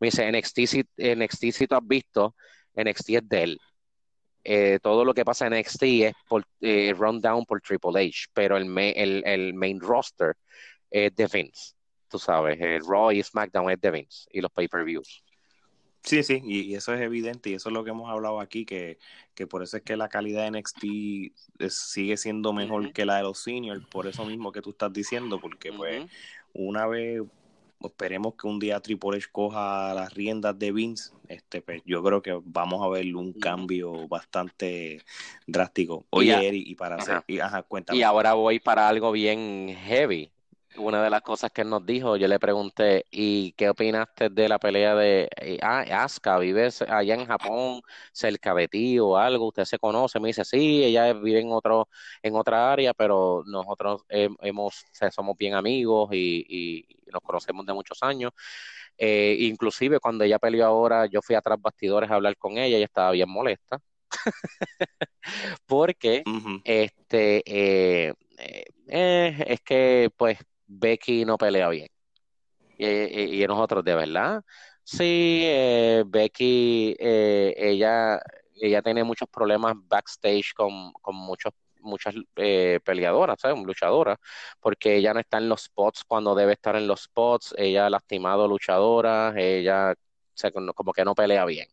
[0.00, 2.34] Me dice, NXT, si, NXT, si tú has visto,
[2.74, 3.58] NXT es de él.
[4.44, 8.56] Eh, todo lo que pasa en NXT es por, eh, rundown por Triple H, pero
[8.56, 10.36] el, el, el main roster
[10.90, 11.74] es de Vince.
[12.08, 15.24] Tú sabes, el Raw y SmackDown es de Vince y los pay-per-views.
[16.06, 18.64] Sí, sí, y, y eso es evidente y eso es lo que hemos hablado aquí,
[18.64, 18.98] que,
[19.34, 23.16] que por eso es que la calidad de NXT es- sigue siendo mejor que la
[23.16, 26.04] de los seniors, por eso mismo que tú estás diciendo, porque pues
[26.52, 27.22] una vez
[27.80, 32.22] esperemos que un día Triple H coja las riendas de Vince, este, pues yo creo
[32.22, 35.02] que vamos a ver un cambio bastante
[35.46, 36.06] drástico.
[36.12, 37.98] Y Oye, a- Eri, y para hacer, y, ajá, cuéntame.
[37.98, 40.32] Y ahora voy para algo bien heavy.
[40.78, 44.48] Una de las cosas que él nos dijo, yo le pregunté, ¿y qué opinaste de
[44.48, 46.38] la pelea de eh, ah, Asuka?
[46.38, 47.80] ¿Vives allá en Japón,
[48.12, 49.46] cerca de ti o algo?
[49.48, 50.20] ¿Usted se conoce?
[50.20, 51.88] Me dice, sí, ella vive en otro,
[52.22, 57.72] en otra área, pero nosotros hem- hemos, somos bien amigos y, y nos conocemos de
[57.72, 58.32] muchos años.
[58.98, 62.86] Eh, inclusive cuando ella peleó ahora, yo fui atrás bastidores a hablar con ella, ella
[62.86, 63.80] estaba bien molesta.
[65.66, 66.26] Porque
[66.64, 68.14] este, eh,
[68.88, 71.88] eh, es que pues Becky no pelea bien.
[72.78, 74.42] Y, y- nosotros, ¿de verdad?
[74.84, 78.20] Sí, eh, Becky, eh, ella,
[78.54, 83.62] ella tiene muchos problemas backstage con, con muchos, muchas eh, peleadoras, ¿sabes?
[83.64, 84.18] Luchadoras,
[84.60, 87.90] porque ella no está en los spots cuando debe estar en los spots, ella ha
[87.90, 89.94] lastimado luchadoras, ella
[90.74, 91.66] como que no pelea bien.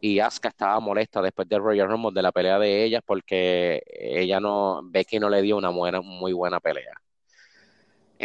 [0.00, 4.40] Y Asuka estaba molesta después del Royal Rumble de la pelea de ellas porque ella
[4.40, 6.94] no, Becky no le dio una buena, muy buena pelea.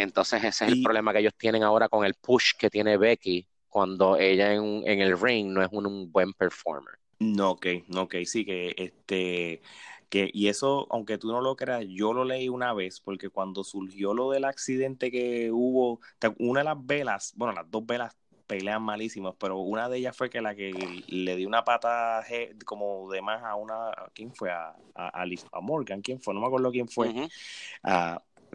[0.02, 2.96] Entonces ese es el Y- problema que ellos tienen ahora con el push que tiene
[2.96, 6.94] Becky cuando ella en, en el ring no es un, un buen performer.
[7.18, 9.60] No, ok, no, ok, sí que este
[10.08, 13.62] que y eso, aunque tú no lo creas, yo lo leí una vez porque cuando
[13.62, 16.00] surgió lo del accidente que hubo,
[16.38, 18.16] una de las velas, bueno, las dos velas
[18.46, 20.72] pelean malísimas, pero una de ellas fue que la que
[21.08, 22.24] le dio una pata
[22.64, 24.50] como de más a una, ¿a ¿quién fue?
[24.50, 26.34] A, a, Morgan, ¿quién fue?
[26.34, 27.14] No me acuerdo quién fue.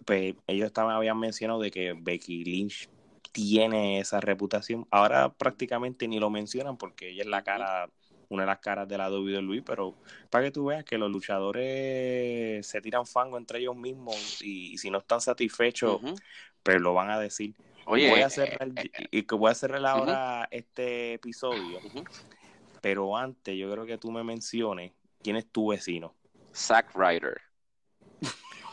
[0.05, 2.89] Pues ellos estaban, habían mencionado de que Becky Lynch
[3.31, 4.87] tiene esa reputación.
[4.91, 7.89] Ahora prácticamente ni lo mencionan porque ella es la cara,
[8.29, 9.95] una de las caras de la WWE, pero
[10.29, 14.77] para que tú veas que los luchadores se tiran fango entre ellos mismos y, y
[14.77, 16.15] si no están satisfechos, Ujú.
[16.63, 17.55] pues lo van a decir.
[17.87, 18.69] Oye, voy a eh, cerrar,
[19.11, 21.79] y que voy a cerrar ahora este episodio,
[22.81, 24.91] pero antes yo creo que tú me menciones
[25.21, 26.15] quién es tu vecino.
[26.55, 27.44] Zack Ryder.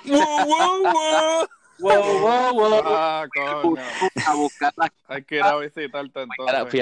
[0.06, 1.48] ¡Wow, wow, wow!
[1.78, 2.82] Wow, wow, wow.
[2.84, 3.82] Ah, coño.
[4.26, 6.70] A buscar las Hay que ir a visitarte entonces.
[6.70, 6.80] fui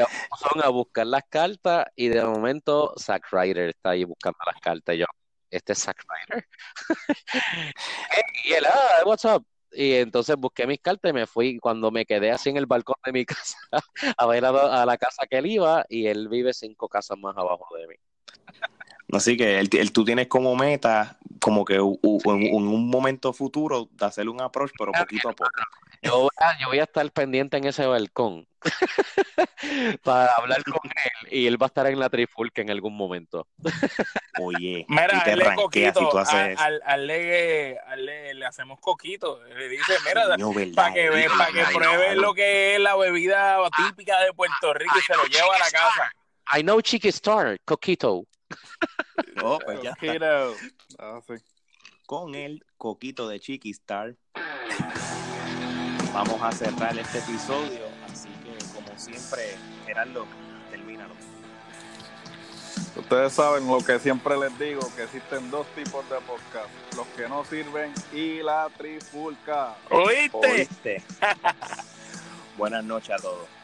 [0.62, 4.94] a buscar las cartas y de momento Zack Ryder está ahí buscando las cartas.
[4.94, 5.06] Y yo,
[5.50, 6.46] este es Zack Ryder.
[8.44, 9.46] y él, ah, what's up?
[9.72, 11.58] Y entonces busqué mis cartas y me fui.
[11.58, 13.56] Cuando me quedé así en el balcón de mi casa
[14.16, 17.36] a ver a, a la casa que él iba, y él vive cinco casas más
[17.36, 17.94] abajo de mí.
[19.12, 22.88] Así que el, el- tú tienes como meta, como que u- u- en, en un
[22.88, 25.50] momento futuro, de hacerle un approach, pero poquito a poco.
[26.02, 28.46] Yo voy a, yo voy a estar pendiente en ese balcón
[30.02, 33.46] para hablar con él y él va a estar en la trifulca en algún momento.
[34.40, 36.10] Oye, Mira, y te hazle ranqueas si coquito.
[36.10, 39.42] tú haces al, al, le, al le- le hacemos coquito.
[39.44, 40.74] Le dice, mira, Coño, ¿verdad?
[40.74, 41.28] para que, ve,
[41.74, 45.58] pruebe lo que es la bebida típica de Puerto Rico y se lo lleva a
[45.58, 46.12] la casa.
[46.56, 48.24] I know Chiqui Star, Coquito.
[49.42, 50.48] Oh, pues ya está.
[50.98, 51.34] Ah, sí.
[52.06, 54.16] Con el coquito de Chiqui Star.
[56.12, 57.86] Vamos a cerrar este episodio.
[58.10, 59.56] Así que, como siempre,
[59.86, 60.26] Gerardo,
[60.70, 61.14] termínalo.
[62.96, 67.28] Ustedes saben lo que siempre les digo, que existen dos tipos de podcast, los que
[67.28, 69.76] no sirven y la trifulca.
[69.90, 70.36] ¿Oíste?
[70.36, 71.02] ¿Oíste?
[72.58, 73.59] Buenas noches a todos.